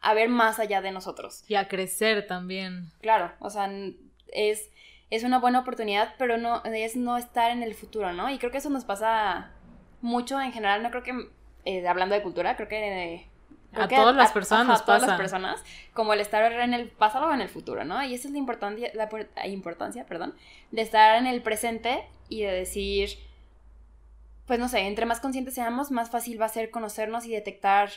a 0.00 0.14
ver 0.14 0.28
más 0.28 0.60
allá 0.60 0.80
de 0.80 0.92
nosotros. 0.92 1.42
Y 1.48 1.56
a 1.56 1.66
crecer 1.66 2.26
también. 2.28 2.92
Claro, 3.00 3.32
o 3.40 3.50
sea, 3.50 3.68
es, 4.28 4.70
es 5.10 5.24
una 5.24 5.40
buena 5.40 5.60
oportunidad, 5.60 6.14
pero 6.18 6.38
no, 6.38 6.62
es 6.64 6.94
no 6.94 7.16
estar 7.16 7.50
en 7.50 7.64
el 7.64 7.74
futuro, 7.74 8.12
¿no? 8.12 8.30
Y 8.30 8.38
creo 8.38 8.52
que 8.52 8.58
eso 8.58 8.70
nos 8.70 8.84
pasa 8.84 9.50
mucho 10.02 10.40
en 10.40 10.52
general, 10.52 10.82
no 10.82 10.90
creo 10.90 11.02
que, 11.02 11.30
eh, 11.64 11.86
hablando 11.88 12.14
de 12.14 12.22
cultura, 12.22 12.56
creo 12.56 12.68
que... 12.68 13.26
a 13.72 13.88
todas 13.88 14.14
las 14.14 14.32
personas 14.32 14.66
nos 14.66 14.82
pasa. 14.82 14.92
A 14.92 14.98
todas 14.98 15.08
las 15.08 15.18
personas, 15.18 15.64
como 15.94 16.12
el 16.12 16.20
estar 16.20 16.52
en 16.52 16.74
el 16.74 16.88
pasado 16.88 17.28
o 17.28 17.32
en 17.32 17.40
el 17.40 17.48
futuro, 17.48 17.84
¿no? 17.84 18.02
Y 18.04 18.14
esa 18.14 18.28
es 18.28 18.32
la 18.32 18.38
importancia, 18.38 18.90
la 18.94 19.46
importancia, 19.46 20.04
perdón, 20.04 20.34
de 20.70 20.82
estar 20.82 21.16
en 21.16 21.26
el 21.26 21.42
presente 21.42 22.04
y 22.28 22.42
de 22.42 22.52
decir, 22.52 23.10
pues 24.46 24.58
no 24.58 24.68
sé, 24.68 24.80
entre 24.80 25.06
más 25.06 25.20
conscientes 25.20 25.54
seamos, 25.54 25.90
más 25.90 26.10
fácil 26.10 26.40
va 26.40 26.46
a 26.46 26.50
ser 26.50 26.70
conocernos 26.70 27.24
y 27.24 27.30
detectar 27.30 27.90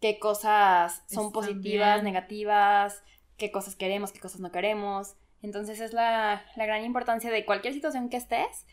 qué 0.00 0.18
cosas 0.18 1.04
son 1.06 1.32
positivas, 1.32 2.02
negativas, 2.02 3.02
qué 3.36 3.50
cosas 3.50 3.76
queremos, 3.76 4.12
qué 4.12 4.20
cosas 4.20 4.40
no 4.40 4.50
queremos. 4.50 5.14
Entonces 5.42 5.80
es 5.80 5.92
la, 5.92 6.44
gran 6.56 6.84
importancia 6.84 7.30
de 7.30 7.44
cualquier 7.44 7.74
situación 7.74 8.08
que 8.08 8.16
estés. 8.16 8.66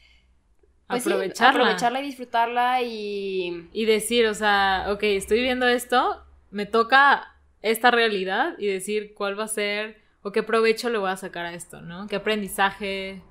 Pues 0.94 1.08
aprovecharla. 1.08 1.62
aprovecharla 1.62 2.02
y 2.02 2.06
disfrutarla 2.06 2.82
y... 2.82 3.70
Y 3.74 3.86
decir, 3.86 4.26
o 4.28 4.34
sea, 4.34 4.88
ok, 4.90 5.04
estoy 5.04 5.42
viendo 5.42 5.68
esto, 5.68 6.24
me 6.52 6.66
toca 6.66 7.36
esta 7.62 7.92
realidad 7.92 8.56
y 8.58 8.68
decir 8.68 9.14
cuál 9.14 9.40
va 9.40 9.46
a 9.46 9.48
ser 9.48 10.02
o 10.22 10.32
qué 10.32 10.44
provecho 10.44 10.90
le 10.90 10.98
voy 10.98 11.10
a 11.10 11.18
sacar 11.18 11.46
a 11.46 11.54
esto, 11.54 11.82
¿no? 11.82 12.08
¿Qué 12.08 12.16
aprendizaje 12.16 13.22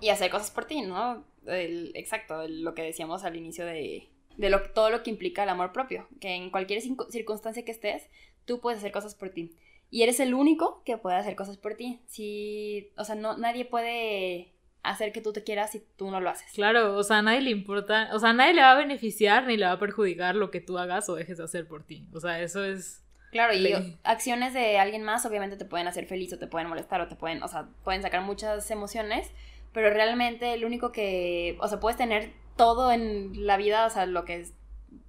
y 0.00 0.10
hacer 0.10 0.30
cosas 0.30 0.50
por 0.50 0.64
ti, 0.64 0.82
¿no? 0.82 1.24
El, 1.46 1.92
exacto, 1.94 2.46
lo 2.48 2.74
que 2.74 2.82
decíamos 2.82 3.24
al 3.24 3.36
inicio 3.36 3.64
de, 3.64 4.08
de 4.36 4.50
lo, 4.50 4.62
todo 4.70 4.90
lo 4.90 5.02
que 5.02 5.10
implica 5.10 5.42
el 5.42 5.48
amor 5.48 5.72
propio, 5.72 6.08
que 6.20 6.34
en 6.34 6.50
cualquier 6.50 6.80
circunstancia 7.10 7.64
que 7.64 7.72
estés, 7.72 8.08
tú 8.44 8.60
puedes 8.60 8.78
hacer 8.78 8.92
cosas 8.92 9.14
por 9.14 9.30
ti. 9.30 9.52
Y 9.90 10.02
eres 10.02 10.18
el 10.18 10.34
único 10.34 10.82
que 10.84 10.98
puede 10.98 11.16
hacer 11.16 11.36
cosas 11.36 11.56
por 11.56 11.76
ti. 11.76 12.00
Si, 12.06 12.90
o 12.96 13.04
sea, 13.04 13.14
no, 13.14 13.36
nadie 13.36 13.64
puede 13.64 14.52
hacer 14.90 15.12
que 15.12 15.20
tú 15.20 15.32
te 15.32 15.44
quieras 15.44 15.72
si 15.72 15.82
tú 15.96 16.10
no 16.10 16.20
lo 16.20 16.30
haces. 16.30 16.50
Claro, 16.52 16.96
o 16.96 17.02
sea, 17.02 17.18
a 17.18 17.22
nadie 17.22 17.40
le 17.40 17.50
importa, 17.50 18.10
o 18.12 18.18
sea, 18.18 18.30
a 18.30 18.32
nadie 18.32 18.54
le 18.54 18.62
va 18.62 18.72
a 18.72 18.76
beneficiar 18.76 19.46
ni 19.46 19.56
le 19.56 19.66
va 19.66 19.72
a 19.72 19.78
perjudicar 19.78 20.34
lo 20.34 20.50
que 20.50 20.60
tú 20.60 20.78
hagas 20.78 21.08
o 21.08 21.14
dejes 21.14 21.38
de 21.38 21.44
hacer 21.44 21.66
por 21.66 21.84
ti. 21.84 22.06
O 22.12 22.20
sea, 22.20 22.40
eso 22.40 22.64
es... 22.64 23.02
Claro, 23.32 23.52
y 23.52 23.98
acciones 24.04 24.54
de 24.54 24.78
alguien 24.78 25.02
más 25.02 25.26
obviamente 25.26 25.56
te 25.56 25.64
pueden 25.64 25.88
hacer 25.88 26.06
feliz 26.06 26.32
o 26.32 26.38
te 26.38 26.46
pueden 26.46 26.68
molestar 26.68 27.00
o 27.00 27.08
te 27.08 27.16
pueden, 27.16 27.42
o 27.42 27.48
sea, 27.48 27.68
pueden 27.84 28.00
sacar 28.00 28.22
muchas 28.22 28.70
emociones, 28.70 29.30
pero 29.72 29.90
realmente 29.90 30.54
el 30.54 30.64
único 30.64 30.90
que, 30.92 31.58
o 31.60 31.68
sea, 31.68 31.78
puedes 31.80 31.98
tener 31.98 32.32
todo 32.56 32.92
en 32.92 33.46
la 33.46 33.56
vida, 33.58 33.84
o 33.84 33.90
sea, 33.90 34.06
lo 34.06 34.24
que 34.24 34.40
es, 34.40 34.54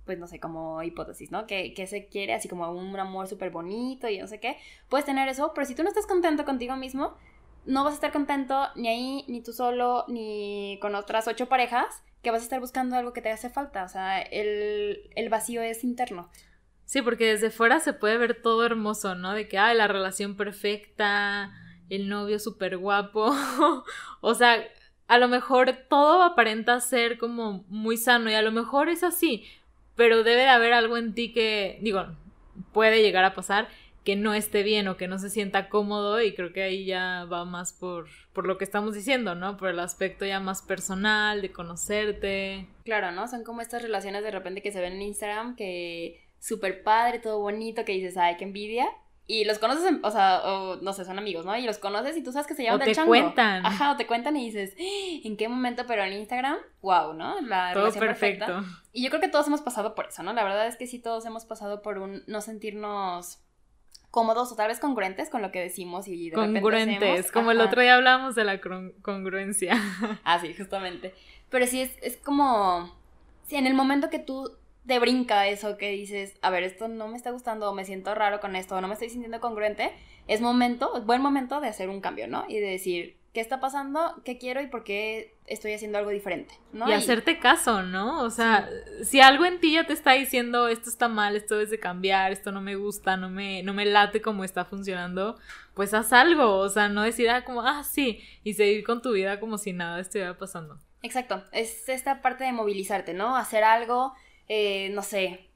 pues 0.05 0.17
no 0.17 0.28
sé, 0.28 0.39
como 0.39 0.84
hipótesis, 0.84 1.32
¿no? 1.32 1.47
Que, 1.47 1.73
que 1.73 1.88
se 1.88 2.07
quiere 2.07 2.34
así 2.34 2.49
como 2.49 2.69
un 2.71 2.99
amor 2.99 3.28
súper 3.28 3.51
bonito 3.51 4.09
y 4.09 4.17
no 4.17 4.28
sé 4.28 4.39
qué, 4.39 4.57
puedes 4.89 5.05
tener 5.05 5.30
eso, 5.30 5.53
pero 5.53 5.65
si 5.65 5.75
tú 5.75 5.84
no 5.84 5.89
estás 5.89 6.07
contento 6.07 6.43
contigo 6.43 6.75
mismo, 6.75 7.15
no 7.68 7.84
vas 7.84 7.93
a 7.93 7.95
estar 7.95 8.11
contento 8.11 8.68
ni 8.76 8.88
ahí, 8.88 9.26
ni 9.28 9.41
tú 9.41 9.53
solo, 9.53 10.05
ni 10.07 10.80
con 10.82 10.95
otras 10.95 11.28
ocho 11.28 11.47
parejas, 11.47 12.03
que 12.24 12.32
vas 12.32 12.41
a 12.41 12.43
estar 12.43 12.59
buscando 12.59 12.95
algo 12.95 13.13
que 13.13 13.22
te 13.22 13.30
hace 13.30 13.49
falta, 13.49 13.84
o 13.84 13.89
sea, 13.89 14.22
el, 14.22 15.09
el 15.15 15.30
vacío 15.30 15.61
es 15.61 15.84
interno. 15.84 16.30
Sí, 16.86 17.01
porque 17.01 17.28
desde 17.28 17.51
fuera 17.51 17.80
se 17.80 17.93
puede 17.93 18.18
ver 18.18 18.41
todo 18.41 18.65
hermoso, 18.65 19.13
¿no? 19.13 19.34
De 19.34 19.47
que, 19.47 19.57
ay, 19.57 19.76
la 19.76 19.88
relación 19.88 20.38
perfecta, 20.38 21.51
el 21.89 22.07
novio 22.07 22.39
súper 22.39 22.78
guapo. 22.78 23.36
o 24.22 24.34
sea, 24.34 24.65
a 25.07 25.18
lo 25.18 25.28
mejor 25.28 25.78
todo 25.89 26.24
aparenta 26.24 26.80
ser 26.80 27.18
como 27.18 27.65
muy 27.68 27.97
sano 27.97 28.30
y 28.30 28.36
a 28.36 28.41
lo 28.41 28.51
mejor 28.51 28.88
es 28.89 29.03
así, 29.03 29.45
pero 29.95 30.24
debe 30.24 30.41
de 30.41 30.49
haber 30.49 30.74
algo 30.74 30.97
en 30.97 31.13
ti 31.13 31.34
que, 31.34 31.78
digo, 31.82 32.05
puede 32.72 33.01
llegar 33.01 33.26
a 33.26 33.34
pasar 33.34 33.68
que 34.08 34.16
no 34.16 34.34
esté 34.34 34.64
bien 34.64 34.88
o 34.88 34.95
que 34.95 35.10
no 35.10 35.20
se 35.20 35.30
sienta 35.30 35.68
cómodo 35.68 36.22
y 36.22 36.34
creo 36.34 36.53
que 36.53 36.64
ahí 36.64 36.86
ya 36.86 37.26
va 37.26 37.43
más 37.43 37.74
por, 37.74 38.08
por 38.32 38.47
lo 38.47 38.58
que 38.58 38.64
estamos 38.64 38.95
diciendo, 38.95 39.36
¿no? 39.36 39.58
Por 39.58 39.68
el 39.68 39.80
aspecto 39.80 40.26
ya 40.26 40.39
más 40.39 40.62
personal, 40.62 41.41
de 41.41 41.51
conocerte. 41.51 42.70
Claro, 42.86 43.12
¿no? 43.12 43.28
Son 43.28 43.43
como 43.43 43.60
estas 43.60 43.82
relaciones 43.82 44.24
de 44.24 44.32
repente 44.32 44.62
que 44.62 44.72
se 44.72 44.80
ven 44.80 44.93
en 44.93 45.01
Instagram 45.01 45.58
que 45.58 46.26
súper 46.39 46.84
padre, 46.84 47.20
todo 47.20 47.41
bonito, 47.41 47.84
que 47.84 47.91
dices, 47.91 48.16
ay, 48.16 48.38
qué 48.38 48.45
envidia, 48.45 48.88
y 49.30 49.43
los 49.43 49.60
conoces, 49.60 49.84
o 50.01 50.12
sea, 50.12 50.39
o, 50.45 50.78
no 50.78 50.93
sé, 50.93 51.03
son 51.03 51.20
amigos, 51.20 51.45
¿no? 51.45 51.58
Y 51.58 51.64
los 51.64 51.78
conoces 51.78 52.16
y 52.16 52.24
tú 52.24 52.32
sabes 52.32 52.47
que 52.47 52.55
se 52.55 52.64
llaman 52.64 52.82
o 52.82 52.86
te 52.86 52.95
cuentan. 53.05 53.66
Ajá, 53.66 53.91
o 53.91 53.97
te 53.97 54.08
cuentan 54.08 54.38
y 54.38 54.45
dices, 54.45 54.74
¡Ah! 54.80 55.20
¿en 55.26 55.36
qué 55.36 55.49
momento? 55.49 55.84
Pero 55.86 56.05
en 56.05 56.14
Instagram, 56.14 56.60
wow, 56.82 57.12
¿no? 57.12 57.41
La 57.41 57.74
Todo 57.74 57.91
perfecto. 57.91 58.64
Y 58.93 59.03
yo 59.03 59.10
creo 59.10 59.20
que 59.20 59.28
todos 59.28 59.45
hemos 59.47 59.62
pasado 59.62 59.95
por 59.95 60.05
eso, 60.05 60.24
¿no? 60.24 60.32
La 60.32 60.45
verdad 60.45 60.66
es 60.68 60.78
que 60.78 60.88
sí, 60.88 60.99
todos 60.99 61.26
hemos 61.26 61.43
pasado 61.43 61.82
por 61.82 61.97
un 61.97 62.24
no 62.28 62.39
sentirnos 62.39 63.43
cómodos 64.12 64.51
o 64.51 64.55
tal 64.55 64.70
vez 64.70 64.80
congruentes 64.80 65.30
con 65.30 65.41
lo 65.41 65.51
que 65.51 65.60
decimos 65.60 66.08
y 66.08 66.30
de 66.30 66.36
Congruentes, 66.36 67.32
como 67.32 67.51
el 67.51 67.62
otro 67.62 67.82
día 67.82 67.95
hablamos 67.95 68.36
de 68.36 68.43
la 68.43 68.60
congruencia. 69.01 69.74
ah, 70.24 70.39
sí, 70.39 70.53
justamente. 70.53 71.14
Pero 71.49 71.68
sí, 71.68 71.82
es, 71.82 71.91
es 72.01 72.18
como, 72.18 72.95
sí, 73.45 73.55
en 73.55 73.68
el 73.68 73.74
momento 73.74 74.10
que 74.10 74.20
tú 74.20 74.58
te 74.88 74.99
brinca 74.99 75.47
eso 75.47 75.78
que 75.78 75.91
dices, 75.91 76.38
a 76.41 76.49
ver, 76.49 76.64
esto 76.64 76.88
no 76.88 77.08
me 77.10 77.18
está 77.18 77.32
gustando, 77.32 77.70
o 77.70 77.74
me 77.74 77.86
siento 77.86 78.16
raro 78.16 78.39
con 78.39 78.55
esto, 78.55 78.76
o 78.76 78.82
no 78.82 78.88
me 78.88 78.93
estoy 78.93 79.10
sintiendo 79.10 79.41
congruente, 79.41 79.91
es 80.28 80.41
momento, 80.41 80.97
es 80.97 81.05
buen 81.05 81.22
momento 81.22 81.60
de 81.60 81.68
hacer 81.68 81.89
un 81.89 81.99
cambio, 81.99 82.28
¿no? 82.28 82.45
Y 82.47 82.55
de 82.60 82.68
decir, 82.68 83.16
¿qué 83.34 83.41
está 83.41 83.59
pasando? 83.59 84.21
¿Qué 84.25 84.38
quiero 84.38 84.61
y 84.61 84.67
por 84.67 84.84
qué 84.84 85.36
estoy 85.45 85.73
haciendo 85.73 85.97
algo 85.97 86.11
diferente? 86.11 86.55
¿no? 86.73 86.89
Y, 86.89 86.93
hacerte 86.93 87.39
caso, 87.39 87.84
¿no? 87.84 88.23
O 88.23 88.30
sea, 88.30 88.69
si 89.03 89.19
algo 89.19 89.45
en 89.45 89.59
ti 89.59 89.73
ya 89.73 89.86
te 89.86 89.93
está 89.93 90.13
diciendo, 90.13 90.67
esto 90.67 90.89
está 90.89 91.07
mal, 91.07 91.36
esto 91.36 91.55
debe 91.57 91.69
de 91.69 91.80
cambiar, 91.80 92.32
esto 92.32 92.51
no 92.51 92.61
me 92.61 92.75
gusta, 92.75 93.17
no 93.17 93.30
me, 93.30 93.63
no 93.63 93.73
me 93.73 93.86
late 93.86 94.21
como 94.21 94.43
está 94.43 94.65
funcionando, 94.65 95.38
pues 95.73 95.93
haz 95.93 96.13
algo, 96.13 96.57
o 96.57 96.69
sea, 96.69 96.89
no 96.89 97.03
decir, 97.03 97.30
ah, 97.30 97.43
como, 97.43 97.61
ah, 97.61 97.84
sí, 97.84 98.21
y 98.43 98.53
seguir 98.53 98.84
con 98.84 99.01
tu 99.01 99.13
vida 99.13 99.39
como 99.39 99.57
si 99.57 99.73
nada 99.73 99.99
estuviera 99.99 100.38
pasando. 100.38 100.80
Exacto, 101.03 101.43
es 101.51 101.88
esta 101.89 102.21
parte 102.21 102.43
de 102.43 102.51
movilizarte, 102.51 103.13
¿no? 103.13 103.36
Hacer 103.36 103.63
algo 103.63 104.13
eh, 104.47 104.89
no 104.93 105.03
sé, 105.03 105.49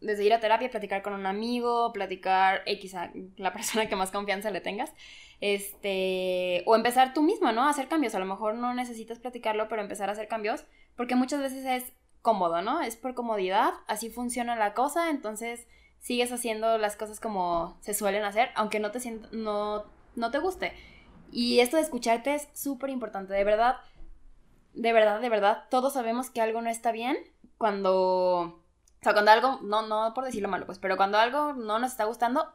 desde 0.00 0.24
ir 0.24 0.34
a 0.34 0.40
terapia, 0.40 0.70
platicar 0.70 1.02
con 1.02 1.14
un 1.14 1.26
amigo, 1.26 1.92
platicar 1.92 2.62
X 2.66 2.94
a 2.94 3.12
la 3.36 3.52
persona 3.54 3.88
que 3.88 3.96
más 3.96 4.10
confianza 4.10 4.50
le 4.50 4.60
tengas, 4.60 4.92
este, 5.40 6.62
o 6.66 6.76
empezar 6.76 7.14
tú 7.14 7.22
mismo, 7.22 7.52
¿no? 7.52 7.68
Hacer 7.68 7.88
cambios, 7.88 8.14
a 8.14 8.18
lo 8.18 8.26
mejor 8.26 8.54
no 8.54 8.74
necesitas 8.74 9.18
platicarlo, 9.18 9.68
pero 9.68 9.82
empezar 9.82 10.08
a 10.08 10.12
hacer 10.12 10.28
cambios, 10.28 10.64
porque 10.96 11.14
muchas 11.14 11.40
veces 11.40 11.64
es 11.64 11.92
cómodo, 12.22 12.62
¿no? 12.62 12.82
Es 12.82 12.96
por 12.96 13.14
comodidad, 13.14 13.72
así 13.86 14.10
funciona 14.10 14.56
la 14.56 14.74
cosa, 14.74 15.10
entonces 15.10 15.66
sigues 16.00 16.32
haciendo 16.32 16.78
las 16.78 16.96
cosas 16.96 17.20
como 17.20 17.78
se 17.80 17.94
suelen 17.94 18.24
hacer, 18.24 18.50
aunque 18.54 18.80
no 18.80 18.90
te 18.90 18.98
no, 19.32 19.84
no 20.14 20.30
te 20.30 20.38
guste. 20.38 20.72
Y 21.32 21.60
esto 21.60 21.76
de 21.76 21.82
escucharte 21.82 22.34
es 22.34 22.48
súper 22.52 22.90
importante, 22.90 23.32
de 23.32 23.44
verdad, 23.44 23.76
de 24.74 24.92
verdad, 24.92 25.20
de 25.20 25.28
verdad, 25.28 25.64
todos 25.70 25.94
sabemos 25.94 26.30
que 26.30 26.40
algo 26.40 26.60
no 26.60 26.70
está 26.70 26.92
bien 26.92 27.16
cuando, 27.58 28.62
sea, 29.06 29.12
cuando 29.12 29.30
algo, 29.30 29.60
no, 29.62 29.86
no 29.86 30.12
por 30.14 30.24
decirlo 30.24 30.48
malo, 30.48 30.66
pues, 30.66 30.78
pero 30.78 30.96
cuando 30.96 31.18
algo 31.18 31.52
no 31.52 31.78
nos 31.78 31.92
está 31.92 32.04
gustando, 32.04 32.52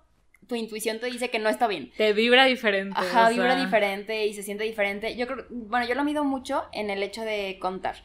tu 0.47 0.56
intuición 0.56 0.99
te 0.99 1.06
dice 1.06 1.30
que 1.30 1.39
no 1.39 1.49
está 1.49 1.68
bien. 1.68 1.91
Te 1.95 2.14
vibra 2.14 2.45
diferente. 2.45 2.95
Ajá, 2.99 3.30
vibra 3.30 3.56
diferente 3.56 4.26
y 4.26 4.34
se 4.34 4.43
siente 4.43 4.64
diferente. 4.64 5.16
Yo 5.16 5.28
creo, 5.28 5.45
bueno, 5.49 5.88
yo 5.88 5.95
lo 5.95 6.04
mido 6.04 6.24
mucho 6.24 6.66
en 6.74 6.89
el 6.89 7.04
hecho 7.04 7.22
de 7.22 7.58
contar. 7.62 7.95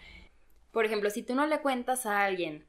Por 0.70 0.84
ejemplo, 0.84 1.10
si 1.10 1.22
tú 1.22 1.34
no 1.34 1.46
le 1.46 1.60
cuentas 1.60 2.06
a 2.06 2.24
alguien 2.24 2.64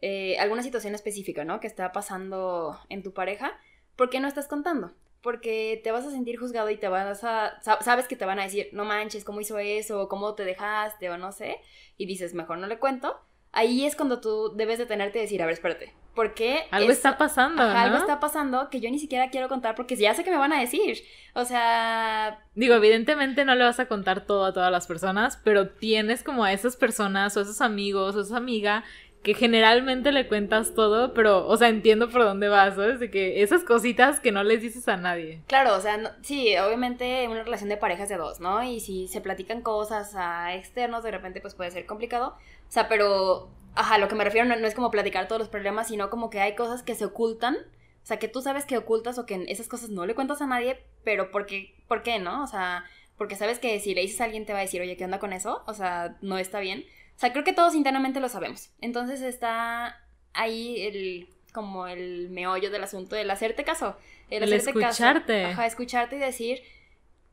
eh, 0.00 0.38
alguna 0.38 0.62
situación 0.62 0.94
específica, 0.94 1.44
¿no? 1.44 1.60
Que 1.60 1.66
está 1.66 1.92
pasando 1.92 2.78
en 2.88 3.02
tu 3.02 3.12
pareja, 3.12 3.58
¿por 3.96 4.10
qué 4.10 4.20
no 4.20 4.28
estás 4.28 4.48
contando? 4.48 4.92
Porque 5.20 5.80
te 5.82 5.90
vas 5.90 6.06
a 6.06 6.10
sentir 6.10 6.38
juzgado 6.38 6.70
y 6.70 6.76
te 6.76 6.88
vas 6.88 7.24
a, 7.24 7.60
sabes 7.62 8.06
que 8.06 8.16
te 8.16 8.24
van 8.24 8.38
a 8.38 8.44
decir, 8.44 8.68
no 8.72 8.84
manches, 8.84 9.24
¿cómo 9.24 9.40
hizo 9.40 9.58
eso? 9.58 10.08
¿Cómo 10.08 10.34
te 10.34 10.44
dejaste? 10.44 11.10
O 11.10 11.16
no 11.18 11.32
sé. 11.32 11.56
Y 11.96 12.06
dices, 12.06 12.34
mejor 12.34 12.58
no 12.58 12.66
le 12.66 12.78
cuento 12.78 13.20
ahí 13.54 13.86
es 13.86 13.96
cuando 13.96 14.20
tú 14.20 14.52
debes 14.54 14.78
detenerte 14.78 15.18
y 15.18 15.22
decir, 15.22 15.42
a 15.42 15.46
ver, 15.46 15.54
espérate, 15.54 15.94
¿por 16.14 16.34
qué? 16.34 16.64
Algo 16.70 16.90
está 16.90 17.16
pasando, 17.18 17.62
Algo 17.62 17.96
está 17.96 18.20
pasando 18.20 18.68
que 18.70 18.80
yo 18.80 18.90
ni 18.90 18.98
siquiera 18.98 19.30
quiero 19.30 19.48
contar 19.48 19.74
porque 19.74 19.96
ya 19.96 20.14
sé 20.14 20.24
que 20.24 20.30
me 20.30 20.36
van 20.36 20.52
a 20.52 20.60
decir. 20.60 20.98
O 21.34 21.44
sea... 21.44 22.44
Digo, 22.54 22.74
evidentemente 22.74 23.44
no 23.44 23.54
le 23.54 23.64
vas 23.64 23.80
a 23.80 23.86
contar 23.86 24.26
todo 24.26 24.44
a 24.44 24.52
todas 24.52 24.70
las 24.70 24.86
personas, 24.86 25.40
pero 25.42 25.68
tienes 25.68 26.22
como 26.22 26.44
a 26.44 26.52
esas 26.52 26.76
personas 26.76 27.36
o 27.36 27.40
esos 27.40 27.60
amigos 27.60 28.14
o 28.16 28.20
esa 28.20 28.36
amiga 28.36 28.84
que 29.24 29.32
generalmente 29.32 30.12
le 30.12 30.28
cuentas 30.28 30.74
todo, 30.74 31.14
pero, 31.14 31.48
o 31.48 31.56
sea, 31.56 31.70
entiendo 31.70 32.10
por 32.10 32.22
dónde 32.24 32.48
vas, 32.48 32.74
¿sabes? 32.74 33.00
De 33.00 33.10
que 33.10 33.42
esas 33.42 33.64
cositas 33.64 34.20
que 34.20 34.32
no 34.32 34.44
les 34.44 34.60
dices 34.60 34.86
a 34.86 34.98
nadie. 34.98 35.40
Claro, 35.46 35.74
o 35.74 35.80
sea, 35.80 36.18
sí, 36.20 36.54
obviamente 36.58 37.26
una 37.26 37.42
relación 37.42 37.70
de 37.70 37.78
parejas 37.78 38.10
de 38.10 38.18
dos, 38.18 38.40
¿no? 38.40 38.62
Y 38.62 38.80
si 38.80 39.08
se 39.08 39.22
platican 39.22 39.62
cosas 39.62 40.14
a 40.14 40.54
externos, 40.54 41.02
de 41.02 41.10
repente, 41.10 41.40
pues 41.40 41.54
puede 41.54 41.70
ser 41.70 41.86
complicado. 41.86 42.36
O 42.68 42.70
sea, 42.70 42.86
pero, 42.86 43.48
ajá, 43.74 43.96
lo 43.96 44.08
que 44.08 44.14
me 44.14 44.24
refiero 44.24 44.46
no, 44.46 44.56
no 44.56 44.66
es 44.66 44.74
como 44.74 44.90
platicar 44.90 45.26
todos 45.26 45.40
los 45.40 45.48
problemas, 45.48 45.88
sino 45.88 46.10
como 46.10 46.28
que 46.28 46.40
hay 46.40 46.54
cosas 46.54 46.82
que 46.82 46.94
se 46.94 47.06
ocultan. 47.06 47.56
O 47.56 48.06
sea, 48.06 48.18
que 48.18 48.28
tú 48.28 48.42
sabes 48.42 48.66
que 48.66 48.76
ocultas 48.76 49.18
o 49.18 49.24
que 49.24 49.46
esas 49.48 49.68
cosas 49.68 49.88
no 49.88 50.04
le 50.04 50.14
cuentas 50.14 50.42
a 50.42 50.46
nadie, 50.46 50.84
pero 51.02 51.30
¿por 51.30 51.46
qué, 51.46 51.74
¿por 51.88 52.02
qué 52.02 52.18
no? 52.18 52.44
O 52.44 52.46
sea, 52.46 52.84
porque 53.16 53.36
sabes 53.36 53.58
que 53.58 53.80
si 53.80 53.94
le 53.94 54.02
dices 54.02 54.20
a 54.20 54.24
alguien 54.24 54.44
te 54.44 54.52
va 54.52 54.58
a 54.58 54.62
decir, 54.62 54.82
oye, 54.82 54.98
¿qué 54.98 55.06
onda 55.06 55.18
con 55.18 55.32
eso? 55.32 55.62
O 55.66 55.72
sea, 55.72 56.18
no 56.20 56.36
está 56.36 56.60
bien. 56.60 56.84
O 57.16 57.18
sea, 57.18 57.32
creo 57.32 57.44
que 57.44 57.52
todos 57.52 57.74
internamente 57.74 58.20
lo 58.20 58.28
sabemos. 58.28 58.70
Entonces 58.80 59.22
está 59.22 60.00
ahí 60.32 60.80
el 60.80 61.28
como 61.52 61.86
el 61.86 62.30
meollo 62.30 62.70
del 62.70 62.82
asunto 62.82 63.14
del 63.14 63.30
hacerte 63.30 63.62
caso. 63.62 63.96
El, 64.28 64.52
escucharte. 64.52 65.42
Caso, 65.42 65.52
ajá, 65.52 65.66
escucharte 65.66 66.16
y 66.16 66.18
decir, 66.18 66.62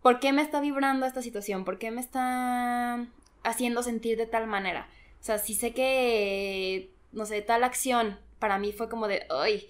¿por 0.02 0.20
qué 0.20 0.32
me 0.32 0.44
está 0.44 0.62
vibrando 0.62 1.08
esta 1.08 1.24
situación? 1.24 1.66
¿Por 1.66 1.80
qué 1.80 1.90
me 1.90 2.02
está 2.02 3.08
haciendo 3.44 3.82
sentir 3.82 4.18
de 4.18 4.28
tal 4.28 4.46
manera? 4.46 4.88
O 5.20 5.24
sea, 5.24 5.40
si 5.40 5.56
sé 5.56 5.74
que, 5.74 6.92
no 7.12 7.26
sé, 7.26 7.42
tal 7.42 7.64
acción 7.64 8.20
para 8.38 8.60
mí 8.60 8.74
fue 8.74 8.90
como 8.90 9.08
de, 9.08 9.26
ay, 9.30 9.68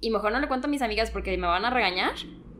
y 0.00 0.10
mejor 0.10 0.32
no 0.32 0.38
le 0.40 0.48
cuento 0.48 0.66
a 0.66 0.70
mis 0.70 0.82
amigas 0.82 1.10
porque 1.10 1.36
me 1.38 1.46
van 1.46 1.64
a 1.64 1.70
regañar. 1.70 2.12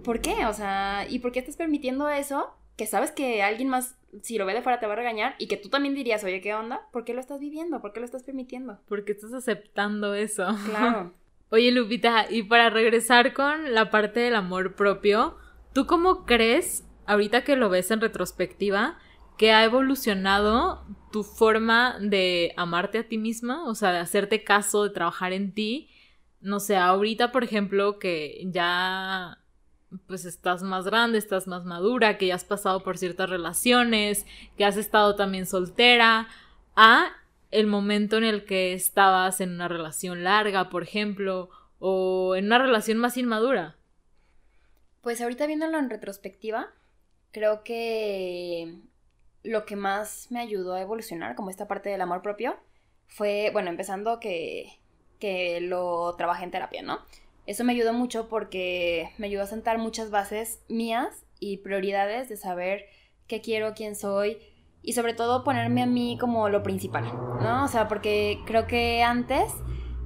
¿Por 0.02 0.20
qué? 0.20 0.46
O 0.46 0.52
sea, 0.54 1.06
¿y 1.08 1.18
por 1.18 1.30
qué 1.30 1.40
estás 1.40 1.56
permitiendo 1.56 2.08
eso? 2.08 2.54
Que 2.76 2.86
sabes 2.86 3.12
que 3.12 3.42
alguien 3.42 3.68
más 3.68 3.96
si 4.22 4.38
lo 4.38 4.46
ve 4.46 4.54
de 4.54 4.62
fuera 4.62 4.80
te 4.80 4.86
va 4.86 4.92
a 4.92 4.96
regañar 4.96 5.34
y 5.38 5.46
que 5.46 5.56
tú 5.56 5.68
también 5.68 5.94
dirías, 5.94 6.22
oye, 6.24 6.40
¿qué 6.40 6.54
onda? 6.54 6.82
¿Por 6.92 7.04
qué 7.04 7.14
lo 7.14 7.20
estás 7.20 7.40
viviendo? 7.40 7.80
¿Por 7.80 7.92
qué 7.92 8.00
lo 8.00 8.06
estás 8.06 8.22
permitiendo? 8.22 8.78
Porque 8.88 9.12
estás 9.12 9.32
aceptando 9.32 10.14
eso. 10.14 10.46
Claro. 10.66 11.12
oye, 11.50 11.72
Lupita, 11.72 12.26
y 12.30 12.44
para 12.44 12.70
regresar 12.70 13.32
con 13.32 13.74
la 13.74 13.90
parte 13.90 14.20
del 14.20 14.36
amor 14.36 14.74
propio, 14.74 15.36
¿tú 15.72 15.86
cómo 15.86 16.26
crees, 16.26 16.84
ahorita 17.06 17.44
que 17.44 17.56
lo 17.56 17.68
ves 17.68 17.90
en 17.90 18.00
retrospectiva, 18.00 18.98
que 19.36 19.52
ha 19.52 19.64
evolucionado 19.64 20.86
tu 21.10 21.24
forma 21.24 21.98
de 22.00 22.52
amarte 22.56 22.98
a 22.98 23.08
ti 23.08 23.18
misma? 23.18 23.64
O 23.68 23.74
sea, 23.74 23.92
de 23.92 23.98
hacerte 23.98 24.44
caso, 24.44 24.84
de 24.84 24.90
trabajar 24.90 25.32
en 25.32 25.52
ti. 25.52 25.90
No 26.40 26.60
sé, 26.60 26.76
ahorita, 26.76 27.32
por 27.32 27.42
ejemplo, 27.42 27.98
que 27.98 28.42
ya 28.46 29.38
pues 30.06 30.24
estás 30.24 30.62
más 30.62 30.84
grande, 30.84 31.18
estás 31.18 31.46
más 31.46 31.64
madura, 31.64 32.18
que 32.18 32.26
ya 32.26 32.34
has 32.34 32.44
pasado 32.44 32.82
por 32.82 32.98
ciertas 32.98 33.30
relaciones, 33.30 34.26
que 34.56 34.64
has 34.64 34.76
estado 34.76 35.14
también 35.14 35.46
soltera, 35.46 36.28
a 36.76 37.12
el 37.50 37.66
momento 37.66 38.16
en 38.16 38.24
el 38.24 38.44
que 38.44 38.72
estabas 38.72 39.40
en 39.40 39.52
una 39.52 39.68
relación 39.68 40.24
larga, 40.24 40.70
por 40.70 40.82
ejemplo, 40.82 41.50
o 41.78 42.34
en 42.34 42.46
una 42.46 42.58
relación 42.58 42.98
más 42.98 43.16
inmadura? 43.16 43.76
Pues 45.02 45.20
ahorita 45.20 45.46
viéndolo 45.46 45.78
en 45.78 45.90
retrospectiva, 45.90 46.72
creo 47.30 47.62
que 47.62 48.74
lo 49.42 49.66
que 49.66 49.76
más 49.76 50.28
me 50.30 50.40
ayudó 50.40 50.74
a 50.74 50.80
evolucionar, 50.80 51.36
como 51.36 51.50
esta 51.50 51.68
parte 51.68 51.90
del 51.90 52.00
amor 52.00 52.22
propio, 52.22 52.56
fue, 53.06 53.50
bueno, 53.52 53.68
empezando 53.70 54.18
que, 54.18 54.80
que 55.20 55.60
lo 55.60 56.14
trabajé 56.16 56.44
en 56.44 56.50
terapia, 56.50 56.82
¿no? 56.82 57.00
Eso 57.46 57.64
me 57.64 57.72
ayudó 57.72 57.92
mucho 57.92 58.28
porque 58.28 59.10
me 59.18 59.26
ayudó 59.26 59.42
a 59.42 59.46
sentar 59.46 59.78
muchas 59.78 60.10
bases 60.10 60.62
mías 60.68 61.24
y 61.40 61.58
prioridades 61.58 62.28
de 62.28 62.36
saber 62.36 62.86
qué 63.26 63.40
quiero, 63.40 63.74
quién 63.74 63.96
soy 63.96 64.38
y 64.82 64.92
sobre 64.92 65.14
todo 65.14 65.44
ponerme 65.44 65.82
a 65.82 65.86
mí 65.86 66.18
como 66.20 66.48
lo 66.48 66.62
principal, 66.62 67.04
¿no? 67.40 67.64
O 67.64 67.68
sea, 67.68 67.88
porque 67.88 68.40
creo 68.46 68.66
que 68.66 69.02
antes 69.02 69.52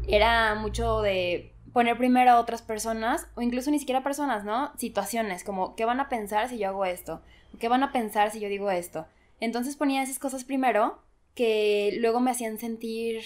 era 0.07 0.55
mucho 0.55 1.03
de 1.03 1.53
poner 1.73 1.97
primero 1.97 2.31
a 2.31 2.41
otras 2.41 2.63
personas 2.63 3.29
o 3.35 3.43
incluso 3.43 3.71
ni 3.71 3.79
siquiera 3.79 4.03
personas, 4.03 4.45
¿no? 4.45 4.73
Situaciones 4.77 5.45
como 5.45 5.77
qué 5.77 5.85
van 5.85 6.01
a 6.01 6.09
pensar 6.09 6.49
si 6.49 6.59
yo 6.59 6.69
hago 6.69 6.85
esto, 6.85 7.23
qué 7.59 7.69
van 7.69 7.83
a 7.83 7.93
pensar 7.93 8.31
si 8.31 8.41
yo 8.41 8.49
digo 8.49 8.71
esto. 8.71 9.07
Entonces 9.41 9.77
ponía 9.77 10.03
esas 10.03 10.19
cosas 10.19 10.45
primero 10.45 11.03
que 11.35 11.97
luego 12.01 12.21
me 12.21 12.31
hacían 12.31 12.59
sentir 12.59 13.23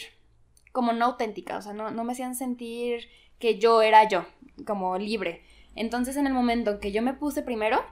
como 0.73 0.93
no 0.93 1.07
auténtica, 1.07 1.59
o 1.59 1.63
sea, 1.63 1.73
no, 1.73 1.91
no 1.91 2.05
me 2.05 2.13
hacían 2.13 2.35
sentir 2.35 3.09
que 3.43 3.59
yo 3.59 3.83
era 3.83 4.09
yo, 4.09 4.25
como 4.65 4.97
libre. 4.99 5.43
Entonces 5.75 6.17
en 6.17 6.29
el 6.29 6.33
momento 6.33 6.71
en 6.71 6.79
que 6.79 6.93
yo 6.93 7.03
me 7.03 7.13
puse 7.13 7.43
primero, 7.43 7.83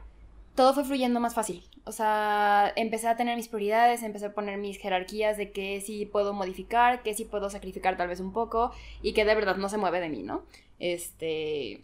todo 0.54 0.72
fue 0.74 0.84
fluyendo 0.84 1.18
más 1.18 1.34
fácil. 1.34 1.64
O 1.82 1.90
sea, 1.90 2.72
empecé 2.76 3.08
a 3.08 3.16
tener 3.16 3.34
mis 3.34 3.48
prioridades, 3.48 4.04
empecé 4.04 4.26
a 4.26 4.32
poner 4.32 4.58
mis 4.58 4.78
jerarquías 4.78 5.36
de 5.36 5.50
qué 5.50 5.80
sí 5.80 6.06
puedo 6.06 6.34
modificar, 6.34 7.02
qué 7.02 7.14
sí 7.14 7.24
puedo 7.24 7.50
sacrificar 7.50 7.96
tal 7.96 8.06
vez 8.06 8.20
un 8.20 8.32
poco 8.32 8.70
y 9.02 9.12
que 9.12 9.24
de 9.24 9.34
verdad 9.34 9.56
no 9.56 9.68
se 9.68 9.76
mueve 9.76 9.98
de 9.98 10.08
mí, 10.08 10.22
¿no? 10.22 10.44
Este, 10.78 11.82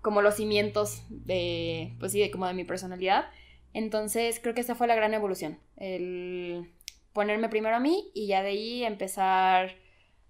como 0.00 0.22
los 0.22 0.36
cimientos 0.36 1.02
de, 1.10 1.92
pues 2.00 2.12
sí, 2.12 2.20
de, 2.20 2.30
como 2.30 2.46
de 2.46 2.54
mi 2.54 2.64
personalidad. 2.64 3.26
Entonces 3.74 4.40
creo 4.40 4.54
que 4.54 4.62
esa 4.62 4.74
fue 4.74 4.86
la 4.86 4.94
gran 4.94 5.12
evolución, 5.12 5.58
el 5.76 6.70
ponerme 7.12 7.50
primero 7.50 7.76
a 7.76 7.80
mí 7.80 8.10
y 8.14 8.26
ya 8.26 8.42
de 8.42 8.48
ahí 8.48 8.84
empezar 8.84 9.74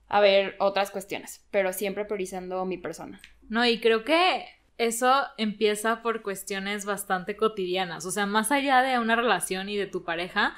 a 0.09 0.21
ver 0.21 0.57
otras 0.59 0.91
cuestiones, 0.91 1.45
pero 1.51 1.73
siempre 1.73 2.05
priorizando 2.05 2.65
mi 2.65 2.79
persona. 2.79 3.21
No, 3.49 3.67
y 3.67 3.81
creo 3.81 4.05
que 4.05 4.45
eso 4.79 5.13
empieza 5.39 6.03
por 6.03 6.23
cuestiones 6.23 6.85
bastante 6.85 7.37
cotidianas, 7.37 8.05
o 8.07 8.11
sea, 8.11 8.27
más 8.27 8.53
allá 8.53 8.83
de 8.83 8.99
una 8.99 9.17
relación 9.17 9.69
y 9.69 9.77
de 9.77 9.87
tu 9.87 10.05
pareja, 10.05 10.55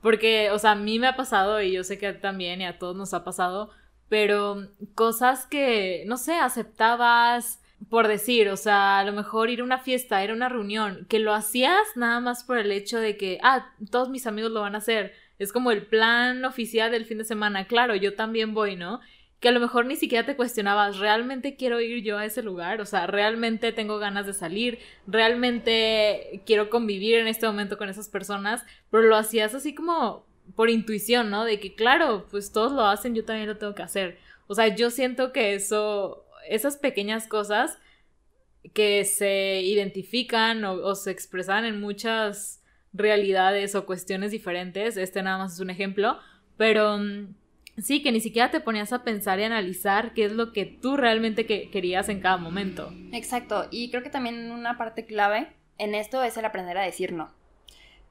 porque, 0.00 0.50
o 0.50 0.58
sea, 0.58 0.72
a 0.72 0.76
mí 0.76 0.98
me 0.98 1.08
ha 1.08 1.16
pasado 1.16 1.60
y 1.60 1.72
yo 1.72 1.84
sé 1.84 1.98
que 1.98 2.12
también 2.12 2.62
y 2.62 2.66
a 2.66 2.78
todos 2.78 2.96
nos 2.96 3.12
ha 3.12 3.22
pasado, 3.22 3.70
pero 4.08 4.68
cosas 4.94 5.46
que, 5.46 6.04
no 6.06 6.16
sé, 6.16 6.34
aceptabas 6.34 7.60
por 7.88 8.08
decir, 8.08 8.48
o 8.50 8.56
sea, 8.56 8.98
a 8.98 9.04
lo 9.04 9.12
mejor 9.12 9.48
ir 9.48 9.60
a 9.60 9.64
una 9.64 9.78
fiesta, 9.78 10.22
ir 10.22 10.30
a 10.30 10.34
una 10.34 10.48
reunión, 10.48 11.06
que 11.08 11.18
lo 11.18 11.32
hacías 11.32 11.80
nada 11.96 12.20
más 12.20 12.44
por 12.44 12.58
el 12.58 12.72
hecho 12.72 12.98
de 12.98 13.16
que, 13.16 13.38
ah, 13.42 13.72
todos 13.90 14.10
mis 14.10 14.26
amigos 14.26 14.50
lo 14.50 14.60
van 14.60 14.74
a 14.74 14.78
hacer, 14.78 15.14
es 15.40 15.52
como 15.54 15.72
el 15.72 15.86
plan 15.86 16.44
oficial 16.44 16.92
del 16.92 17.06
fin 17.06 17.16
de 17.18 17.24
semana. 17.24 17.66
Claro, 17.66 17.96
yo 17.96 18.14
también 18.14 18.52
voy, 18.52 18.76
¿no? 18.76 19.00
Que 19.40 19.48
a 19.48 19.52
lo 19.52 19.58
mejor 19.58 19.86
ni 19.86 19.96
siquiera 19.96 20.26
te 20.26 20.36
cuestionabas, 20.36 20.98
¿realmente 20.98 21.56
quiero 21.56 21.80
ir 21.80 22.04
yo 22.04 22.18
a 22.18 22.26
ese 22.26 22.42
lugar? 22.42 22.82
O 22.82 22.84
sea, 22.84 23.06
¿realmente 23.06 23.72
tengo 23.72 23.98
ganas 23.98 24.26
de 24.26 24.34
salir? 24.34 24.78
¿Realmente 25.06 26.42
quiero 26.44 26.68
convivir 26.68 27.16
en 27.16 27.26
este 27.26 27.46
momento 27.46 27.78
con 27.78 27.88
esas 27.88 28.10
personas? 28.10 28.66
Pero 28.90 29.04
lo 29.04 29.16
hacías 29.16 29.54
así 29.54 29.74
como 29.74 30.26
por 30.54 30.68
intuición, 30.68 31.30
¿no? 31.30 31.46
De 31.46 31.58
que, 31.58 31.74
claro, 31.74 32.26
pues 32.30 32.52
todos 32.52 32.72
lo 32.72 32.84
hacen, 32.84 33.14
yo 33.14 33.24
también 33.24 33.48
lo 33.48 33.56
tengo 33.56 33.74
que 33.74 33.82
hacer. 33.82 34.18
O 34.46 34.54
sea, 34.54 34.68
yo 34.76 34.90
siento 34.90 35.32
que 35.32 35.54
eso, 35.54 36.26
esas 36.50 36.76
pequeñas 36.76 37.26
cosas 37.26 37.78
que 38.74 39.06
se 39.06 39.62
identifican 39.62 40.62
o, 40.64 40.74
o 40.74 40.94
se 40.94 41.12
expresan 41.12 41.64
en 41.64 41.80
muchas 41.80 42.59
realidades 42.92 43.74
o 43.74 43.86
cuestiones 43.86 44.30
diferentes, 44.30 44.96
este 44.96 45.22
nada 45.22 45.38
más 45.38 45.54
es 45.54 45.60
un 45.60 45.70
ejemplo, 45.70 46.18
pero 46.56 46.98
mm, 46.98 47.34
sí, 47.78 48.02
que 48.02 48.12
ni 48.12 48.20
siquiera 48.20 48.50
te 48.50 48.60
ponías 48.60 48.92
a 48.92 49.04
pensar 49.04 49.38
y 49.40 49.44
analizar 49.44 50.12
qué 50.14 50.24
es 50.24 50.32
lo 50.32 50.52
que 50.52 50.66
tú 50.66 50.96
realmente 50.96 51.46
querías 51.46 52.08
en 52.08 52.20
cada 52.20 52.36
momento. 52.36 52.92
Exacto, 53.12 53.66
y 53.70 53.90
creo 53.90 54.02
que 54.02 54.10
también 54.10 54.50
una 54.50 54.76
parte 54.76 55.06
clave 55.06 55.52
en 55.78 55.94
esto 55.94 56.22
es 56.22 56.36
el 56.36 56.44
aprender 56.44 56.76
a 56.76 56.82
decir 56.82 57.12
no, 57.12 57.30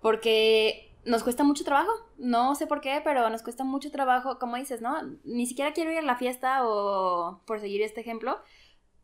porque 0.01 0.89
nos 1.05 1.23
cuesta 1.23 1.43
mucho 1.43 1.63
trabajo, 1.63 1.91
no 2.17 2.55
sé 2.55 2.67
por 2.67 2.81
qué, 2.81 3.01
pero 3.03 3.29
nos 3.29 3.41
cuesta 3.41 3.63
mucho 3.63 3.91
trabajo, 3.91 4.39
como 4.39 4.57
dices, 4.57 4.81
¿no? 4.81 5.01
Ni 5.23 5.45
siquiera 5.45 5.73
quiero 5.73 5.91
ir 5.91 5.99
a 5.99 6.03
la 6.03 6.17
fiesta 6.17 6.67
o, 6.67 7.41
por 7.45 7.59
seguir 7.59 7.81
este 7.81 8.01
ejemplo, 8.01 8.39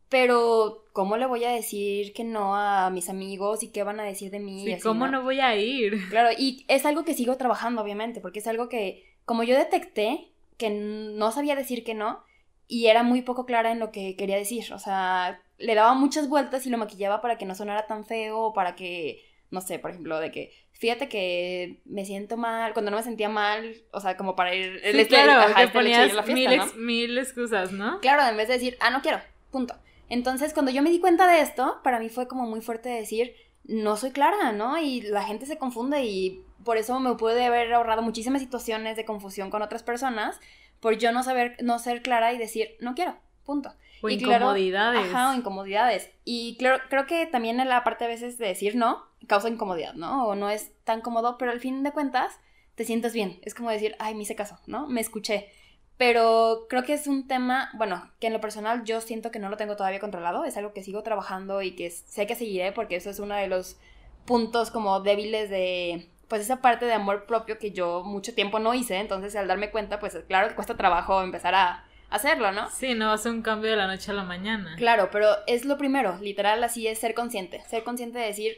pero, 0.08 0.84
¿cómo 0.92 1.16
le 1.16 1.26
voy 1.26 1.44
a 1.44 1.50
decir 1.50 2.12
que 2.12 2.22
no 2.22 2.54
a 2.54 2.90
mis 2.90 3.08
amigos 3.08 3.62
y 3.62 3.68
qué 3.68 3.82
van 3.82 3.98
a 3.98 4.04
decir 4.04 4.30
de 4.30 4.38
mí? 4.38 4.64
Sí, 4.64 4.80
¿cómo 4.80 5.08
¿no? 5.08 5.22
voy 5.22 5.40
a 5.40 5.56
ir? 5.56 6.08
Claro, 6.10 6.30
y 6.36 6.64
es 6.68 6.86
algo 6.86 7.04
que 7.04 7.14
sigo 7.14 7.36
trabajando, 7.36 7.82
obviamente, 7.82 8.20
porque 8.20 8.38
es 8.38 8.46
algo 8.46 8.68
que, 8.68 9.04
como 9.24 9.42
yo 9.42 9.56
detecté 9.56 10.30
que 10.58 10.70
no 10.70 11.32
sabía 11.32 11.56
decir 11.56 11.82
que 11.84 11.94
no, 11.94 12.22
y 12.68 12.86
era 12.86 13.02
muy 13.02 13.22
poco 13.22 13.46
clara 13.46 13.72
en 13.72 13.78
lo 13.80 13.90
que 13.90 14.16
quería 14.16 14.36
decir, 14.36 14.72
o 14.72 14.78
sea, 14.78 15.40
le 15.58 15.74
daba 15.74 15.94
muchas 15.94 16.28
vueltas 16.28 16.66
y 16.66 16.70
lo 16.70 16.78
maquillaba 16.78 17.20
para 17.20 17.36
que 17.36 17.44
no 17.44 17.54
sonara 17.54 17.86
tan 17.86 18.04
feo, 18.04 18.52
para 18.54 18.76
que, 18.76 19.24
no 19.50 19.60
sé, 19.60 19.78
por 19.78 19.90
ejemplo, 19.90 20.20
de 20.20 20.30
que, 20.30 20.52
fíjate 20.72 21.08
que 21.08 21.80
me 21.84 22.04
siento 22.04 22.36
mal, 22.36 22.72
cuando 22.74 22.90
no 22.90 22.96
me 22.96 23.02
sentía 23.02 23.28
mal, 23.28 23.74
o 23.90 24.00
sea, 24.00 24.16
como 24.16 24.36
para 24.36 24.54
ir... 24.54 24.80
Sí, 24.84 25.06
claro, 25.06 25.54
que 25.54 25.68
ponías 25.68 26.26
mil, 26.28 26.60
mil 26.76 27.18
excusas, 27.18 27.72
¿no? 27.72 28.00
Claro, 28.00 28.22
en 28.28 28.36
vez 28.36 28.46
de 28.46 28.54
decir, 28.54 28.76
ah, 28.80 28.90
no 28.90 29.02
quiero, 29.02 29.20
punto. 29.50 29.74
Entonces, 30.08 30.52
cuando 30.52 30.70
yo 30.70 30.82
me 30.82 30.90
di 30.90 31.00
cuenta 31.00 31.26
de 31.26 31.40
esto, 31.40 31.80
para 31.82 31.98
mí 31.98 32.08
fue 32.08 32.28
como 32.28 32.46
muy 32.46 32.60
fuerte 32.60 32.88
decir, 32.88 33.34
no 33.64 33.96
soy 33.96 34.12
clara, 34.12 34.52
¿no? 34.52 34.78
Y 34.78 35.02
la 35.02 35.22
gente 35.22 35.46
se 35.46 35.58
confunde 35.58 36.04
y 36.04 36.44
por 36.64 36.76
eso 36.76 36.98
me 37.00 37.14
puede 37.14 37.44
haber 37.44 37.72
ahorrado 37.72 38.02
muchísimas 38.02 38.40
situaciones 38.42 38.96
de 38.96 39.04
confusión 39.04 39.50
con 39.50 39.62
otras 39.62 39.82
personas 39.82 40.40
por 40.80 40.98
yo 40.98 41.12
no 41.12 41.22
saber, 41.22 41.56
no 41.62 41.78
ser 41.78 42.02
clara 42.02 42.32
y 42.32 42.38
decir, 42.38 42.76
no 42.80 42.94
quiero, 42.94 43.16
punto. 43.44 43.72
O 44.02 44.08
incomodidades. 44.08 45.00
ajá, 45.00 45.30
o 45.30 45.34
incomodidades. 45.34 46.10
Y 46.24 46.56
claro, 46.58 46.82
creo 46.90 47.06
que 47.06 47.26
también 47.26 47.60
en 47.60 47.68
la 47.68 47.82
parte 47.82 48.04
a 48.04 48.08
veces 48.08 48.38
de 48.38 48.46
decir 48.46 48.76
no 48.76 49.02
causa 49.26 49.48
incomodidad, 49.48 49.94
¿no? 49.94 50.26
O 50.26 50.34
no 50.34 50.50
es 50.50 50.72
tan 50.84 51.00
cómodo, 51.00 51.38
pero 51.38 51.50
al 51.50 51.60
fin 51.60 51.82
de 51.82 51.92
cuentas 51.92 52.38
te 52.74 52.84
sientes 52.84 53.14
bien. 53.14 53.40
Es 53.42 53.54
como 53.54 53.70
decir, 53.70 53.96
ay, 53.98 54.14
me 54.14 54.22
hice 54.22 54.36
caso, 54.36 54.58
¿no? 54.66 54.86
Me 54.86 55.00
escuché. 55.00 55.50
Pero 55.98 56.66
creo 56.68 56.82
que 56.82 56.92
es 56.92 57.06
un 57.06 57.26
tema, 57.26 57.70
bueno, 57.74 58.10
que 58.20 58.26
en 58.26 58.34
lo 58.34 58.40
personal 58.40 58.84
yo 58.84 59.00
siento 59.00 59.30
que 59.30 59.38
no 59.38 59.48
lo 59.48 59.56
tengo 59.56 59.76
todavía 59.76 60.00
controlado, 60.00 60.44
es 60.44 60.56
algo 60.56 60.72
que 60.74 60.82
sigo 60.82 61.02
trabajando 61.02 61.62
y 61.62 61.74
que 61.74 61.90
sé 61.90 62.26
que 62.26 62.34
seguiré 62.34 62.72
porque 62.72 62.96
eso 62.96 63.08
es 63.08 63.18
uno 63.18 63.34
de 63.34 63.48
los 63.48 63.78
puntos 64.26 64.70
como 64.70 65.00
débiles 65.00 65.48
de, 65.48 66.10
pues 66.28 66.42
esa 66.42 66.60
parte 66.60 66.84
de 66.84 66.92
amor 66.92 67.24
propio 67.24 67.58
que 67.58 67.70
yo 67.70 68.02
mucho 68.04 68.34
tiempo 68.34 68.58
no 68.58 68.74
hice, 68.74 68.96
entonces 68.96 69.34
al 69.36 69.48
darme 69.48 69.70
cuenta, 69.70 69.98
pues 69.98 70.18
claro 70.28 70.48
que 70.48 70.54
cuesta 70.54 70.76
trabajo 70.76 71.22
empezar 71.22 71.54
a 71.54 71.84
hacerlo, 72.10 72.52
¿no? 72.52 72.68
Sí, 72.70 72.94
no 72.94 73.06
va 73.08 73.14
a 73.14 73.18
ser 73.18 73.32
un 73.32 73.42
cambio 73.42 73.70
de 73.70 73.76
la 73.76 73.86
noche 73.86 74.10
a 74.10 74.14
la 74.14 74.24
mañana. 74.24 74.74
Claro, 74.76 75.08
pero 75.10 75.28
es 75.46 75.64
lo 75.64 75.78
primero, 75.78 76.18
literal 76.20 76.62
así 76.62 76.86
es 76.86 76.98
ser 76.98 77.14
consciente, 77.14 77.62
ser 77.64 77.84
consciente 77.84 78.18
de 78.18 78.26
decir 78.26 78.56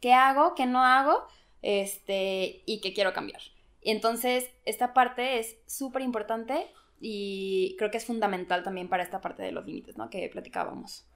qué 0.00 0.12
hago, 0.12 0.54
qué 0.54 0.66
no 0.66 0.84
hago, 0.84 1.26
este, 1.62 2.62
y 2.66 2.80
que 2.80 2.92
quiero 2.92 3.14
cambiar. 3.14 3.40
Entonces, 3.84 4.50
esta 4.64 4.94
parte 4.94 5.38
es 5.38 5.56
súper 5.66 6.02
importante 6.02 6.66
y 7.00 7.76
creo 7.78 7.90
que 7.90 7.98
es 7.98 8.06
fundamental 8.06 8.62
también 8.62 8.88
para 8.88 9.02
esta 9.02 9.20
parte 9.20 9.42
de 9.42 9.52
los 9.52 9.66
límites, 9.66 9.98
¿no? 9.98 10.08
Que 10.08 10.28
platicábamos. 10.28 11.06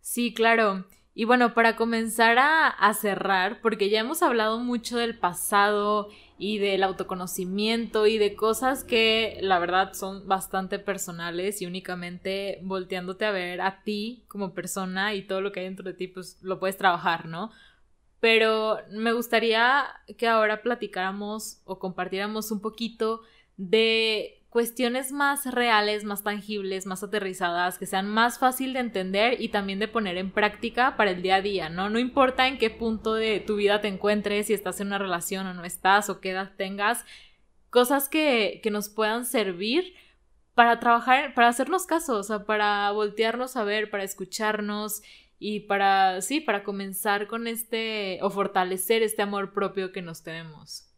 Sí, 0.00 0.32
claro. 0.32 0.84
Y 1.14 1.24
bueno, 1.26 1.52
para 1.52 1.76
comenzar 1.76 2.38
a, 2.38 2.94
cerrar, 2.94 3.60
porque 3.60 3.90
ya 3.90 4.00
hemos 4.00 4.22
hablado 4.22 4.58
mucho 4.60 4.96
del 4.96 5.18
pasado 5.18 6.08
y 6.38 6.58
del 6.58 6.82
autoconocimiento 6.82 8.06
y 8.06 8.16
de 8.16 8.34
cosas 8.34 8.82
que 8.82 9.38
la 9.42 9.58
verdad 9.58 9.92
son 9.92 10.26
bastante 10.26 10.78
personales 10.78 11.60
y 11.60 11.66
únicamente 11.66 12.60
volteándote 12.62 13.26
a 13.26 13.30
ver 13.30 13.60
a 13.60 13.82
ti 13.82 14.24
como 14.28 14.54
persona 14.54 15.14
y 15.14 15.22
todo 15.22 15.42
lo 15.42 15.52
que 15.52 15.60
hay 15.60 15.66
dentro 15.66 15.84
de 15.84 15.94
ti, 15.94 16.08
pues 16.08 16.38
lo 16.40 16.58
puedes 16.58 16.78
trabajar, 16.78 17.26
¿no? 17.26 17.50
Pero 18.22 18.78
me 18.88 19.12
gustaría 19.12 19.84
que 20.16 20.28
ahora 20.28 20.62
platicáramos 20.62 21.60
o 21.64 21.80
compartiéramos 21.80 22.52
un 22.52 22.60
poquito 22.60 23.22
de 23.56 24.44
cuestiones 24.48 25.10
más 25.10 25.44
reales, 25.52 26.04
más 26.04 26.22
tangibles, 26.22 26.86
más 26.86 27.02
aterrizadas, 27.02 27.78
que 27.78 27.86
sean 27.86 28.08
más 28.08 28.38
fácil 28.38 28.74
de 28.74 28.78
entender 28.78 29.40
y 29.40 29.48
también 29.48 29.80
de 29.80 29.88
poner 29.88 30.18
en 30.18 30.30
práctica 30.30 30.96
para 30.96 31.10
el 31.10 31.20
día 31.20 31.34
a 31.34 31.42
día, 31.42 31.68
¿no? 31.68 31.90
No 31.90 31.98
importa 31.98 32.46
en 32.46 32.58
qué 32.58 32.70
punto 32.70 33.14
de 33.14 33.40
tu 33.40 33.56
vida 33.56 33.80
te 33.80 33.88
encuentres, 33.88 34.46
si 34.46 34.54
estás 34.54 34.80
en 34.80 34.86
una 34.86 34.98
relación 34.98 35.48
o 35.48 35.54
no 35.54 35.64
estás, 35.64 36.08
o 36.08 36.20
qué 36.20 36.30
edad 36.30 36.52
tengas, 36.56 37.04
cosas 37.70 38.08
que, 38.08 38.60
que 38.62 38.70
nos 38.70 38.88
puedan 38.88 39.26
servir 39.26 39.94
para 40.54 40.78
trabajar, 40.78 41.34
para 41.34 41.48
hacernos 41.48 41.86
caso, 41.86 42.18
o 42.18 42.22
sea, 42.22 42.44
para 42.44 42.88
voltearnos 42.92 43.56
a 43.56 43.64
ver, 43.64 43.90
para 43.90 44.04
escucharnos 44.04 45.02
y 45.44 45.58
para, 45.58 46.20
sí, 46.20 46.40
para 46.40 46.62
comenzar 46.62 47.26
con 47.26 47.48
este, 47.48 48.20
o 48.22 48.30
fortalecer 48.30 49.02
este 49.02 49.22
amor 49.22 49.52
propio 49.52 49.90
que 49.90 50.00
nos 50.00 50.22
tenemos. 50.22 50.88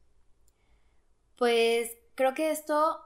Pues 1.39 1.97
creo 2.15 2.35
que 2.35 2.51
esto 2.51 3.01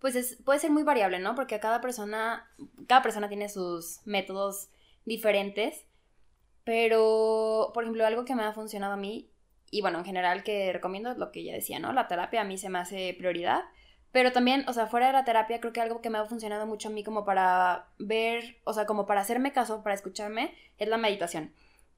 pues 0.00 0.38
puede 0.44 0.58
ser 0.58 0.70
muy 0.70 0.82
variable, 0.82 1.18
¿no? 1.18 1.34
Porque 1.34 1.60
cada 1.60 1.80
persona, 1.80 2.46
cada 2.86 3.00
persona 3.00 3.30
tiene 3.30 3.48
sus 3.48 4.00
métodos 4.04 4.68
diferentes, 5.06 5.86
pero, 6.64 7.70
por 7.72 7.84
ejemplo, 7.84 8.04
algo 8.04 8.26
que 8.26 8.34
me 8.34 8.42
ha 8.42 8.52
funcionado 8.52 8.92
a 8.92 8.98
mí, 8.98 9.30
y 9.70 9.80
bueno, 9.80 9.98
en 10.00 10.04
general 10.04 10.44
que 10.44 10.74
recomiendo 10.74 11.14
lo 11.14 11.32
que 11.32 11.42
ya 11.42 11.54
decía, 11.54 11.78
¿no? 11.78 11.94
La 11.94 12.06
terapia 12.06 12.42
a 12.42 12.44
mí 12.44 12.58
se 12.58 12.68
me 12.68 12.80
hace 12.80 13.14
prioridad, 13.16 13.62
pero 14.12 14.32
también, 14.32 14.64
o 14.68 14.72
sea, 14.72 14.86
fuera 14.86 15.06
de 15.06 15.12
la 15.12 15.24
terapia, 15.24 15.60
creo 15.60 15.72
que 15.72 15.80
algo 15.80 16.00
que 16.00 16.10
me 16.10 16.18
ha 16.18 16.24
funcionado 16.24 16.66
mucho 16.66 16.88
a 16.88 16.90
mí 16.90 17.04
como 17.04 17.24
para 17.24 17.88
ver, 17.98 18.56
o 18.64 18.72
sea, 18.72 18.86
como 18.86 19.06
para 19.06 19.20
hacerme 19.20 19.52
caso, 19.52 19.82
para 19.82 19.94
escucharme, 19.94 20.54
es 20.78 20.88
la 20.88 20.96
meditación. 20.96 21.52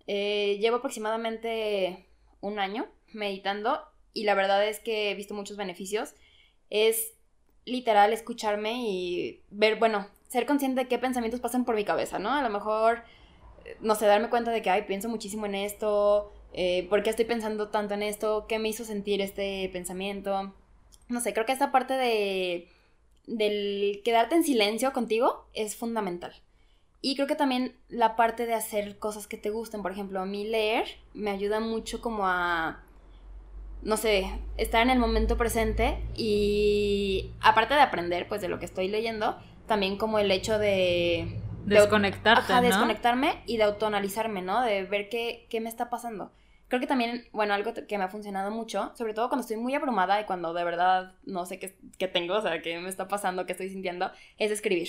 Eh, 0.06 0.58
llevo 0.60 0.78
aproximadamente 0.78 2.06
un 2.40 2.58
año 2.58 2.86
meditando 3.12 3.80
y 4.12 4.24
la 4.24 4.34
verdad 4.34 4.66
es 4.66 4.80
que 4.80 5.10
he 5.10 5.14
visto 5.14 5.34
muchos 5.34 5.56
beneficios. 5.56 6.14
Es 6.68 7.14
literal 7.64 8.12
escucharme 8.12 8.74
y 8.82 9.42
ver, 9.50 9.78
bueno, 9.78 10.06
ser 10.28 10.46
consciente 10.46 10.82
de 10.82 10.88
qué 10.88 10.98
pensamientos 10.98 11.40
pasan 11.40 11.64
por 11.64 11.76
mi 11.76 11.84
cabeza, 11.84 12.18
¿no? 12.18 12.34
A 12.34 12.42
lo 12.42 12.50
mejor, 12.50 13.04
eh, 13.64 13.76
no 13.80 13.94
sé, 13.94 14.06
darme 14.06 14.28
cuenta 14.28 14.50
de 14.50 14.60
que, 14.60 14.70
ay, 14.70 14.82
pienso 14.82 15.08
muchísimo 15.08 15.46
en 15.46 15.54
esto, 15.54 16.32
eh, 16.52 16.86
¿por 16.90 17.02
qué 17.02 17.10
estoy 17.10 17.24
pensando 17.24 17.68
tanto 17.70 17.94
en 17.94 18.02
esto? 18.02 18.46
¿Qué 18.48 18.58
me 18.58 18.68
hizo 18.68 18.84
sentir 18.84 19.22
este 19.22 19.70
pensamiento? 19.72 20.54
No 21.12 21.20
sé, 21.20 21.32
creo 21.32 21.46
que 21.46 21.52
esta 21.52 21.70
parte 21.70 21.94
de 21.94 22.68
del 23.26 24.00
quedarte 24.04 24.34
en 24.34 24.42
silencio 24.42 24.92
contigo 24.92 25.46
es 25.54 25.76
fundamental. 25.76 26.32
Y 27.00 27.14
creo 27.14 27.26
que 27.26 27.36
también 27.36 27.76
la 27.88 28.16
parte 28.16 28.46
de 28.46 28.54
hacer 28.54 28.98
cosas 28.98 29.26
que 29.26 29.36
te 29.36 29.50
gusten, 29.50 29.82
por 29.82 29.92
ejemplo, 29.92 30.20
a 30.20 30.26
mí 30.26 30.44
leer 30.44 30.86
me 31.14 31.30
ayuda 31.30 31.60
mucho 31.60 32.00
como 32.00 32.26
a 32.26 32.82
no 33.82 33.96
sé, 33.96 34.30
estar 34.56 34.82
en 34.82 34.90
el 34.90 34.98
momento 34.98 35.36
presente 35.36 35.98
y 36.14 37.30
aparte 37.40 37.74
de 37.74 37.80
aprender 37.80 38.28
pues 38.28 38.40
de 38.40 38.48
lo 38.48 38.58
que 38.58 38.64
estoy 38.64 38.88
leyendo, 38.88 39.36
también 39.66 39.96
como 39.96 40.18
el 40.18 40.30
hecho 40.30 40.58
de... 40.58 41.40
Desconectarte, 41.64 42.52
de, 42.54 42.60
desconectarme 42.60 43.42
y 43.46 43.56
de 43.56 43.64
autoanalizarme, 43.64 44.42
¿no? 44.42 44.62
De 44.62 44.84
ver 44.84 45.08
qué, 45.08 45.46
qué 45.48 45.60
me 45.60 45.68
está 45.68 45.90
pasando. 45.90 46.32
Creo 46.72 46.80
que 46.80 46.86
también, 46.86 47.28
bueno, 47.32 47.52
algo 47.52 47.74
que 47.74 47.98
me 47.98 48.04
ha 48.04 48.08
funcionado 48.08 48.50
mucho, 48.50 48.92
sobre 48.96 49.12
todo 49.12 49.28
cuando 49.28 49.42
estoy 49.42 49.58
muy 49.58 49.74
abrumada 49.74 50.18
y 50.18 50.24
cuando 50.24 50.54
de 50.54 50.64
verdad 50.64 51.12
no 51.26 51.44
sé 51.44 51.58
qué, 51.58 51.76
qué 51.98 52.08
tengo, 52.08 52.36
o 52.36 52.40
sea, 52.40 52.62
qué 52.62 52.78
me 52.80 52.88
está 52.88 53.08
pasando, 53.08 53.44
qué 53.44 53.52
estoy 53.52 53.68
sintiendo, 53.68 54.10
es 54.38 54.50
escribir. 54.50 54.88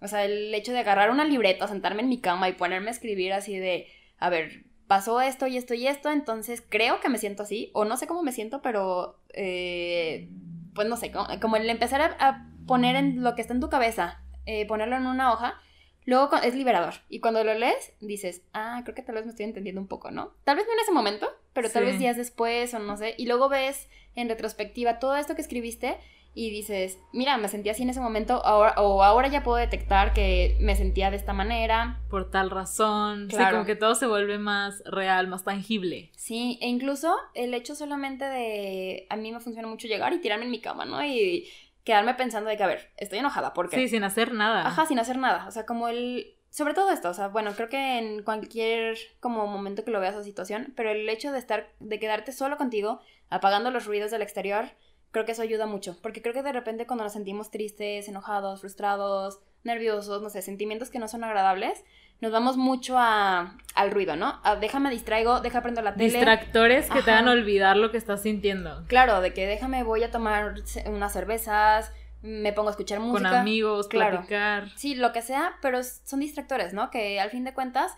O 0.00 0.06
sea, 0.06 0.24
el 0.24 0.54
hecho 0.54 0.70
de 0.70 0.78
agarrar 0.78 1.10
una 1.10 1.24
libreta, 1.24 1.66
sentarme 1.66 2.02
en 2.02 2.08
mi 2.08 2.20
cama 2.20 2.48
y 2.48 2.52
ponerme 2.52 2.86
a 2.86 2.92
escribir 2.92 3.32
así 3.32 3.56
de, 3.56 3.88
a 4.18 4.30
ver, 4.30 4.62
pasó 4.86 5.20
esto 5.20 5.48
y 5.48 5.56
esto 5.56 5.74
y 5.74 5.88
esto, 5.88 6.12
entonces 6.12 6.62
creo 6.68 7.00
que 7.00 7.08
me 7.08 7.18
siento 7.18 7.42
así, 7.42 7.72
o 7.74 7.84
no 7.84 7.96
sé 7.96 8.06
cómo 8.06 8.22
me 8.22 8.30
siento, 8.30 8.62
pero 8.62 9.18
eh, 9.30 10.30
pues 10.72 10.86
no 10.86 10.96
sé, 10.96 11.10
como, 11.10 11.56
el 11.56 11.68
empezar 11.68 12.00
a, 12.00 12.46
poner 12.68 12.94
en 12.94 13.24
lo 13.24 13.34
que 13.34 13.42
está 13.42 13.54
en 13.54 13.60
tu 13.60 13.70
cabeza, 13.70 14.22
eh, 14.46 14.68
ponerlo 14.68 14.94
en 14.94 15.08
una 15.08 15.32
hoja, 15.32 15.60
luego 16.04 16.36
es 16.36 16.54
liberador. 16.54 16.94
Y 17.08 17.20
cuando 17.20 17.44
lo 17.44 17.54
lees, 17.54 17.92
dices, 18.00 18.42
ah, 18.52 18.80
creo 18.84 18.94
que 18.94 19.02
tal 19.02 19.16
vez 19.16 19.24
me 19.24 19.30
estoy 19.30 19.46
entendiendo 19.46 19.80
un 19.80 19.88
poco, 19.88 20.10
¿no? 20.10 20.32
Tal 20.44 20.56
vez 20.56 20.66
no 20.66 20.72
en 20.72 20.80
ese 20.80 20.92
momento, 20.92 21.28
pero 21.52 21.70
tal 21.70 21.84
vez 21.84 21.98
días 21.98 22.16
después 22.16 22.74
o 22.74 22.78
no 22.78 22.96
sé, 22.96 23.14
y 23.16 23.26
luego 23.26 23.48
ves 23.48 23.88
en 24.14 24.28
retrospectiva 24.28 24.98
todo 24.98 25.16
esto 25.16 25.34
que 25.34 25.42
escribiste 25.42 25.96
y 26.36 26.50
dices, 26.50 26.98
mira, 27.12 27.36
me 27.38 27.46
sentía 27.46 27.72
así 27.72 27.84
en 27.84 27.90
ese 27.90 28.00
momento, 28.00 28.44
ahora, 28.44 28.74
o 28.78 29.04
ahora 29.04 29.28
ya 29.28 29.44
puedo 29.44 29.56
detectar 29.56 30.12
que 30.12 30.56
me 30.58 30.74
sentía 30.74 31.10
de 31.10 31.16
esta 31.16 31.32
manera. 31.32 32.00
Por 32.10 32.28
tal 32.30 32.50
razón. 32.50 33.28
Claro. 33.28 33.52
como 33.52 33.66
que 33.66 33.76
todo 33.76 33.94
se 33.94 34.08
vuelve 34.08 34.38
más 34.38 34.82
real, 34.84 35.28
más 35.28 35.44
tangible. 35.44 36.10
Sí, 36.16 36.58
e 36.60 36.66
incluso 36.66 37.14
el 37.34 37.54
hecho 37.54 37.76
solamente 37.76 38.24
de. 38.24 39.06
A 39.10 39.16
mí 39.16 39.30
me 39.30 39.38
funciona 39.38 39.68
mucho 39.68 39.86
llegar 39.86 40.12
y 40.12 40.20
tirarme 40.20 40.46
en 40.46 40.50
mi 40.50 40.60
cama, 40.60 40.84
¿no? 40.84 41.04
Y 41.04 41.48
quedarme 41.84 42.14
pensando 42.14 42.50
de 42.50 42.56
que, 42.56 42.64
a 42.64 42.68
ver, 42.68 42.90
estoy 42.96 43.18
enojada, 43.18 43.52
¿por 43.52 43.68
qué? 43.68 43.76
Sí, 43.76 43.88
sin 43.88 44.04
hacer 44.04 44.32
nada. 44.32 44.66
Ajá, 44.66 44.86
sin 44.86 44.98
hacer 44.98 45.18
nada. 45.18 45.46
O 45.46 45.50
sea, 45.50 45.66
como 45.66 45.88
el. 45.88 46.34
Sobre 46.50 46.72
todo 46.72 46.90
esto, 46.90 47.10
o 47.10 47.14
sea, 47.14 47.28
bueno, 47.28 47.52
creo 47.56 47.68
que 47.68 47.98
en 47.98 48.22
cualquier 48.22 48.96
como 49.18 49.46
momento 49.48 49.84
que 49.84 49.90
lo 49.90 49.98
veas 49.98 50.14
o 50.14 50.22
situación, 50.22 50.72
pero 50.76 50.90
el 50.90 51.08
hecho 51.08 51.32
de 51.32 51.38
estar, 51.40 51.72
de 51.80 51.98
quedarte 51.98 52.30
solo 52.30 52.56
contigo, 52.56 53.00
apagando 53.28 53.72
los 53.72 53.86
ruidos 53.86 54.12
del 54.12 54.22
exterior, 54.22 54.66
creo 55.10 55.24
que 55.24 55.32
eso 55.32 55.42
ayuda 55.42 55.66
mucho, 55.66 55.98
porque 56.00 56.22
creo 56.22 56.32
que 56.32 56.44
de 56.44 56.52
repente 56.52 56.86
cuando 56.86 57.02
nos 57.02 57.12
sentimos 57.12 57.50
tristes, 57.50 58.06
enojados, 58.06 58.60
frustrados, 58.60 59.40
nerviosos, 59.64 60.22
no 60.22 60.30
sé, 60.30 60.42
sentimientos 60.42 60.90
que 60.90 61.00
no 61.00 61.08
son 61.08 61.24
agradables, 61.24 61.84
nos 62.20 62.32
vamos 62.32 62.56
mucho 62.56 62.98
a, 62.98 63.56
al 63.74 63.90
ruido, 63.90 64.16
¿no? 64.16 64.40
A, 64.42 64.56
déjame 64.56 64.90
distraigo, 64.90 65.40
deja 65.40 65.62
prender 65.62 65.84
la 65.84 65.94
tele. 65.94 66.10
Distractores 66.10 66.88
que 66.90 67.02
te 67.02 67.10
hagan 67.10 67.28
olvidar 67.28 67.76
lo 67.76 67.90
que 67.90 67.98
estás 67.98 68.22
sintiendo. 68.22 68.84
Claro, 68.86 69.20
de 69.20 69.32
que 69.32 69.46
déjame, 69.46 69.82
voy 69.82 70.02
a 70.02 70.10
tomar 70.10 70.54
unas 70.86 71.12
cervezas, 71.12 71.92
me 72.22 72.52
pongo 72.52 72.68
a 72.68 72.72
escuchar 72.72 73.00
música. 73.00 73.28
Con 73.28 73.38
amigos, 73.38 73.88
claro. 73.88 74.18
platicar. 74.18 74.70
Sí, 74.76 74.94
lo 74.94 75.12
que 75.12 75.22
sea, 75.22 75.56
pero 75.60 75.82
son 75.82 76.20
distractores, 76.20 76.72
¿no? 76.72 76.90
Que 76.90 77.20
al 77.20 77.30
fin 77.30 77.44
de 77.44 77.52
cuentas 77.52 77.92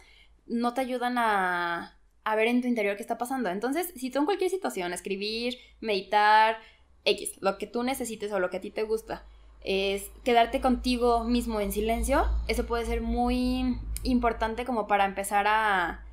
no 0.47 0.75
te 0.75 0.81
ayudan 0.81 1.19
a, 1.19 1.97
a 2.25 2.37
ver 2.37 2.49
en 2.49 2.61
tu 2.61 2.69
interior 2.69 2.97
qué 2.97 3.03
está 3.03 3.19
pasando. 3.19 3.51
Entonces, 3.51 3.93
si 3.95 4.11
tú 4.11 4.19
en 4.19 4.25
cualquier 4.25 4.51
situación, 4.51 4.93
escribir, 4.93 5.59
meditar, 5.81 6.59
X, 7.05 7.39
lo 7.41 7.57
que 7.57 7.69
tú 7.69 7.85
necesites 7.85 8.33
o 8.33 8.41
lo 8.41 8.51
que 8.51 8.57
a 8.57 8.61
ti 8.61 8.71
te 8.71 8.83
gusta, 8.83 9.25
es 9.67 10.11
quedarte 10.23 10.61
contigo 10.61 11.25
mismo 11.25 11.61
en 11.61 11.73
silencio, 11.73 12.29
eso 12.47 12.67
puede 12.67 12.87
ser 12.87 13.03
muy 13.03 13.79
importante 14.05 14.65
como 14.65 14.87
para 14.87 15.05
empezar 15.05 15.49
a, 15.49 16.05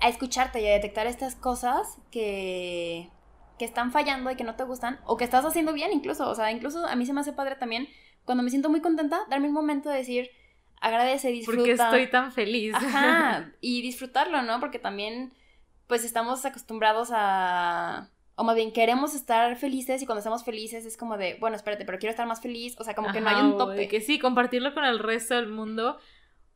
a 0.00 0.08
escucharte 0.08 0.60
y 0.60 0.66
a 0.66 0.72
detectar 0.72 1.06
estas 1.06 1.36
cosas 1.36 1.98
que, 2.10 3.08
que 3.56 3.64
están 3.64 3.92
fallando 3.92 4.32
y 4.32 4.34
que 4.34 4.42
no 4.42 4.56
te 4.56 4.64
gustan, 4.64 4.98
o 5.06 5.16
que 5.16 5.22
estás 5.22 5.44
haciendo 5.44 5.72
bien 5.72 5.92
incluso, 5.92 6.28
o 6.28 6.34
sea, 6.34 6.50
incluso 6.50 6.84
a 6.86 6.96
mí 6.96 7.06
se 7.06 7.12
me 7.12 7.20
hace 7.20 7.32
padre 7.32 7.54
también, 7.54 7.88
cuando 8.24 8.42
me 8.42 8.50
siento 8.50 8.68
muy 8.68 8.80
contenta, 8.80 9.20
darme 9.30 9.46
un 9.46 9.54
momento 9.54 9.88
de 9.90 9.98
decir, 9.98 10.30
agradece, 10.80 11.28
disfruta. 11.28 11.58
Porque 11.58 11.72
estoy 11.72 12.10
tan 12.10 12.32
feliz. 12.32 12.74
Ajá, 12.74 13.52
y 13.60 13.80
disfrutarlo, 13.80 14.42
¿no? 14.42 14.58
Porque 14.58 14.80
también, 14.80 15.32
pues 15.86 16.04
estamos 16.04 16.44
acostumbrados 16.44 17.10
a 17.12 18.10
o 18.38 18.44
más 18.44 18.54
bien 18.54 18.72
queremos 18.72 19.14
estar 19.14 19.56
felices 19.56 20.00
y 20.00 20.06
cuando 20.06 20.20
estamos 20.20 20.44
felices 20.44 20.86
es 20.86 20.96
como 20.96 21.18
de, 21.18 21.36
bueno, 21.40 21.56
espérate, 21.56 21.84
pero 21.84 21.98
quiero 21.98 22.12
estar 22.12 22.26
más 22.26 22.40
feliz, 22.40 22.76
o 22.78 22.84
sea, 22.84 22.94
como 22.94 23.12
que 23.12 23.20
no 23.20 23.28
hay 23.28 23.42
un 23.42 23.58
tope. 23.58 23.88
que 23.88 24.00
sí, 24.00 24.20
compartirlo 24.20 24.72
con 24.74 24.84
el 24.84 25.00
resto 25.00 25.34
del 25.34 25.48
mundo 25.48 25.98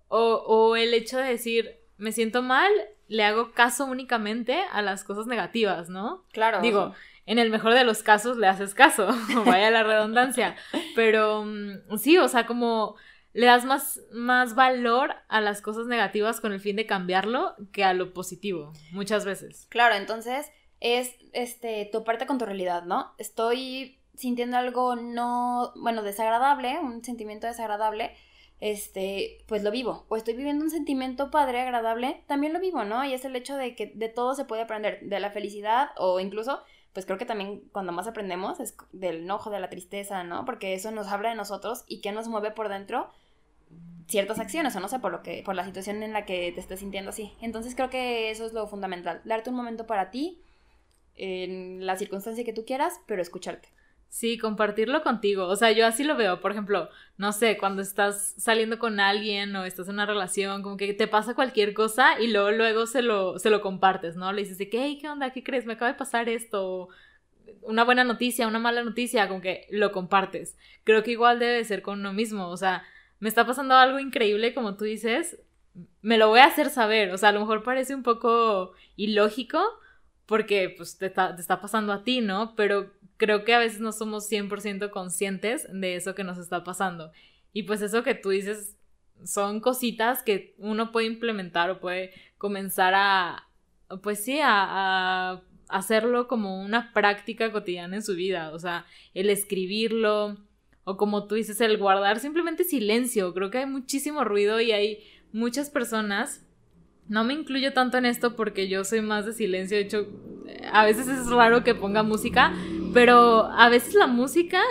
o, 0.07 0.35
o 0.47 0.77
el 0.77 0.95
hecho 0.95 1.19
de 1.19 1.25
decir, 1.25 1.81
me 1.99 2.13
siento 2.13 2.41
mal, 2.41 2.71
le 3.09 3.25
hago 3.25 3.51
caso 3.51 3.87
únicamente 3.87 4.63
a 4.71 4.81
las 4.81 5.03
cosas 5.03 5.27
negativas, 5.27 5.89
¿no? 5.89 6.25
Claro. 6.33 6.61
Digo, 6.61 6.95
en 7.27 7.41
el 7.41 7.51
mejor 7.51 7.75
de 7.75 7.83
los 7.83 8.05
casos 8.05 8.37
le 8.37 8.47
haces 8.47 8.75
caso, 8.75 9.09
vaya 9.45 9.73
la 9.73 9.83
redundancia, 9.83 10.55
pero 10.95 11.45
mm, 11.45 11.97
sí, 11.99 12.17
o 12.17 12.29
sea, 12.29 12.47
como 12.47 12.95
le 13.33 13.47
das 13.47 13.65
más, 13.65 14.01
más 14.13 14.55
valor 14.55 15.17
a 15.27 15.41
las 15.41 15.61
cosas 15.61 15.87
negativas 15.87 16.41
con 16.41 16.53
el 16.53 16.61
fin 16.61 16.77
de 16.77 16.87
cambiarlo 16.87 17.57
que 17.73 17.83
a 17.83 17.93
lo 17.93 18.13
positivo, 18.13 18.73
muchas 18.93 19.25
veces. 19.25 19.67
Claro, 19.69 19.97
entonces 19.97 20.53
es 20.83 21.15
este, 21.33 21.87
toparte 21.87 22.27
con 22.27 22.39
tu 22.39 22.45
realidad, 22.45 22.83
¿no? 22.83 23.13
Estoy 23.17 24.01
sintiendo 24.17 24.57
algo 24.59 24.97
no, 24.97 25.73
bueno, 25.77 26.03
desagradable, 26.03 26.79
un 26.81 27.03
sentimiento 27.05 27.47
desagradable. 27.47 28.15
este, 28.63 29.45
pues 29.49 29.65
lo 29.65 29.73
vivo. 29.73 30.07
O 30.09 30.17
estoy 30.17 30.35
viviendo 30.35 30.65
un 30.65 30.71
sentimiento 30.71 31.33
padre, 31.33 31.61
agradable, 31.61 32.23
también 32.29 32.53
lo 32.53 32.61
vivo, 32.61 32.85
¿no? 32.85 33.05
Y 33.05 33.13
es 33.13 33.25
el 33.25 33.35
hecho 33.35 33.57
de 33.57 33.75
que 33.75 33.87
de 33.95 34.09
todo 34.09 34.37
se 34.37 34.45
puede 34.45 34.63
aprender, 34.63 35.01
de 35.03 35.19
la 35.19 35.33
felicidad 35.33 35.91
o 35.97 36.21
incluso, 36.21 36.63
pues 36.93 37.05
creo 37.05 37.19
que 37.19 37.27
también 37.27 37.65
cuando 37.73 37.91
más 37.91 38.07
aprendemos 38.07 38.61
es 38.61 38.77
del 38.93 39.25
enojo, 39.25 39.51
de 39.51 39.59
la 39.59 39.69
tristeza, 39.69 40.23
¿no? 40.23 40.45
Porque 40.45 40.75
eso 40.75 40.93
nos 40.93 41.09
habla 41.09 41.31
de 41.31 41.35
nosotros 41.35 41.83
y 41.89 42.01
qué 42.01 42.13
nos 42.13 42.29
mueve 42.29 42.53
por 42.53 42.69
dentro 42.69 43.11
ciertas 44.07 44.39
acciones 44.39 44.77
o 44.77 44.81
no 44.81 44.89
sé, 44.89 45.01
por 45.01 45.11
lo 45.11 45.23
que 45.23 45.43
por 45.45 45.57
la 45.57 45.65
situación 45.65 46.03
en 46.05 46.13
la 46.13 46.25
que 46.25 46.53
te 46.53 46.61
estés 46.61 46.81
sintiendo 46.81 47.11
así. 47.11 47.33
Entonces 47.41 47.75
creo 47.75 47.91
que 47.91 48.31
eso 48.31 48.47
es 48.47 48.53
lo 48.53 48.69
fundamental, 48.69 49.23
darte 49.25 49.51
un 49.51 49.57
momento 49.57 49.87
para 49.87 50.11
ti 50.13 50.41
en 51.17 51.87
la 51.87 51.97
circunstancia 51.97 52.45
que 52.45 52.53
tú 52.53 52.65
quieras, 52.65 53.01
pero 53.07 53.23
escucharte. 53.23 53.69
Sí, 54.13 54.37
compartirlo 54.37 55.03
contigo. 55.03 55.47
O 55.47 55.57
sea, 55.57 55.73
yo 55.73 55.87
así 55.87 56.05
lo 56.05 56.17
veo. 56.17 56.43
Por 56.43 56.53
ejemplo, 56.53 56.91
no 57.17 57.33
sé, 57.33 57.57
cuando 57.57 57.81
estás 57.81 58.35
saliendo 58.37 58.79
con 58.79 59.01
alguien 59.01 59.57
o 59.57 59.65
estás 59.65 59.89
en 59.89 59.95
una 59.95 60.05
relación, 60.05 60.63
como 60.63 60.77
que 60.77 60.93
te 60.93 61.09
pasa 61.09 61.35
cualquier 61.35 61.73
cosa 61.73 62.21
y 62.21 62.31
luego, 62.31 62.51
luego 62.51 62.87
se 62.87 63.01
lo, 63.01 63.39
se 63.39 63.49
lo 63.49 63.63
compartes, 63.63 64.15
¿no? 64.17 64.31
Le 64.33 64.43
dices 64.43 64.59
de 64.59 64.69
que, 64.69 64.85
hey, 64.85 64.99
¿qué 65.01 65.09
onda? 65.09 65.31
¿Qué 65.31 65.43
crees? 65.43 65.65
Me 65.65 65.73
acaba 65.73 65.91
de 65.93 65.97
pasar 65.99 66.29
esto. 66.29 66.91
Una 67.63 67.85
buena 67.85 68.05
noticia, 68.05 68.47
una 68.47 68.59
mala 68.59 68.85
noticia, 68.85 69.29
como 69.29 69.41
que 69.41 69.67
lo 69.71 69.93
compartes. 69.93 70.59
Creo 70.85 71.03
que 71.03 71.13
igual 71.13 71.39
debe 71.39 71.65
ser 71.65 71.81
con 71.81 72.01
uno 72.01 72.13
mismo. 72.13 72.49
O 72.51 72.57
sea, 72.59 72.85
me 73.19 73.31
está 73.31 73.47
pasando 73.47 73.77
algo 73.77 73.99
increíble, 73.99 74.53
como 74.53 74.77
tú 74.77 74.85
dices, 74.85 75.39
me 76.03 76.19
lo 76.19 76.29
voy 76.29 76.41
a 76.41 76.47
hacer 76.47 76.69
saber. 76.69 77.13
O 77.13 77.17
sea, 77.19 77.31
a 77.31 77.33
lo 77.33 77.41
mejor 77.41 77.63
parece 77.63 77.95
un 77.95 78.03
poco 78.03 78.75
ilógico 78.97 79.63
porque 80.27 80.73
pues 80.77 80.99
te 80.99 81.07
está, 81.07 81.35
te 81.35 81.41
está 81.41 81.61
pasando 81.61 81.93
a 81.93 82.05
ti, 82.05 82.21
¿no? 82.21 82.55
Pero 82.57 82.93
creo 83.17 83.45
que 83.45 83.55
a 83.55 83.59
veces 83.59 83.81
no 83.81 83.93
somos 83.93 84.31
100% 84.31 84.91
conscientes 84.91 85.67
de 85.73 85.97
eso 85.97 86.15
que 86.15 86.25
nos 86.25 86.39
está 86.39 86.65
pasando. 86.65 87.13
Y 87.53 87.65
pues 87.65 87.83
eso 87.83 88.03
que 88.03 88.15
tú 88.15 88.31
dices 88.31 88.77
son 89.25 89.61
cositas 89.61 90.23
que 90.23 90.55
uno 90.59 90.91
puede 90.91 91.07
implementar 91.07 91.71
o 91.71 91.81
puede 91.81 92.13
comenzar 92.39 92.95
a, 92.97 93.49
pues 94.03 94.25
sí, 94.25 94.41
a, 94.41 94.51
a 95.33 95.43
hacerlo 95.69 96.29
como 96.29 96.61
una 96.63 96.93
práctica 96.93 97.53
cotidiana 97.53 97.97
en 97.97 98.03
su 98.03 98.15
vida. 98.15 98.51
O 98.53 98.59
sea, 98.59 98.87
el 99.15 99.31
escribirlo 99.31 100.39
o 100.85 100.97
como 100.97 101.27
tú 101.27 101.37
dices, 101.37 101.61
el 101.61 101.79
guardar 101.79 102.19
simplemente 102.19 102.65
silencio. 102.65 103.33
Creo 103.35 103.51
que 103.51 103.59
hay 103.59 103.67
muchísimo 103.67 104.25
ruido 104.25 104.61
y 104.61 104.73
hay 104.73 105.05
muchas 105.33 105.71
personas 105.71 106.45
no 107.09 107.25
me 107.25 107.35
incluyo 107.35 107.73
tanto 107.73 107.99
en 107.99 108.07
esto 108.07 108.37
porque 108.37 108.69
yo 108.69 108.85
soy 108.85 109.01
más 109.01 109.27
de 109.27 109.33
silencio. 109.33 109.77
De 109.77 109.85
hecho, 109.85 110.07
a 110.73 110.85
veces 110.85 111.09
es 111.09 111.29
raro 111.29 111.65
que 111.65 111.75
ponga 111.75 112.03
música, 112.03 112.53
pero 112.95 113.47
a 113.47 113.69
veces 113.69 113.95
la 113.95 114.07
música, 114.07 114.63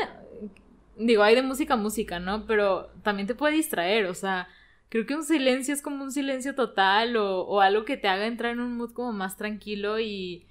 digo, 0.98 1.24
hay 1.24 1.36
de 1.36 1.42
música 1.42 1.76
a 1.76 1.78
música, 1.78 2.20
¿no? 2.20 2.46
Pero 2.46 2.90
también 3.04 3.28
te 3.28 3.36
puede 3.36 3.56
distraer, 3.56 4.06
o 4.06 4.14
sea, 4.14 4.48
creo 4.90 5.06
que 5.06 5.16
un 5.16 5.24
silencio 5.24 5.74
es 5.74 5.82
como 5.82 6.04
un 6.04 6.12
silencio 6.12 6.56
total 6.56 7.16
o, 7.18 7.42
o 7.42 7.62
algo 7.62 7.86
que 7.86 7.98
te 7.98 8.08
haga 8.08 8.26
entrar 8.26 8.54
en 8.54 8.60
un 8.60 8.78
mood 8.78 8.94
como 8.94 9.14
más 9.14 9.38
tranquilo 9.38 10.00
y 10.00 10.46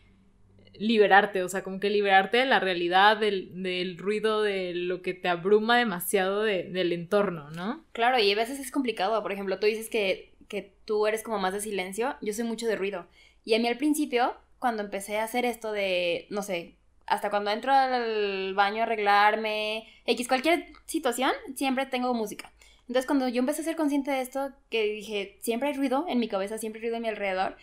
liberarte, 0.81 1.43
o 1.43 1.49
sea, 1.49 1.62
como 1.62 1.78
que 1.78 1.91
liberarte 1.91 2.39
de 2.39 2.47
la 2.47 2.59
realidad, 2.59 3.18
del, 3.18 3.62
del 3.62 3.99
ruido, 3.99 4.43
de 4.43 4.74
lo 4.74 5.03
que 5.03 5.12
te 5.12 5.28
abruma 5.28 5.76
demasiado 5.76 6.43
del 6.43 6.93
entorno, 6.95 7.51
¿no? 7.51 7.85
Claro, 7.93 8.18
y 8.18 8.33
a 8.33 8.37
veces 8.37 8.59
es 8.59 8.70
complicado, 8.70 9.22
por 9.22 9.31
ejemplo, 9.31 9.59
tú 9.59 9.66
dices 9.66 9.91
que, 9.91 10.30
que 10.51 10.74
tú 10.84 11.07
eres 11.07 11.22
como 11.22 11.38
más 11.38 11.55
de 11.55 11.61
silencio, 11.61 12.16
yo 12.20 12.34
soy 12.34 12.44
mucho 12.44 12.66
de 12.66 12.76
ruido. 12.76 13.07
Y 13.44 13.55
a 13.55 13.59
mí 13.59 13.68
al 13.68 13.78
principio, 13.78 14.34
cuando 14.59 14.82
empecé 14.82 15.18
a 15.18 15.24
hacer 15.24 15.46
esto 15.46 15.72
de, 15.72 16.26
no 16.28 16.42
sé, 16.42 16.74
hasta 17.07 17.30
cuando 17.30 17.53
entro 17.53 17.72
al 17.72 18.53
baño 18.55 18.80
a 18.80 18.82
arreglarme, 18.82 19.86
X, 20.07 20.28
cualquier 20.28 20.66
situación, 20.86 21.30
siempre 21.55 21.86
tengo 21.86 22.12
música. 22.14 22.53
Entonces 22.88 23.07
cuando 23.07 23.28
yo 23.28 23.38
empecé 23.38 23.62
a 23.62 23.64
ser 23.64 23.76
consciente 23.76 24.11
de 24.11 24.20
esto, 24.20 24.51
que 24.68 24.82
dije, 24.82 25.38
siempre 25.40 25.68
hay 25.68 25.76
ruido 25.76 26.05
en 26.09 26.18
mi 26.18 26.26
cabeza, 26.26 26.59
siempre 26.59 26.80
hay 26.80 26.86
ruido 26.86 26.96
en 26.96 27.03
mi 27.03 27.09
alrededor, 27.09 27.57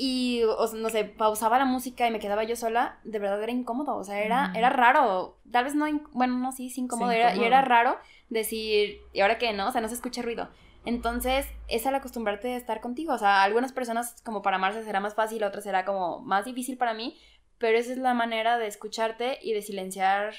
y, 0.00 0.42
no 0.76 0.90
sé, 0.90 1.04
pausaba 1.04 1.58
la 1.58 1.64
música 1.64 2.06
y 2.06 2.12
me 2.12 2.20
quedaba 2.20 2.44
yo 2.44 2.54
sola, 2.54 3.00
de 3.02 3.18
verdad 3.18 3.42
era 3.42 3.50
incómodo, 3.50 3.96
o 3.96 4.04
sea, 4.04 4.22
era, 4.22 4.52
era 4.54 4.70
raro, 4.70 5.36
tal 5.50 5.64
vez 5.64 5.74
no, 5.74 5.86
bueno, 6.12 6.38
no, 6.38 6.52
sí, 6.52 6.70
sí 6.70 6.82
incómodo, 6.82 7.10
Era, 7.10 7.34
y 7.34 7.42
era 7.42 7.62
raro 7.62 7.98
decir, 8.28 9.00
¿y 9.12 9.20
ahora 9.20 9.38
qué, 9.38 9.52
no? 9.52 9.66
O 9.66 9.72
sea, 9.72 9.80
no 9.80 9.88
se 9.88 9.96
escucha 9.96 10.22
ruido. 10.22 10.48
Entonces, 10.84 11.46
es 11.68 11.86
al 11.86 11.94
acostumbrarte 11.94 12.54
a 12.54 12.56
estar 12.56 12.80
contigo, 12.80 13.12
o 13.12 13.18
sea, 13.18 13.42
algunas 13.42 13.72
personas 13.72 14.20
como 14.24 14.42
para 14.42 14.56
amarse 14.56 14.84
será 14.84 15.00
más 15.00 15.14
fácil, 15.14 15.44
otras 15.44 15.64
será 15.64 15.84
como 15.84 16.20
más 16.20 16.44
difícil 16.44 16.78
para 16.78 16.94
mí, 16.94 17.18
pero 17.58 17.76
esa 17.76 17.92
es 17.92 17.98
la 17.98 18.14
manera 18.14 18.58
de 18.58 18.66
escucharte 18.66 19.38
y 19.42 19.52
de 19.52 19.62
silenciar, 19.62 20.34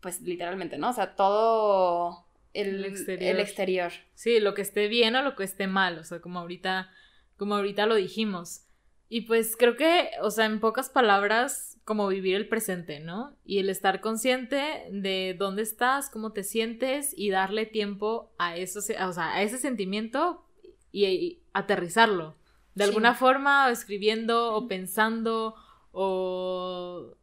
pues 0.00 0.22
literalmente, 0.22 0.78
¿no? 0.78 0.90
O 0.90 0.92
sea, 0.92 1.14
todo 1.14 2.26
el, 2.52 2.84
exterior. 2.84 3.34
el 3.34 3.40
exterior. 3.40 3.92
Sí, 4.14 4.40
lo 4.40 4.54
que 4.54 4.62
esté 4.62 4.88
bien 4.88 5.14
o 5.16 5.22
lo 5.22 5.36
que 5.36 5.44
esté 5.44 5.66
mal, 5.66 5.98
o 5.98 6.04
sea, 6.04 6.20
como 6.20 6.38
ahorita, 6.38 6.90
como 7.36 7.56
ahorita 7.56 7.86
lo 7.86 7.94
dijimos. 7.96 8.63
Y 9.08 9.22
pues 9.22 9.56
creo 9.56 9.76
que, 9.76 10.10
o 10.22 10.30
sea, 10.30 10.46
en 10.46 10.60
pocas 10.60 10.90
palabras, 10.90 11.78
como 11.84 12.08
vivir 12.08 12.36
el 12.36 12.48
presente, 12.48 13.00
¿no? 13.00 13.36
Y 13.44 13.58
el 13.58 13.68
estar 13.68 14.00
consciente 14.00 14.86
de 14.90 15.36
dónde 15.38 15.62
estás, 15.62 16.08
cómo 16.08 16.32
te 16.32 16.42
sientes 16.42 17.12
y 17.16 17.30
darle 17.30 17.66
tiempo 17.66 18.32
a 18.38 18.56
eso, 18.56 18.78
o 18.78 19.12
sea, 19.12 19.34
a 19.34 19.42
ese 19.42 19.58
sentimiento 19.58 20.44
y, 20.90 21.40
aterrizarlo. 21.52 22.36
De 22.74 22.84
alguna 22.84 23.14
forma, 23.14 23.66
o 23.66 23.70
escribiendo, 23.70 24.54
o 24.54 24.66
pensando, 24.66 25.54
o 25.92 27.14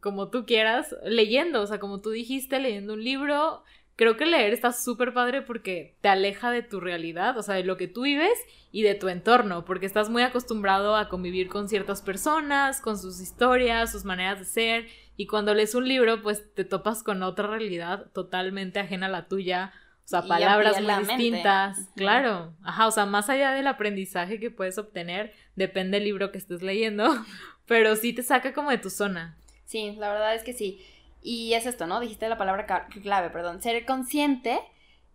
como 0.00 0.28
tú 0.28 0.44
quieras, 0.44 0.94
leyendo, 1.04 1.62
o 1.62 1.66
sea, 1.66 1.78
como 1.78 2.00
tú 2.00 2.10
dijiste, 2.10 2.58
leyendo 2.58 2.94
un 2.94 3.04
libro. 3.04 3.62
Creo 3.98 4.16
que 4.16 4.26
leer 4.26 4.52
está 4.52 4.72
súper 4.72 5.12
padre 5.12 5.42
porque 5.42 5.96
te 6.00 6.08
aleja 6.08 6.52
de 6.52 6.62
tu 6.62 6.78
realidad, 6.78 7.36
o 7.36 7.42
sea, 7.42 7.56
de 7.56 7.64
lo 7.64 7.76
que 7.76 7.88
tú 7.88 8.02
vives 8.02 8.38
y 8.70 8.82
de 8.82 8.94
tu 8.94 9.08
entorno, 9.08 9.64
porque 9.64 9.86
estás 9.86 10.08
muy 10.08 10.22
acostumbrado 10.22 10.94
a 10.94 11.08
convivir 11.08 11.48
con 11.48 11.68
ciertas 11.68 12.00
personas, 12.00 12.80
con 12.80 12.96
sus 12.96 13.20
historias, 13.20 13.90
sus 13.90 14.04
maneras 14.04 14.38
de 14.38 14.44
ser, 14.44 14.86
y 15.16 15.26
cuando 15.26 15.52
lees 15.52 15.74
un 15.74 15.88
libro, 15.88 16.22
pues 16.22 16.54
te 16.54 16.64
topas 16.64 17.02
con 17.02 17.24
otra 17.24 17.48
realidad 17.48 18.06
totalmente 18.12 18.78
ajena 18.78 19.06
a 19.06 19.10
la 19.10 19.26
tuya, 19.26 19.72
o 20.04 20.08
sea, 20.08 20.22
palabras 20.22 20.80
muy 20.80 20.94
distintas. 20.94 21.90
Claro. 21.96 22.54
Ajá, 22.62 22.86
o 22.86 22.92
sea, 22.92 23.04
más 23.04 23.28
allá 23.28 23.50
del 23.50 23.66
aprendizaje 23.66 24.38
que 24.38 24.52
puedes 24.52 24.78
obtener, 24.78 25.32
depende 25.56 25.96
del 25.96 26.04
libro 26.04 26.30
que 26.30 26.38
estés 26.38 26.62
leyendo, 26.62 27.04
pero 27.66 27.96
sí 27.96 28.12
te 28.12 28.22
saca 28.22 28.52
como 28.52 28.70
de 28.70 28.78
tu 28.78 28.90
zona. 28.90 29.36
Sí, 29.64 29.96
la 29.98 30.12
verdad 30.12 30.36
es 30.36 30.44
que 30.44 30.52
sí. 30.52 30.80
Y 31.22 31.54
es 31.54 31.66
esto, 31.66 31.86
¿no? 31.86 32.00
Dijiste 32.00 32.28
la 32.28 32.38
palabra 32.38 32.66
clave, 33.02 33.30
perdón. 33.30 33.60
Ser 33.62 33.84
consciente 33.84 34.60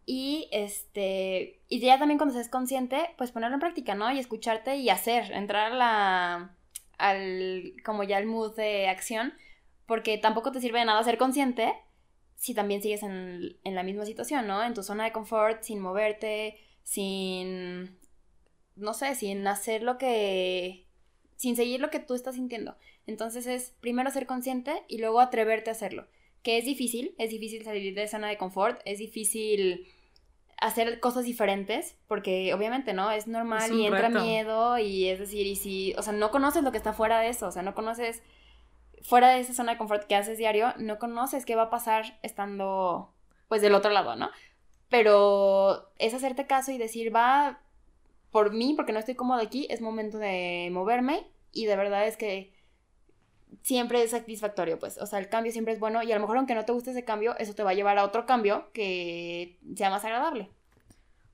y 0.06 0.50
este. 0.52 1.62
Y 1.70 1.80
ya 1.80 1.98
también 1.98 2.18
cuando 2.18 2.36
seas 2.36 2.50
consciente, 2.50 3.10
pues 3.18 3.32
ponerlo 3.32 3.56
en 3.56 3.62
práctica, 3.62 3.96
¿no? 3.96 4.12
Y 4.12 4.20
escucharte 4.20 4.76
y 4.78 4.90
hacer, 4.90 5.32
entrar 5.32 5.72
a 5.72 5.76
la. 5.76 6.56
al. 6.98 7.74
como 7.86 8.04
ya 8.04 8.20
el 8.20 8.26
mood 8.26 8.56
de 8.56 8.90
acción. 8.90 9.34
Porque 9.86 10.18
tampoco 10.18 10.52
te 10.52 10.62
sirve 10.62 10.80
de 10.80 10.86
nada 10.86 11.04
ser 11.04 11.18
consciente 11.18 11.74
si 12.44 12.54
también 12.54 12.82
sigues 12.82 13.04
en, 13.04 13.56
la 13.64 13.84
misma 13.84 14.06
situación, 14.06 14.48
¿no? 14.48 14.62
En 14.64 14.74
tu 14.74 14.84
zona 14.84 15.06
de 15.06 15.14
confort, 15.14 15.64
sin 15.64 15.80
moverte, 15.80 16.58
sin, 16.84 17.98
no 18.76 18.94
sé, 18.94 19.16
sin 19.16 19.48
hacer 19.48 19.82
lo 19.82 19.98
que, 19.98 20.86
sin 21.38 21.56
seguir 21.56 21.80
lo 21.80 21.90
que 21.90 22.00
tú 22.00 22.16
estás 22.16 22.36
sintiendo. 22.36 22.76
Entonces 23.06 23.48
es 23.48 23.74
primero 23.80 24.10
ser 24.12 24.26
consciente 24.26 24.84
y 24.88 24.98
luego 25.00 25.20
atreverte 25.20 25.70
a 25.70 25.74
hacerlo. 25.74 26.08
Que 26.42 26.58
es 26.58 26.66
difícil, 26.66 27.16
es 27.18 27.30
difícil 27.30 27.64
salir 27.64 27.96
de 27.96 28.08
zona 28.08 28.28
de 28.28 28.38
confort, 28.38 28.82
es 28.86 29.00
difícil 29.00 29.88
hacer 30.58 31.00
cosas 31.02 31.26
diferentes, 31.26 31.98
porque 32.08 32.54
obviamente, 32.54 32.94
¿no? 32.94 33.12
Es 33.12 33.28
normal 33.28 33.74
y 33.74 33.86
entra 33.86 34.10
miedo 34.10 34.78
y 34.78 35.10
es 35.10 35.20
decir, 35.20 35.46
y 35.46 35.56
si, 35.56 35.94
o 35.98 36.02
sea, 36.02 36.14
no 36.14 36.32
conoces 36.32 36.64
lo 36.64 36.72
que 36.72 36.78
está 36.78 36.94
fuera 36.94 37.20
de 37.20 37.30
eso, 37.30 37.48
o 37.48 37.52
sea, 37.52 37.64
no 37.64 37.76
conoces 37.76 38.24
fuera 39.02 39.30
de 39.30 39.42
esa 39.42 39.54
zona 39.54 39.74
de 39.74 39.78
confort 39.78 40.06
que 40.06 40.16
haces 40.16 40.38
diario, 40.38 40.74
no 40.78 41.00
conoces 41.00 41.46
qué 41.46 41.56
va 41.56 41.64
a 41.64 41.70
pasar 41.70 42.18
estando 42.24 43.14
pues 43.50 43.62
del 43.62 43.76
otro 43.76 43.92
lado, 43.92 44.16
¿no? 44.16 44.30
Pero 44.88 45.92
es 45.98 46.14
hacerte 46.14 46.48
caso 46.48 46.72
y 46.72 46.78
decir, 46.78 47.14
va 47.14 47.60
por 48.32 48.54
mí, 48.54 48.74
porque 48.76 48.94
no 48.94 49.00
estoy 49.00 49.16
cómodo 49.16 49.42
aquí, 49.42 49.68
es 49.70 49.82
momento 49.82 50.18
de 50.18 50.70
moverme 50.72 51.28
y 51.52 51.66
de 51.66 51.76
verdad 51.76 52.08
es 52.08 52.16
que 52.16 52.53
siempre 53.62 54.04
es 54.04 54.12
satisfactorio, 54.12 54.80
pues, 54.80 54.98
o 54.98 55.06
sea, 55.06 55.20
el 55.20 55.30
cambio 55.30 55.52
siempre 55.52 55.74
es 55.74 55.80
bueno 55.80 56.04
y 56.04 56.12
a 56.12 56.16
lo 56.16 56.22
mejor 56.22 56.38
aunque 56.38 56.56
no 56.56 56.66
te 56.66 56.72
guste 56.72 56.92
ese 56.92 57.06
cambio, 57.06 57.38
eso 57.38 57.54
te 57.54 57.64
va 57.64 57.72
a 57.72 57.76
llevar 57.76 57.98
a 57.98 58.06
otro 58.06 58.26
cambio 58.26 58.70
que 58.74 59.58
sea 59.76 59.90
más 59.90 60.04
agradable. 60.06 60.50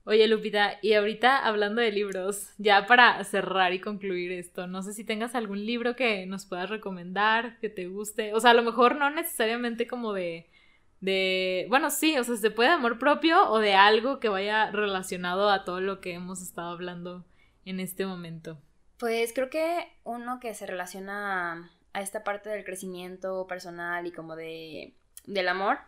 Oye, 0.06 0.28
Lupita, 0.28 0.80
y 0.82 0.94
ahorita 0.94 1.46
hablando 1.46 1.82
de 1.82 1.92
libros, 1.92 2.50
ya 2.58 2.88
para 2.88 3.24
cerrar 3.24 3.74
y 3.74 3.80
concluir 3.80 4.32
esto, 4.32 4.66
no 4.66 4.82
sé 4.82 4.94
si 4.94 5.04
tengas 5.04 5.36
algún 5.36 5.66
libro 5.66 5.96
que 5.96 6.26
nos 6.26 6.46
puedas 6.46 6.70
recomendar, 6.70 7.60
que 7.60 7.70
te 7.70 7.88
guste, 7.88 8.34
o 8.34 8.40
sea, 8.40 8.52
a 8.52 8.56
lo 8.56 8.64
mejor 8.64 8.96
no 8.96 9.10
necesariamente 9.12 9.88
como 9.88 10.14
de, 10.14 10.50
de, 11.00 11.68
bueno, 11.70 11.92
sí, 11.92 12.18
o 12.18 12.24
sea, 12.24 12.38
se 12.38 12.50
puede 12.50 12.70
de 12.70 12.76
amor 12.76 12.98
propio 12.98 13.50
o 13.52 13.60
de 13.60 13.76
algo 13.76 14.20
que 14.20 14.30
vaya 14.30 14.72
relacionado 14.72 15.50
a 15.50 15.64
todo 15.64 15.80
lo 15.80 16.02
que 16.02 16.14
hemos 16.14 16.42
estado 16.42 16.72
hablando 16.72 17.26
en 17.66 17.80
este 17.80 18.06
momento. 18.06 18.58
Pues 18.98 19.32
creo 19.34 19.50
que 19.50 19.88
uno 20.04 20.40
que 20.40 20.54
se 20.54 20.66
relaciona 20.66 21.72
a 21.94 22.02
esta 22.02 22.24
parte 22.24 22.50
del 22.50 22.64
crecimiento 22.64 23.48
personal 23.48 24.06
y 24.06 24.12
como 24.12 24.36
de 24.36 24.94
del 25.26 25.48
amor 25.48 25.80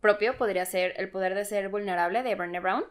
propio 0.00 0.36
podría 0.36 0.64
ser 0.64 0.94
El 0.96 1.10
poder 1.10 1.34
de 1.34 1.44
ser 1.44 1.68
vulnerable 1.68 2.22
de 2.22 2.34
Brené 2.34 2.60
Brown 2.60 2.84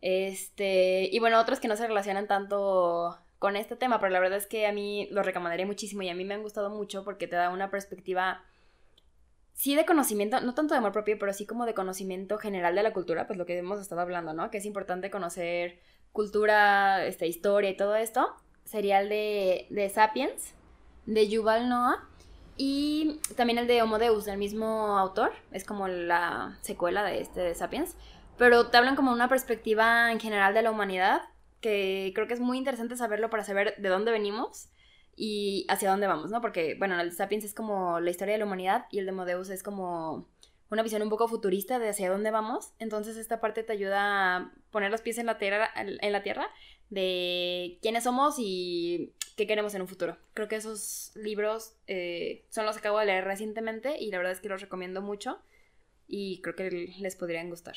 Este, 0.00 1.08
y 1.10 1.18
bueno, 1.20 1.40
otros 1.40 1.60
que 1.60 1.68
no 1.68 1.76
se 1.76 1.86
relacionan 1.86 2.26
tanto 2.26 3.18
con 3.38 3.56
este 3.56 3.74
tema, 3.74 3.98
pero 3.98 4.12
la 4.12 4.20
verdad 4.20 4.38
es 4.38 4.46
que 4.46 4.66
a 4.66 4.72
mí 4.72 5.08
lo 5.10 5.24
recomendaría 5.24 5.66
muchísimo 5.66 6.02
y 6.02 6.08
a 6.08 6.14
mí 6.14 6.24
me 6.24 6.34
han 6.34 6.42
gustado 6.42 6.70
mucho 6.70 7.02
porque 7.02 7.26
te 7.26 7.34
da 7.34 7.50
una 7.50 7.70
perspectiva, 7.72 8.44
sí 9.52 9.74
de 9.74 9.84
conocimiento, 9.84 10.40
no 10.40 10.54
tanto 10.54 10.74
de 10.74 10.78
amor 10.78 10.92
propio, 10.92 11.18
pero 11.18 11.32
sí 11.32 11.44
como 11.44 11.66
de 11.66 11.74
conocimiento 11.74 12.38
general 12.38 12.76
de 12.76 12.84
la 12.84 12.92
cultura, 12.92 13.26
pues 13.26 13.36
lo 13.36 13.44
que 13.44 13.58
hemos 13.58 13.80
estado 13.80 14.00
hablando, 14.00 14.32
¿no? 14.32 14.50
Que 14.52 14.58
es 14.58 14.64
importante 14.64 15.10
conocer 15.10 15.80
cultura, 16.12 17.04
este, 17.04 17.26
historia 17.26 17.70
y 17.70 17.76
todo 17.76 17.96
esto. 17.96 18.32
Sería 18.64 19.00
el 19.00 19.08
de, 19.08 19.66
de 19.70 19.88
Sapiens, 19.88 20.54
de 21.06 21.28
Yuval 21.28 21.68
Noah. 21.68 22.08
Y 22.56 23.20
también 23.36 23.58
el 23.58 23.66
de 23.66 23.82
Homo 23.82 23.98
Deus, 23.98 24.24
del 24.24 24.38
mismo 24.38 24.98
autor. 24.98 25.32
Es 25.50 25.64
como 25.64 25.88
la 25.88 26.58
secuela 26.60 27.02
de 27.02 27.20
este 27.20 27.40
de 27.40 27.54
Sapiens. 27.54 27.96
Pero 28.36 28.68
te 28.68 28.76
hablan 28.76 28.96
como 28.96 29.12
una 29.12 29.28
perspectiva 29.28 30.12
en 30.12 30.20
general 30.20 30.54
de 30.54 30.62
la 30.62 30.70
humanidad 30.70 31.22
que 31.60 32.12
creo 32.14 32.26
que 32.26 32.34
es 32.34 32.40
muy 32.40 32.58
interesante 32.58 32.96
saberlo 32.96 33.30
para 33.30 33.44
saber 33.44 33.74
de 33.78 33.88
dónde 33.88 34.10
venimos 34.10 34.68
y 35.14 35.64
hacia 35.68 35.90
dónde 35.90 36.08
vamos, 36.08 36.30
¿no? 36.30 36.40
Porque, 36.40 36.74
bueno, 36.78 37.00
el 37.00 37.12
Sapiens 37.12 37.44
es 37.44 37.54
como 37.54 38.00
la 38.00 38.10
historia 38.10 38.32
de 38.32 38.38
la 38.38 38.44
humanidad 38.44 38.86
y 38.90 38.98
el 38.98 39.06
de 39.06 39.12
Modeus 39.12 39.48
es 39.48 39.62
como 39.62 40.26
una 40.70 40.82
visión 40.82 41.02
un 41.02 41.10
poco 41.10 41.28
futurista 41.28 41.78
de 41.78 41.90
hacia 41.90 42.10
dónde 42.10 42.30
vamos. 42.30 42.72
Entonces 42.78 43.16
esta 43.16 43.40
parte 43.40 43.62
te 43.62 43.72
ayuda 43.72 44.36
a 44.36 44.52
poner 44.70 44.90
los 44.90 45.02
pies 45.02 45.18
en 45.18 45.26
la 45.26 45.38
tierra, 45.38 45.70
en 45.76 46.12
la 46.12 46.22
tierra 46.22 46.48
de 46.90 47.78
quiénes 47.80 48.04
somos 48.04 48.36
y 48.38 49.12
qué 49.36 49.46
queremos 49.46 49.74
en 49.74 49.82
un 49.82 49.88
futuro. 49.88 50.16
Creo 50.34 50.48
que 50.48 50.56
esos 50.56 51.12
libros 51.14 51.76
eh, 51.86 52.44
son 52.50 52.66
los 52.66 52.76
que 52.76 52.80
acabo 52.80 52.98
de 52.98 53.06
leer 53.06 53.24
recientemente 53.24 53.98
y 53.98 54.10
la 54.10 54.18
verdad 54.18 54.32
es 54.32 54.40
que 54.40 54.48
los 54.48 54.60
recomiendo 54.60 55.02
mucho 55.02 55.38
y 56.06 56.40
creo 56.42 56.56
que 56.56 56.94
les 56.98 57.16
podrían 57.16 57.48
gustar. 57.48 57.76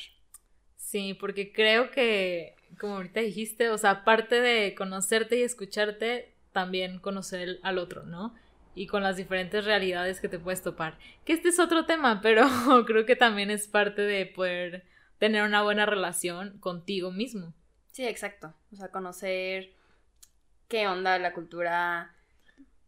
Sí, 0.76 1.14
porque 1.14 1.52
creo 1.52 1.90
que, 1.90 2.54
como 2.78 2.96
ahorita 2.96 3.20
dijiste, 3.20 3.70
o 3.70 3.78
sea, 3.78 3.90
aparte 3.90 4.40
de 4.40 4.74
conocerte 4.74 5.36
y 5.36 5.42
escucharte, 5.42 6.32
también 6.52 7.00
conocer 7.00 7.58
al 7.62 7.78
otro, 7.78 8.04
¿no? 8.04 8.34
Y 8.74 8.86
con 8.86 9.02
las 9.02 9.16
diferentes 9.16 9.64
realidades 9.64 10.20
que 10.20 10.28
te 10.28 10.38
puedes 10.38 10.62
topar. 10.62 10.98
Que 11.24 11.32
este 11.32 11.48
es 11.48 11.58
otro 11.58 11.86
tema, 11.86 12.20
pero 12.22 12.46
creo 12.86 13.04
que 13.04 13.16
también 13.16 13.50
es 13.50 13.66
parte 13.68 14.02
de 14.02 14.26
poder 14.26 14.84
tener 15.18 15.42
una 15.42 15.62
buena 15.62 15.86
relación 15.86 16.58
contigo 16.60 17.10
mismo. 17.10 17.54
Sí, 17.92 18.06
exacto. 18.06 18.54
O 18.72 18.76
sea, 18.76 18.88
conocer 18.90 19.75
qué 20.68 20.86
onda 20.86 21.18
la 21.18 21.32
cultura. 21.32 22.14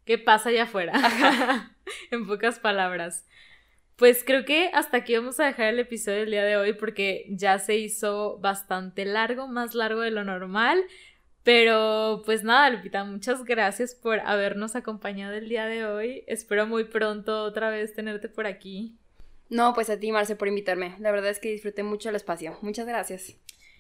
¿Qué 0.05 0.18
pasa 0.18 0.49
allá 0.49 0.64
afuera? 0.64 0.93
en 2.11 2.26
pocas 2.26 2.59
palabras. 2.59 3.26
Pues 3.97 4.22
creo 4.24 4.45
que 4.45 4.70
hasta 4.72 4.99
aquí 4.99 5.16
vamos 5.16 5.41
a 5.41 5.47
dejar 5.47 5.66
el 5.66 5.81
episodio 5.81 6.20
del 6.20 6.31
día 6.31 6.45
de 6.45 6.57
hoy 6.57 6.72
porque 6.72 7.26
ya 7.31 7.59
se 7.59 7.76
hizo 7.76 8.39
bastante 8.39 9.05
largo, 9.05 9.49
más 9.49 9.74
largo 9.74 10.03
de 10.03 10.12
lo 10.12 10.24
normal. 10.24 10.85
Pero 11.43 12.22
pues 12.24 12.45
nada, 12.45 12.70
Lupita, 12.70 13.05
muchas 13.05 13.45
gracias 13.45 13.95
por 13.95 14.20
habernos 14.20 14.76
acompañado 14.76 15.35
el 15.35 15.49
día 15.49 15.66
de 15.66 15.85
hoy. 15.85 16.24
Espero 16.26 16.66
muy 16.66 16.85
pronto 16.85 17.43
otra 17.43 17.70
vez 17.70 17.95
tenerte 17.95 18.29
por 18.29 18.47
aquí. 18.47 18.97
No, 19.49 19.72
pues 19.72 19.89
a 19.91 19.99
ti, 19.99 20.12
Marce, 20.12 20.37
por 20.37 20.49
invitarme. 20.49 20.95
La 20.99 21.11
verdad 21.11 21.31
es 21.31 21.41
que 21.41 21.51
disfruté 21.51 21.83
mucho 21.83 22.11
el 22.11 22.16
espacio. 22.16 22.59
Muchas 22.61 22.87
gracias. 22.87 23.35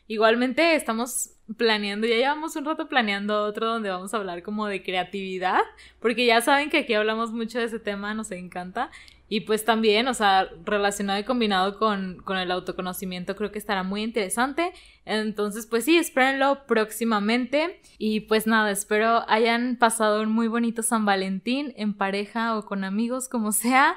Igualmente 0.08 0.74
estamos 0.74 1.34
planeando, 1.56 2.06
ya 2.06 2.16
llevamos 2.16 2.56
un 2.56 2.64
rato 2.64 2.88
planeando 2.88 3.44
otro 3.44 3.66
donde 3.68 3.90
vamos 3.90 4.12
a 4.12 4.16
hablar 4.16 4.42
como 4.42 4.66
de 4.66 4.82
creatividad, 4.82 5.60
porque 6.00 6.26
ya 6.26 6.40
saben 6.40 6.70
que 6.70 6.78
aquí 6.78 6.94
hablamos 6.94 7.30
mucho 7.32 7.58
de 7.58 7.66
ese 7.66 7.78
tema, 7.78 8.14
nos 8.14 8.30
encanta. 8.30 8.90
Y 9.30 9.40
pues 9.40 9.66
también, 9.66 10.08
o 10.08 10.14
sea, 10.14 10.48
relacionado 10.64 11.20
y 11.20 11.24
combinado 11.24 11.78
con, 11.78 12.22
con, 12.24 12.38
el 12.38 12.50
autoconocimiento, 12.50 13.36
creo 13.36 13.52
que 13.52 13.58
estará 13.58 13.82
muy 13.82 14.02
interesante. 14.02 14.72
Entonces, 15.04 15.66
pues 15.66 15.84
sí, 15.84 15.98
espérenlo 15.98 16.66
próximamente. 16.66 17.78
Y 17.98 18.20
pues 18.20 18.46
nada, 18.46 18.70
espero 18.70 19.28
hayan 19.28 19.76
pasado 19.76 20.22
un 20.22 20.32
muy 20.32 20.48
bonito 20.48 20.82
San 20.82 21.04
Valentín 21.04 21.74
en 21.76 21.92
pareja 21.92 22.56
o 22.56 22.64
con 22.64 22.84
amigos, 22.84 23.28
como 23.28 23.52
sea. 23.52 23.96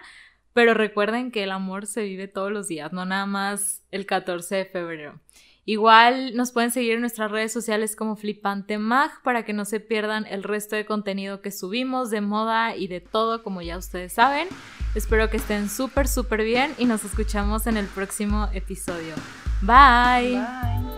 Pero 0.51 0.73
recuerden 0.73 1.31
que 1.31 1.43
el 1.43 1.51
amor 1.51 1.85
se 1.87 2.03
vive 2.03 2.27
todos 2.27 2.51
los 2.51 2.67
días, 2.67 2.91
no 2.91 3.05
nada 3.05 3.25
más 3.25 3.83
el 3.91 4.05
14 4.05 4.55
de 4.55 4.65
febrero. 4.65 5.21
Igual 5.65 6.35
nos 6.35 6.51
pueden 6.51 6.71
seguir 6.71 6.93
en 6.93 7.01
nuestras 7.01 7.29
redes 7.29 7.53
sociales 7.53 7.95
como 7.95 8.15
Flipante 8.15 8.77
Mag 8.77 9.11
para 9.23 9.45
que 9.45 9.53
no 9.53 9.65
se 9.65 9.79
pierdan 9.79 10.25
el 10.25 10.43
resto 10.43 10.75
de 10.75 10.85
contenido 10.85 11.41
que 11.41 11.51
subimos 11.51 12.09
de 12.09 12.21
moda 12.21 12.75
y 12.75 12.87
de 12.87 12.99
todo, 12.99 13.43
como 13.43 13.61
ya 13.61 13.77
ustedes 13.77 14.13
saben. 14.13 14.47
Espero 14.95 15.29
que 15.29 15.37
estén 15.37 15.69
súper, 15.69 16.07
súper 16.07 16.43
bien 16.43 16.73
y 16.77 16.85
nos 16.85 17.05
escuchamos 17.05 17.67
en 17.67 17.77
el 17.77 17.85
próximo 17.85 18.49
episodio. 18.53 19.13
Bye. 19.61 20.39
Bye. 20.39 20.90